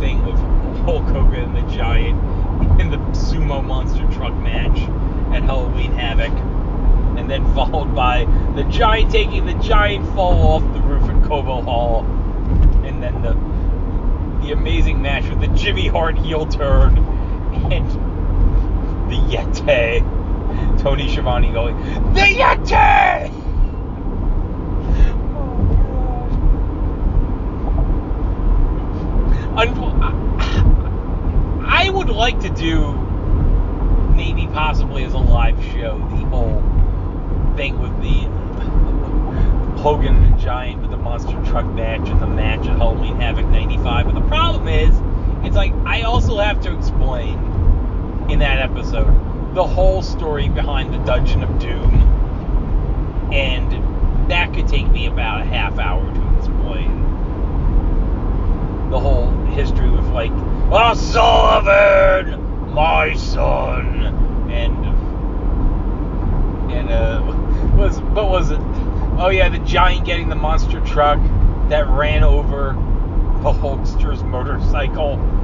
thing 0.00 0.24
with 0.24 0.36
Hulk 0.84 1.04
Hogan 1.04 1.54
the 1.54 1.62
Giant 1.74 2.20
in 2.80 2.90
the 2.90 2.98
sumo 3.12 3.64
monster 3.64 4.06
truck 4.12 4.34
match 4.34 4.78
at 5.34 5.42
Halloween 5.42 5.92
Havoc. 5.92 6.32
And 7.18 7.30
then 7.30 7.44
followed 7.54 7.94
by 7.94 8.24
the 8.54 8.64
Giant 8.64 9.10
taking 9.10 9.46
the 9.46 9.54
Giant 9.54 10.06
fall 10.14 10.42
off 10.42 10.62
the 10.74 10.80
roof 10.80 11.02
at 11.04 11.24
Cobo 11.28 11.62
Hall. 11.62 12.04
And 12.84 13.02
then 13.02 13.22
the 13.22 13.34
the 14.46 14.52
amazing 14.52 15.02
match 15.02 15.28
with 15.28 15.40
the 15.40 15.48
Jimmy 15.48 15.88
Hart 15.88 16.16
heel 16.18 16.46
turn 16.46 16.98
and 17.72 17.90
the 19.10 19.16
Yeti. 19.16 20.02
Tony 20.78 21.08
Schiavone 21.08 21.52
going, 21.52 21.76
The 22.14 22.20
Yeti! 22.20 23.32
Un- 29.26 29.45
I 29.58 29.64
would 31.90 32.10
like 32.10 32.40
to 32.40 32.50
do 32.50 32.92
maybe 34.14 34.46
possibly 34.48 35.02
as 35.04 35.14
a 35.14 35.18
live 35.18 35.64
show 35.64 35.96
the 36.10 36.26
whole 36.26 36.60
thing 37.56 37.80
with 37.80 37.98
the 38.02 38.28
Hogan 39.80 40.30
the 40.30 40.36
Giant 40.36 40.82
with 40.82 40.90
the 40.90 40.98
monster 40.98 41.42
truck 41.46 41.64
match 41.72 42.06
and 42.06 42.20
the 42.20 42.26
match 42.26 42.66
at 42.66 42.76
Halloween 42.76 43.16
Havoc 43.16 43.46
95. 43.46 44.04
But 44.04 44.14
the 44.14 44.28
problem 44.28 44.68
is, 44.68 44.94
it's 45.46 45.56
like 45.56 45.72
I 45.86 46.02
also 46.02 46.36
have 46.36 46.60
to 46.62 46.76
explain 46.76 47.38
in 48.28 48.40
that 48.40 48.58
episode 48.58 49.54
the 49.54 49.64
whole 49.64 50.02
story 50.02 50.50
behind 50.50 50.92
the 50.92 50.98
Dungeon 50.98 51.42
of 51.42 51.58
Doom. 51.58 51.94
And 53.32 53.72
that 54.30 54.52
could 54.52 54.68
take 54.68 54.86
me 54.88 55.06
about 55.06 55.40
a 55.40 55.44
half 55.44 55.78
hour 55.78 56.02
to 56.02 56.36
explain 56.36 56.95
the 58.90 59.00
whole 59.00 59.30
history 59.46 59.90
with 59.90 60.06
like, 60.10 60.30
oh 60.70 60.94
Sullivan, 60.94 62.72
my 62.72 63.14
son, 63.14 64.48
and 64.50 64.76
and 66.70 66.90
uh, 66.90 67.22
was 67.76 68.00
what 68.00 68.28
was 68.28 68.50
it? 68.50 68.60
Oh 69.18 69.28
yeah, 69.28 69.48
the 69.48 69.58
giant 69.60 70.04
getting 70.04 70.28
the 70.28 70.36
monster 70.36 70.80
truck 70.80 71.18
that 71.68 71.88
ran 71.88 72.22
over 72.22 72.72
the 73.42 73.52
Hulkster's 73.52 74.22
motorcycle. 74.22 75.16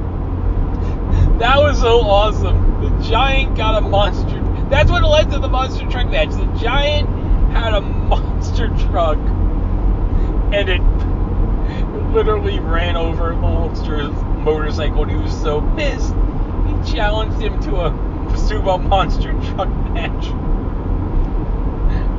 That 1.39 1.57
was 1.57 1.79
so 1.79 2.01
awesome. 2.01 2.81
The 2.81 3.09
giant 3.09 3.57
got 3.57 3.81
a 3.81 3.81
monster. 3.81 4.39
That's 4.69 4.89
what 4.89 5.03
led 5.03 5.31
to 5.31 5.39
the 5.39 5.47
monster 5.47 5.85
truck 5.89 6.07
match. 6.09 6.29
The 6.29 6.45
giant 6.59 7.09
had 7.51 7.73
a 7.73 7.81
monster 7.81 8.67
truck, 8.89 9.17
and 10.53 10.69
it 10.69 10.81
literally 12.13 12.59
ran 12.59 12.95
over 12.95 13.29
the 13.29 13.35
Hulkster's 13.35 14.13
motorcycle. 14.43 15.03
And 15.03 15.11
he 15.11 15.17
was 15.17 15.33
so 15.41 15.61
pissed, 15.75 16.13
he 16.13 16.95
challenged 16.95 17.41
him 17.41 17.59
to 17.63 17.75
a 17.77 17.91
sumo 18.37 18.81
monster 18.87 19.33
truck 19.33 19.69
match 19.91 20.27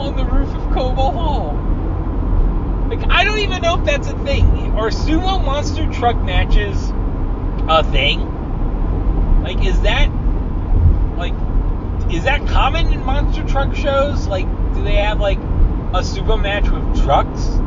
on 0.00 0.16
the 0.16 0.24
roof 0.24 0.48
of 0.54 0.62
Cobo 0.72 1.10
Hall. 1.10 1.54
Like, 2.88 3.08
I 3.08 3.24
don't 3.24 3.38
even 3.38 3.62
know 3.62 3.78
if 3.78 3.84
that's 3.84 4.08
a 4.08 4.18
thing. 4.24 4.46
Are 4.76 4.90
sumo 4.90 5.42
monster 5.44 5.90
truck 5.92 6.16
matches 6.16 6.76
a 7.68 7.84
thing? 7.84 9.42
Like, 9.42 9.64
is 9.64 9.80
that 9.82 10.08
like 11.16 11.34
is 12.12 12.24
that 12.24 12.46
common 12.48 12.92
in 12.92 13.04
monster 13.04 13.46
truck 13.46 13.74
shows? 13.74 14.26
Like, 14.26 14.46
do 14.74 14.82
they 14.82 14.96
have 14.96 15.20
like 15.20 15.38
a 15.38 16.02
sumo 16.02 16.40
match 16.40 16.68
with 16.68 17.02
trucks? 17.02 17.63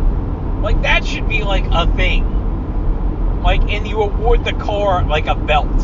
Like, 0.61 0.81
that 0.81 1.05
should 1.05 1.29
be 1.29 1.43
like 1.43 1.65
a 1.71 1.91
thing. 1.95 3.41
Like, 3.41 3.61
and 3.69 3.87
you 3.87 4.01
award 4.01 4.43
the 4.43 4.53
car 4.53 5.03
like 5.03 5.27
a 5.27 5.35
belt 5.35 5.81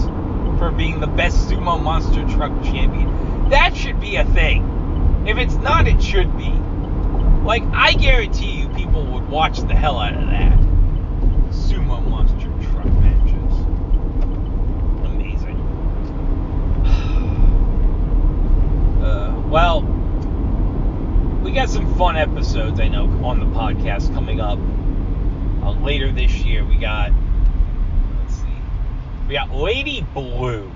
for 0.57 0.71
being 0.71 0.99
the 0.99 1.07
best 1.07 1.47
sumo 1.47 1.81
monster 1.81 2.27
truck 2.29 2.51
champion. 2.63 3.49
That 3.49 3.75
should 3.75 3.99
be 3.99 4.15
a 4.15 4.25
thing. 4.25 5.25
If 5.27 5.37
it's 5.37 5.55
not, 5.55 5.87
it 5.87 6.01
should 6.01 6.35
be. 6.37 6.51
Like, 7.43 7.63
I 7.73 7.93
guarantee 7.93 8.51
you 8.51 8.69
people 8.69 9.05
would 9.05 9.29
watch 9.29 9.59
the 9.59 9.75
hell 9.75 9.99
out 9.99 10.13
of 10.13 10.29
that. 10.29 10.57
Sumo 11.51 12.05
monster 12.07 12.49
truck 12.71 12.85
matches. 12.85 13.53
Amazing. 15.05 15.59
Uh, 19.03 19.37
well, 19.49 19.81
we 19.81 20.02
got 21.53 21.69
some 21.69 21.95
fun 21.95 22.15
episodes, 22.15 22.79
I 22.79 22.87
know, 22.87 23.05
on 23.23 23.39
the 23.39 23.45
podcast 23.45 24.13
coming 24.13 24.39
up. 24.39 24.57
Uh, 25.63 25.71
later 25.83 26.11
this 26.11 26.33
year, 26.43 26.65
we 26.65 26.77
got, 26.77 27.11
let's 28.19 28.35
see, 28.35 28.57
we 29.27 29.35
got 29.35 29.53
Lady 29.53 30.05
Blue, 30.13 30.69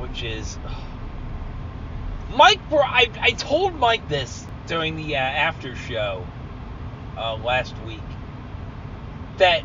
which 0.00 0.22
is. 0.22 0.58
Mike, 2.36 2.60
I, 2.70 3.10
I 3.20 3.30
told 3.30 3.74
Mike 3.74 4.08
this 4.08 4.46
during 4.66 4.96
the 4.96 5.16
uh, 5.16 5.20
after 5.20 5.74
show 5.74 6.26
uh, 7.16 7.36
last 7.36 7.74
week 7.86 8.02
that 9.38 9.62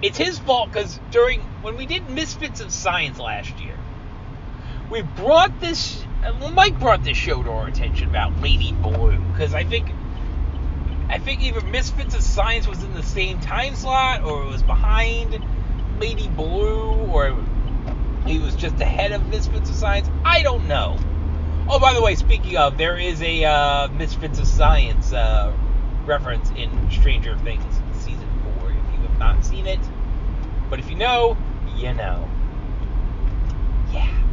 it's 0.00 0.18
his 0.18 0.38
fault 0.38 0.72
because 0.72 0.98
during 1.10 1.40
when 1.62 1.76
we 1.76 1.86
did 1.86 2.08
Misfits 2.08 2.60
of 2.60 2.72
Science 2.72 3.18
last 3.18 3.58
year, 3.58 3.78
we 4.90 5.02
brought 5.02 5.60
this. 5.60 6.04
Mike 6.32 6.78
brought 6.78 7.04
this 7.04 7.16
show 7.16 7.42
to 7.42 7.50
our 7.50 7.66
attention 7.66 8.08
about 8.08 8.40
Lady 8.40 8.72
Blue 8.72 9.18
because 9.32 9.52
I 9.54 9.64
think 9.64 9.90
I 11.10 11.18
think 11.18 11.42
either 11.42 11.60
Misfits 11.60 12.14
of 12.14 12.22
Science 12.22 12.66
was 12.66 12.82
in 12.82 12.94
the 12.94 13.02
same 13.02 13.40
time 13.40 13.74
slot 13.74 14.24
or 14.24 14.44
it 14.44 14.46
was 14.46 14.62
behind 14.62 15.38
Lady 16.00 16.28
Blue 16.28 16.92
or 16.92 17.36
he 18.26 18.38
was 18.38 18.54
just 18.54 18.80
ahead 18.80 19.12
of 19.12 19.28
Misfits 19.28 19.68
of 19.68 19.76
Science. 19.76 20.08
I 20.24 20.42
don't 20.42 20.66
know. 20.66 20.96
Oh, 21.68 21.78
by 21.78 21.92
the 21.92 22.02
way, 22.02 22.14
speaking 22.14 22.56
of, 22.56 22.78
there 22.78 22.98
is 22.98 23.20
a 23.22 23.44
uh, 23.44 23.88
Misfits 23.88 24.38
of 24.38 24.46
Science 24.46 25.12
uh, 25.12 25.52
reference 26.06 26.50
in 26.50 26.90
Stranger 26.90 27.36
Things 27.38 27.62
season 27.98 28.28
four. 28.42 28.70
If 28.70 28.76
you 28.76 29.06
have 29.08 29.18
not 29.18 29.44
seen 29.44 29.66
it, 29.66 29.80
but 30.70 30.78
if 30.78 30.88
you 30.88 30.96
know, 30.96 31.36
you 31.76 31.92
know. 31.92 32.28
Yeah. 33.92 34.23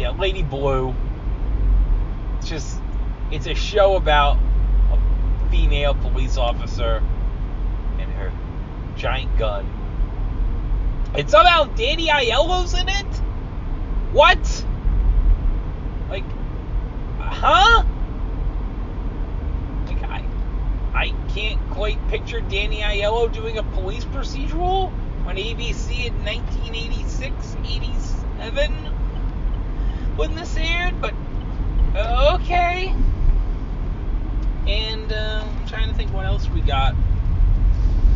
But 0.00 0.14
yeah, 0.14 0.18
Lady 0.18 0.42
Blue. 0.42 0.94
It's 2.38 2.48
just 2.48 2.78
it's 3.30 3.46
a 3.46 3.54
show 3.54 3.96
about 3.96 4.38
a 4.90 5.50
female 5.50 5.94
police 5.94 6.38
officer 6.38 7.02
and 7.98 8.10
her 8.12 8.32
giant 8.96 9.36
gun. 9.36 9.66
And 11.14 11.28
somehow 11.28 11.64
Danny 11.64 12.08
Aiello's 12.08 12.72
in 12.72 12.88
it? 12.88 13.16
What? 14.12 14.64
Like, 16.08 16.24
huh? 17.18 17.84
Like, 19.84 20.02
I, 20.04 20.24
I 20.94 21.14
can't 21.34 21.60
quite 21.72 22.08
picture 22.08 22.40
Danny 22.40 22.80
Aiello 22.80 23.30
doing 23.30 23.58
a 23.58 23.62
police 23.62 24.06
procedural 24.06 24.92
on 25.26 25.36
ABC 25.36 26.06
in 26.06 26.14
1986, 26.24 27.56
87 27.66 28.99
when 30.16 30.34
this 30.34 30.56
aired, 30.56 31.00
but 31.00 31.14
okay. 31.96 32.94
And 34.66 35.12
uh, 35.12 35.44
I'm 35.44 35.66
trying 35.66 35.88
to 35.88 35.94
think 35.94 36.12
what 36.12 36.26
else 36.26 36.48
we 36.48 36.60
got 36.60 36.94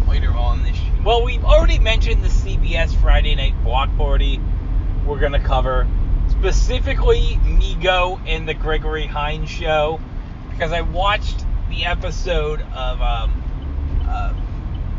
later 0.09 0.30
on 0.30 0.62
this. 0.62 0.78
Well, 1.05 1.24
we've 1.24 1.45
already 1.45 1.78
mentioned 1.78 2.22
the 2.22 2.28
CBS 2.28 2.95
Friday 3.01 3.34
Night 3.34 3.55
Block 3.64 3.95
Party. 3.97 4.40
We're 5.07 5.18
gonna 5.18 5.42
cover. 5.42 5.86
specifically 6.30 7.38
Meego 7.45 8.20
and 8.26 8.49
the 8.49 8.55
Gregory 8.55 9.07
Hines 9.07 9.51
show, 9.51 10.01
because 10.51 10.72
I 10.72 10.80
watched 10.82 11.45
the 11.68 11.84
episode 11.84 12.61
of 12.61 13.01
um, 13.01 14.05
uh, 14.07 14.34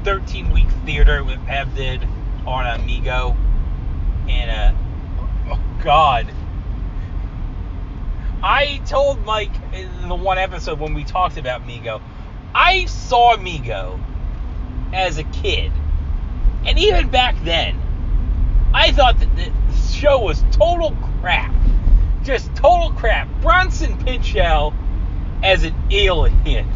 13 0.04 0.52
Week 0.52 0.68
Theater 0.86 1.24
with 1.24 1.44
Pav 1.46 1.76
did 1.76 2.08
on 2.46 2.66
Amigo, 2.68 3.36
and 4.28 4.52
uh, 4.52 4.74
oh 5.52 5.60
god. 5.84 6.32
I 8.46 8.80
told 8.86 9.26
Mike 9.26 9.56
in 9.74 10.08
the 10.08 10.14
one 10.14 10.38
episode 10.38 10.80
when 10.80 10.94
we 10.94 11.04
talked 11.04 11.38
about 11.38 11.66
Meego, 11.66 12.00
I 12.54 12.86
saw 12.86 13.38
Meego 13.38 14.00
as 14.94 15.18
a 15.18 15.24
kid. 15.24 15.72
And 16.64 16.78
even 16.78 17.10
back 17.10 17.36
then, 17.44 17.76
I 18.72 18.92
thought 18.92 19.20
that 19.20 19.36
the 19.36 19.52
show 19.92 20.20
was 20.20 20.44
total 20.52 20.96
crap. 21.22 21.56
Just 22.22 22.56
total 22.56 22.92
crap. 22.92 23.28
Bronson 23.42 23.98
Pinchot 24.06 24.74
as 25.42 25.64
an 25.64 25.74
alien 25.90 26.68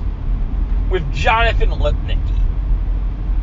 with 0.90 1.14
Jonathan 1.14 1.70
Lipnicki. 1.70 2.42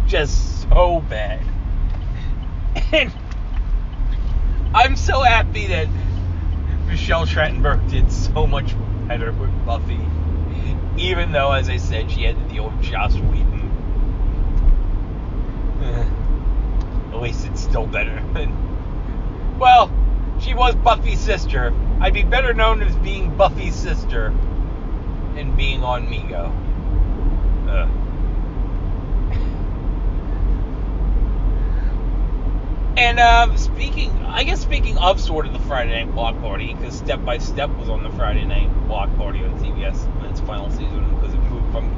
Just 0.08 0.62
so 0.62 1.00
bad. 1.08 1.40
And 2.92 3.12
I'm 4.74 4.96
so 4.96 5.22
happy 5.22 5.68
that 5.68 5.88
Michelle 6.86 7.26
Trachtenberg 7.26 7.90
did 7.90 8.10
so 8.10 8.46
much 8.46 8.74
better 9.08 9.32
with 9.32 9.50
Buffy. 9.66 10.00
Even 10.96 11.32
though, 11.32 11.52
as 11.52 11.68
I 11.68 11.76
said, 11.76 12.10
she 12.10 12.22
had 12.22 12.36
to 12.36 12.54
deal 12.54 12.70
with 12.70 12.82
Joss 12.82 13.14
Whedon. 13.14 13.70
Eh, 15.82 17.14
At 17.14 17.20
least 17.20 17.46
it's 17.46 17.60
still 17.62 17.86
better. 17.86 18.22
Well, 19.58 19.90
she 20.38 20.52
was 20.52 20.74
Buffy's 20.74 21.18
sister. 21.18 21.72
I'd 21.98 22.12
be 22.12 22.22
better 22.22 22.52
known 22.52 22.82
as 22.82 22.94
being 22.96 23.34
Buffy's 23.38 23.74
sister 23.74 24.34
than 25.34 25.56
being 25.56 25.82
on 25.82 26.08
Meego. 26.08 26.52
And 32.96 33.20
um, 33.20 33.58
speaking, 33.58 34.10
I 34.24 34.42
guess 34.44 34.60
speaking 34.62 34.96
of 34.96 35.20
sort 35.20 35.46
of 35.46 35.52
the 35.52 35.58
Friday 35.60 36.04
Night 36.04 36.14
Block 36.14 36.40
Party, 36.40 36.72
because 36.72 36.96
Step 36.96 37.22
by 37.26 37.36
Step 37.36 37.68
was 37.76 37.90
on 37.90 38.02
the 38.02 38.10
Friday 38.10 38.46
Night 38.46 38.72
Block 38.86 39.14
Party 39.16 39.44
on 39.44 39.50
CBS 39.60 40.06
in 40.20 40.30
its 40.30 40.40
final 40.40 40.70
season 40.70 41.14
because 41.14 41.34
it 41.34 41.40
moved 41.40 41.70
from 41.72 41.90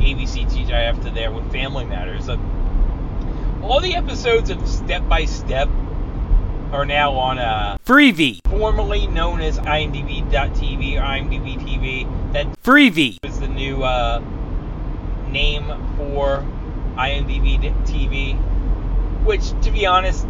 ABC 0.00 0.50
TGIF 0.50 1.04
to 1.04 1.10
there 1.10 1.30
with 1.30 1.50
Family 1.52 1.84
Matters. 1.84 2.30
Uh, 2.30 2.38
all 3.62 3.80
the 3.80 3.94
episodes 3.94 4.48
of 4.48 4.66
Step 4.66 5.06
by 5.08 5.26
Step 5.26 5.68
are 6.72 6.86
now 6.86 7.12
on 7.12 7.38
uh, 7.38 7.76
Freevee. 7.84 8.40
formerly 8.48 9.08
known 9.08 9.40
as 9.42 9.58
IMDb.tv 9.58 10.96
or 10.96 11.02
IMDb 11.02 11.58
TV. 11.58 12.32
That 12.32 12.46
Freevee. 12.62 13.18
is 13.24 13.40
the 13.40 13.48
new 13.48 13.82
uh, 13.82 14.22
name 15.28 15.66
for 15.98 16.46
IMDb 16.94 17.60
TV, 17.84 18.38
which, 19.24 19.50
to 19.62 19.70
be 19.70 19.86
honest, 19.86 20.26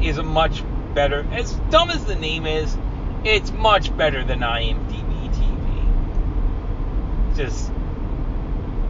is 0.00 0.18
a 0.18 0.22
much 0.22 0.62
better. 0.94 1.26
As 1.32 1.52
dumb 1.70 1.90
as 1.90 2.04
the 2.04 2.16
name 2.16 2.46
is, 2.46 2.76
it's 3.24 3.50
much 3.52 3.96
better 3.96 4.24
than 4.24 4.40
IMDb 4.40 5.32
TV. 5.32 7.36
Just, 7.36 7.70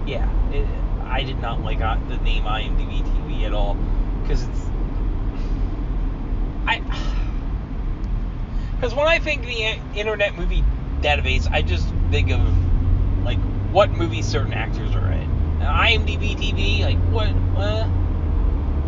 yeah, 0.06 0.28
it, 0.52 0.66
I 1.04 1.22
did 1.22 1.40
not 1.40 1.62
like 1.62 1.80
uh, 1.80 1.98
the 2.08 2.16
name 2.18 2.44
IMDb 2.44 3.02
TV 3.02 3.44
at 3.44 3.52
all 3.52 3.76
because 4.22 4.44
it's. 4.44 4.60
I. 6.66 6.82
Because 8.76 8.96
when 8.96 9.06
I 9.06 9.20
think 9.20 9.42
the 9.42 9.78
Internet 9.96 10.36
Movie 10.36 10.64
Database, 11.02 11.48
I 11.48 11.62
just 11.62 11.86
think 12.10 12.32
of 12.32 12.40
like 13.24 13.38
what 13.70 13.92
movies 13.92 14.26
certain 14.26 14.52
actors 14.52 14.92
are 14.96 15.12
in. 15.12 15.58
Now, 15.60 15.72
IMDb 15.72 16.36
TV, 16.36 16.82
like 16.82 16.98
what? 17.12 17.28
Uh, 17.56 17.88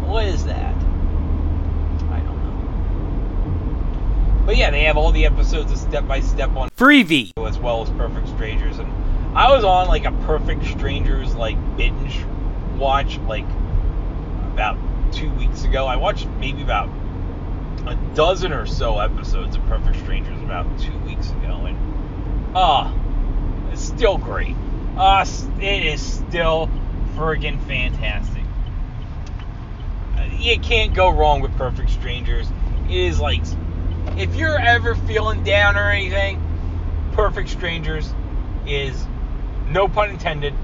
what 0.06 0.24
is 0.26 0.44
that? 0.44 0.74
I 2.10 2.20
don't 2.20 2.42
know. 2.42 4.42
But 4.46 4.56
yeah, 4.56 4.70
they 4.70 4.84
have 4.84 4.96
all 4.96 5.12
the 5.12 5.26
episodes 5.26 5.72
of 5.72 5.78
Step 5.78 6.06
by 6.06 6.20
Step 6.20 6.54
on 6.56 6.70
Freevee. 6.70 7.32
as 7.46 7.58
well 7.58 7.82
as 7.82 7.90
Perfect 7.90 8.28
Strangers, 8.28 8.78
and 8.78 8.90
I 9.36 9.54
was 9.54 9.64
on 9.64 9.88
like 9.88 10.04
a 10.04 10.12
Perfect 10.26 10.64
Strangers 10.66 11.34
like 11.34 11.56
binge 11.76 12.20
watch 12.76 13.18
like 13.20 13.46
about 14.52 14.76
two 15.12 15.30
weeks 15.32 15.64
ago. 15.64 15.86
I 15.86 15.96
watched 15.96 16.26
maybe 16.40 16.62
about 16.62 16.88
a 17.86 17.96
dozen 18.14 18.52
or 18.52 18.66
so 18.66 18.98
episodes 18.98 19.56
of 19.56 19.64
Perfect 19.66 19.98
Strangers 20.00 20.40
about 20.42 20.66
two 20.78 20.96
weeks 21.00 21.30
ago, 21.30 21.66
and 21.66 21.76
ah, 22.56 22.92
it's 23.72 23.82
still 23.82 24.18
great. 24.18 24.56
Ah, 24.96 25.26
it 25.60 25.86
is 25.86 26.00
still 26.00 26.70
friggin' 27.16 27.60
fantastic. 27.66 28.33
You 30.38 30.58
can't 30.58 30.94
go 30.94 31.10
wrong 31.10 31.40
with 31.40 31.56
Perfect 31.56 31.90
Strangers. 31.90 32.48
It 32.88 32.96
is 32.96 33.20
like, 33.20 33.42
if 34.16 34.34
you're 34.34 34.58
ever 34.58 34.94
feeling 34.94 35.42
down 35.42 35.76
or 35.76 35.90
anything, 35.90 36.40
Perfect 37.12 37.48
Strangers 37.48 38.12
is, 38.66 39.06
no 39.68 39.88
pun 39.88 40.10
intended, 40.10 40.54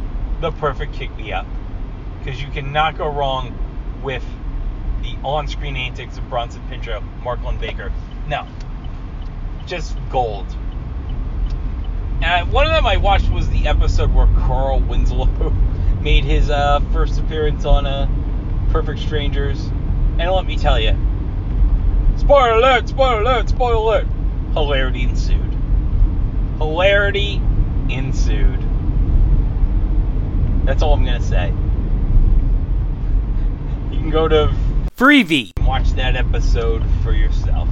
the 0.40 0.50
perfect 0.52 0.94
kick 0.94 1.14
me 1.16 1.32
up. 1.32 1.46
Because 2.18 2.40
you 2.42 2.48
cannot 2.48 2.98
go 2.98 3.08
wrong 3.08 3.54
with 4.02 4.24
the 5.02 5.16
on 5.24 5.48
screen 5.48 5.76
antics 5.76 6.18
of 6.18 6.28
Bronson 6.28 6.62
Pinchot, 6.68 7.02
Mark 7.22 7.40
Baker. 7.60 7.92
No. 8.26 8.46
Just 9.66 9.96
gold. 10.10 10.46
Uh, 12.22 12.44
one 12.46 12.66
of 12.66 12.72
them 12.72 12.86
I 12.86 12.98
watched 12.98 13.30
was 13.30 13.48
the 13.48 13.66
episode 13.66 14.12
where 14.12 14.26
Carl 14.26 14.80
Winslow 14.80 15.24
made 16.02 16.24
his 16.24 16.50
uh, 16.50 16.80
first 16.92 17.18
appearance 17.18 17.64
on 17.64 17.86
uh, 17.86 18.06
Perfect 18.70 19.00
Strangers. 19.00 19.66
And 20.18 20.30
let 20.30 20.46
me 20.46 20.56
tell 20.56 20.78
you, 20.78 20.96
spoiler 22.16 22.52
alert, 22.52 22.88
spoiler 22.88 23.20
alert, 23.22 23.48
spoiler 23.48 23.74
alert, 23.74 24.06
hilarity 24.52 25.02
ensued. 25.02 25.56
Hilarity 26.58 27.42
ensued. 27.88 28.60
That's 30.66 30.82
all 30.82 30.94
I'm 30.94 31.04
going 31.04 31.20
to 31.20 31.26
say. 31.26 31.48
You 33.90 33.98
can 33.98 34.10
go 34.10 34.28
to 34.28 34.54
Freevee. 34.96 35.52
and 35.56 35.66
watch 35.66 35.90
that 35.92 36.14
episode 36.14 36.84
for 37.02 37.12
yourself. 37.12 37.68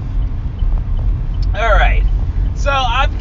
Alright, 1.55 2.03
so 2.57 2.70
I'm 2.70 3.12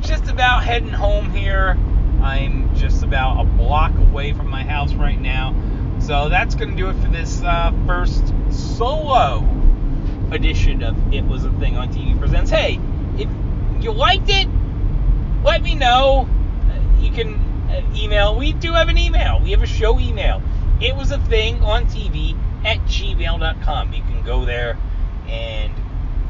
just 0.00 0.28
about 0.28 0.64
heading 0.64 0.90
home 0.90 1.30
here. 1.30 1.76
I'm 2.22 2.74
just 2.76 3.02
about 3.02 3.40
a 3.40 3.44
block 3.44 3.96
away 3.98 4.32
from 4.32 4.48
my 4.48 4.62
house 4.62 4.94
right 4.94 5.20
now. 5.20 5.54
So 6.00 6.28
that's 6.28 6.54
going 6.54 6.70
to 6.70 6.76
do 6.76 6.88
it 6.88 6.94
for 7.02 7.08
this 7.08 7.42
uh, 7.42 7.72
first 7.86 8.32
solo 8.50 9.38
edition 10.30 10.82
of 10.82 10.96
It 11.12 11.24
Was 11.24 11.44
a 11.44 11.50
Thing 11.52 11.76
on 11.76 11.92
TV 11.92 12.18
Presents. 12.18 12.50
Hey, 12.50 12.78
if 13.16 13.28
you 13.82 13.92
liked 13.92 14.28
it, 14.28 14.48
let 15.42 15.62
me 15.62 15.74
know. 15.74 16.28
Uh, 16.70 17.00
You 17.00 17.10
can 17.10 17.34
uh, 17.70 17.82
email. 17.94 18.36
We 18.36 18.52
do 18.52 18.72
have 18.72 18.88
an 18.88 18.98
email. 18.98 19.40
We 19.42 19.50
have 19.50 19.62
a 19.62 19.66
show 19.66 19.98
email. 19.98 20.42
It 20.80 20.94
was 20.94 21.10
a 21.10 21.18
thing 21.18 21.62
on 21.62 21.86
TV 21.86 22.36
at 22.64 22.78
gmail.com. 22.86 23.92
You 23.92 24.02
can 24.02 24.22
go 24.22 24.44
there 24.44 24.78
and 25.28 25.72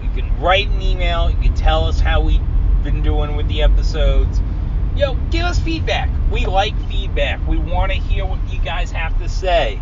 you 0.02 0.10
can 0.14 0.40
write 0.40 0.68
an 0.68 0.80
email. 0.80 1.30
You 1.30 1.36
can 1.36 1.54
tell 1.54 1.84
us 1.84 2.00
how 2.00 2.20
we've 2.20 2.40
been 2.82 3.02
doing 3.02 3.36
with 3.36 3.48
the 3.48 3.62
episodes. 3.62 4.40
Yo, 4.96 5.14
give 5.30 5.44
us 5.44 5.58
feedback. 5.58 6.08
We 6.32 6.46
like 6.46 6.74
feedback. 6.88 7.46
We 7.46 7.58
want 7.58 7.92
to 7.92 7.98
hear 7.98 8.24
what 8.24 8.38
you 8.50 8.58
guys 8.60 8.90
have 8.92 9.18
to 9.18 9.28
say. 9.28 9.78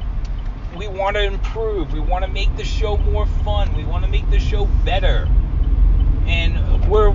We 0.76 0.88
want 0.88 1.14
to 1.14 1.22
improve. 1.22 1.92
We 1.92 2.00
want 2.00 2.24
to 2.24 2.30
make 2.30 2.56
the 2.56 2.64
show 2.64 2.96
more 2.96 3.24
fun. 3.44 3.76
We 3.76 3.84
want 3.84 4.04
to 4.04 4.10
make 4.10 4.28
the 4.30 4.40
show 4.40 4.66
better. 4.84 5.28
And 6.26 6.90
we're 6.90 7.14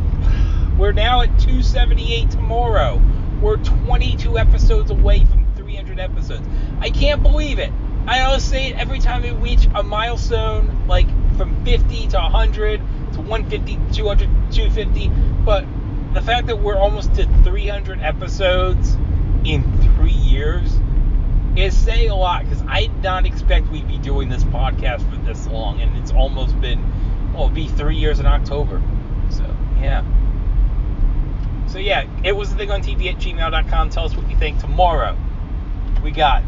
we're 0.77 0.93
now 0.93 1.23
at 1.23 1.37
278 1.39 2.31
tomorrow. 2.31 3.01
We're 3.41 3.57
22 3.57 4.37
episodes 4.39 4.91
away 4.91 5.25
from 5.25 5.45
300 5.55 5.99
episodes. 5.99 6.47
I 6.79 6.91
can't 6.91 7.21
believe 7.21 7.59
it. 7.59 7.73
I 8.07 8.21
always 8.21 8.45
say 8.45 8.67
it 8.67 8.77
every 8.77 8.99
time 8.99 9.23
we 9.23 9.31
reach 9.31 9.67
a 9.75 9.83
milestone, 9.83 10.87
like 10.87 11.07
from 11.35 11.65
50 11.65 12.07
to 12.07 12.17
100 12.17 12.79
to 13.11 13.21
150, 13.21 13.93
200, 13.93 14.29
250. 14.53 15.09
But 15.43 15.65
the 16.13 16.21
fact 16.21 16.47
that 16.47 16.59
we're 16.59 16.77
almost 16.77 17.13
to 17.15 17.25
300 17.43 18.01
episodes 18.01 18.95
in 19.45 19.63
three 19.95 20.11
years 20.11 20.79
is 21.55 21.75
saying 21.77 22.09
a 22.09 22.15
lot 22.15 22.43
because 22.43 22.63
I 22.67 22.87
did 22.87 23.03
not 23.03 23.25
expect 23.25 23.69
we'd 23.69 23.87
be 23.87 23.97
doing 23.97 24.29
this 24.29 24.43
podcast 24.45 25.07
for 25.09 25.17
this 25.25 25.45
long, 25.47 25.81
and 25.81 25.95
it's 25.97 26.11
almost 26.11 26.59
been, 26.61 26.81
well, 27.33 27.45
it'll 27.45 27.55
be 27.55 27.67
three 27.67 27.97
years 27.97 28.19
in 28.19 28.25
October. 28.25 28.81
So, 29.29 29.43
yeah. 29.79 30.03
So, 31.67 31.77
yeah, 31.77 32.07
it 32.23 32.35
was 32.35 32.49
the 32.49 32.57
thing 32.57 32.71
on 32.71 32.81
TV 32.81 33.13
at 33.13 33.19
gmail.com. 33.19 33.89
Tell 33.91 34.05
us 34.05 34.15
what 34.15 34.29
you 34.29 34.37
think. 34.37 34.59
Tomorrow, 34.59 35.17
we 36.03 36.11
got 36.11 36.43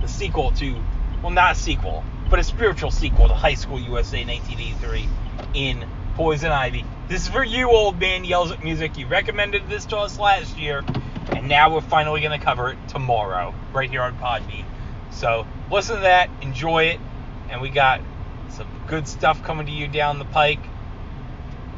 the 0.00 0.08
sequel 0.08 0.52
to, 0.52 0.76
well, 1.22 1.32
not 1.32 1.52
a 1.52 1.54
sequel, 1.54 2.04
but 2.30 2.38
a 2.38 2.44
spiritual 2.44 2.90
sequel 2.90 3.28
to 3.28 3.34
High 3.34 3.54
School 3.54 3.78
USA 3.80 4.24
1983 4.24 5.08
in 5.54 5.86
Poison 6.14 6.52
Ivy. 6.52 6.84
This 7.06 7.22
is 7.22 7.28
for 7.28 7.44
you, 7.44 7.68
old 7.68 8.00
man 8.00 8.24
yells 8.24 8.50
at 8.50 8.64
music. 8.64 8.96
You 8.96 9.06
recommended 9.06 9.68
this 9.68 9.84
to 9.86 9.98
us 9.98 10.18
last 10.18 10.56
year, 10.56 10.82
and 11.28 11.48
now 11.50 11.74
we're 11.74 11.82
finally 11.82 12.22
going 12.22 12.38
to 12.38 12.42
cover 12.42 12.70
it 12.70 12.78
tomorrow, 12.88 13.54
right 13.74 13.90
here 13.90 14.00
on 14.00 14.16
Podbean. 14.16 14.64
So 15.10 15.46
listen 15.70 15.96
to 15.96 16.02
that, 16.02 16.30
enjoy 16.40 16.84
it, 16.84 17.00
and 17.50 17.60
we 17.60 17.68
got 17.68 18.00
some 18.48 18.66
good 18.86 19.06
stuff 19.06 19.42
coming 19.42 19.66
to 19.66 19.72
you 19.72 19.86
down 19.86 20.18
the 20.18 20.24
pike. 20.24 20.60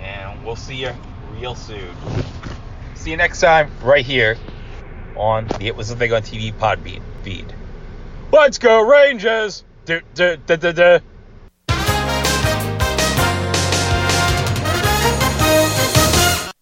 And 0.01 0.45
we'll 0.47 0.55
see 0.55 0.77
you 0.77 0.93
real 1.33 1.57
soon. 1.57 1.91
See 2.95 3.11
you 3.11 3.17
next 3.17 3.41
time, 3.41 3.73
right 3.83 4.07
here 4.07 4.37
on 5.17 5.49
the 5.49 5.67
It 5.67 5.75
Was 5.75 5.91
a 5.91 5.97
Thing 5.97 6.13
on 6.13 6.23
TV 6.23 6.53
Podbean 6.53 7.03
feed. 7.23 7.53
Let's 8.31 8.59
go 8.59 8.89
Rangers! 8.89 9.65
Duh, 9.87 10.01
duh, 10.15 10.37
duh, 10.47 10.57
duh, 10.57 10.73
duh. 10.73 11.01